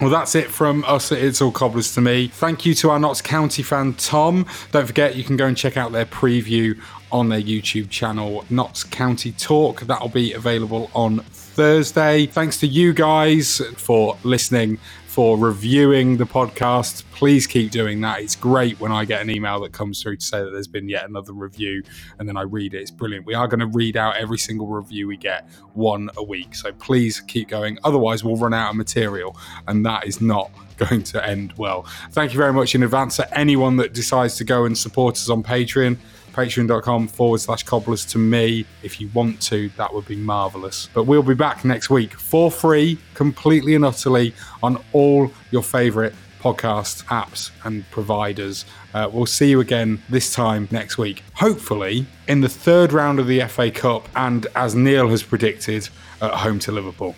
Well, 0.00 0.10
that's 0.10 0.34
it 0.34 0.50
from 0.50 0.84
us 0.84 1.12
at 1.12 1.18
It's 1.18 1.40
All 1.40 1.52
Cobblers 1.52 1.94
to 1.94 2.00
Me. 2.00 2.26
Thank 2.26 2.66
you 2.66 2.74
to 2.74 2.90
our 2.90 2.98
Notts 2.98 3.22
County 3.22 3.62
fan, 3.62 3.94
Tom. 3.94 4.46
Don't 4.72 4.86
forget, 4.86 5.14
you 5.14 5.22
can 5.24 5.36
go 5.36 5.46
and 5.46 5.56
check 5.56 5.76
out 5.76 5.92
their 5.92 6.06
preview 6.06 6.78
on 7.12 7.28
their 7.28 7.40
YouTube 7.40 7.88
channel, 7.88 8.44
Notts 8.50 8.82
County 8.82 9.30
Talk. 9.32 9.82
That'll 9.82 10.08
be 10.08 10.32
available 10.32 10.90
on 10.94 11.24
Thursday. 11.52 12.24
Thanks 12.24 12.58
to 12.60 12.66
you 12.66 12.94
guys 12.94 13.58
for 13.76 14.16
listening, 14.24 14.78
for 15.06 15.36
reviewing 15.36 16.16
the 16.16 16.24
podcast. 16.24 17.04
Please 17.12 17.46
keep 17.46 17.70
doing 17.70 18.00
that. 18.00 18.20
It's 18.20 18.34
great 18.34 18.80
when 18.80 18.90
I 18.90 19.04
get 19.04 19.20
an 19.20 19.28
email 19.28 19.60
that 19.60 19.72
comes 19.72 20.02
through 20.02 20.16
to 20.16 20.24
say 20.24 20.42
that 20.42 20.50
there's 20.50 20.66
been 20.66 20.88
yet 20.88 21.06
another 21.06 21.34
review 21.34 21.82
and 22.18 22.26
then 22.26 22.38
I 22.38 22.42
read 22.42 22.72
it. 22.72 22.80
It's 22.80 22.90
brilliant. 22.90 23.26
We 23.26 23.34
are 23.34 23.46
going 23.46 23.60
to 23.60 23.66
read 23.66 23.98
out 23.98 24.16
every 24.16 24.38
single 24.38 24.66
review 24.66 25.06
we 25.06 25.18
get, 25.18 25.46
one 25.74 26.08
a 26.16 26.24
week. 26.24 26.54
So 26.54 26.72
please 26.72 27.20
keep 27.20 27.48
going. 27.48 27.78
Otherwise, 27.84 28.24
we'll 28.24 28.36
run 28.36 28.54
out 28.54 28.70
of 28.70 28.76
material 28.76 29.36
and 29.68 29.84
that 29.84 30.06
is 30.06 30.22
not 30.22 30.50
going 30.78 31.02
to 31.02 31.26
end 31.26 31.52
well. 31.58 31.82
Thank 32.12 32.32
you 32.32 32.38
very 32.38 32.54
much 32.54 32.74
in 32.74 32.82
advance 32.82 33.16
to 33.16 33.38
anyone 33.38 33.76
that 33.76 33.92
decides 33.92 34.36
to 34.36 34.44
go 34.44 34.64
and 34.64 34.76
support 34.76 35.16
us 35.16 35.28
on 35.28 35.42
Patreon 35.42 35.98
patreon.com 36.32 37.08
forward 37.08 37.40
slash 37.40 37.62
cobblers 37.62 38.04
to 38.06 38.18
me. 38.18 38.64
If 38.82 39.00
you 39.00 39.08
want 39.14 39.40
to, 39.42 39.68
that 39.70 39.92
would 39.92 40.06
be 40.06 40.16
marvelous. 40.16 40.88
But 40.94 41.04
we'll 41.04 41.22
be 41.22 41.34
back 41.34 41.64
next 41.64 41.90
week 41.90 42.14
for 42.14 42.50
free, 42.50 42.98
completely 43.14 43.74
and 43.74 43.84
utterly 43.84 44.34
on 44.62 44.82
all 44.92 45.30
your 45.50 45.62
favorite 45.62 46.14
podcast 46.40 47.04
apps 47.04 47.50
and 47.64 47.88
providers. 47.90 48.64
Uh, 48.94 49.08
we'll 49.12 49.26
see 49.26 49.48
you 49.48 49.60
again 49.60 50.02
this 50.08 50.34
time 50.34 50.66
next 50.70 50.98
week, 50.98 51.22
hopefully 51.34 52.04
in 52.26 52.40
the 52.40 52.48
third 52.48 52.92
round 52.92 53.20
of 53.20 53.26
the 53.28 53.40
FA 53.42 53.70
Cup, 53.70 54.08
and 54.16 54.46
as 54.56 54.74
Neil 54.74 55.08
has 55.08 55.22
predicted, 55.22 55.88
at 56.20 56.34
home 56.34 56.58
to 56.60 56.72
Liverpool. 56.72 57.14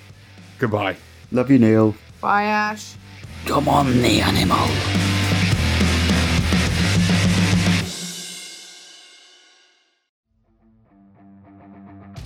Goodbye. 0.58 0.96
Love 1.30 1.50
you, 1.50 1.58
Neil. 1.58 1.94
Bye, 2.20 2.44
Ash. 2.44 2.94
Come 3.46 3.68
on, 3.68 3.86
the 4.00 4.20
animal. 4.20 5.03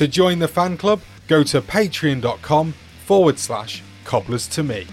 To 0.00 0.08
join 0.08 0.38
the 0.38 0.48
fan 0.48 0.78
club, 0.78 1.02
go 1.28 1.42
to 1.42 1.60
patreon.com 1.60 2.72
forward 3.04 3.38
slash 3.38 3.82
cobblers 4.04 4.48
to 4.48 4.62
me. 4.62 4.86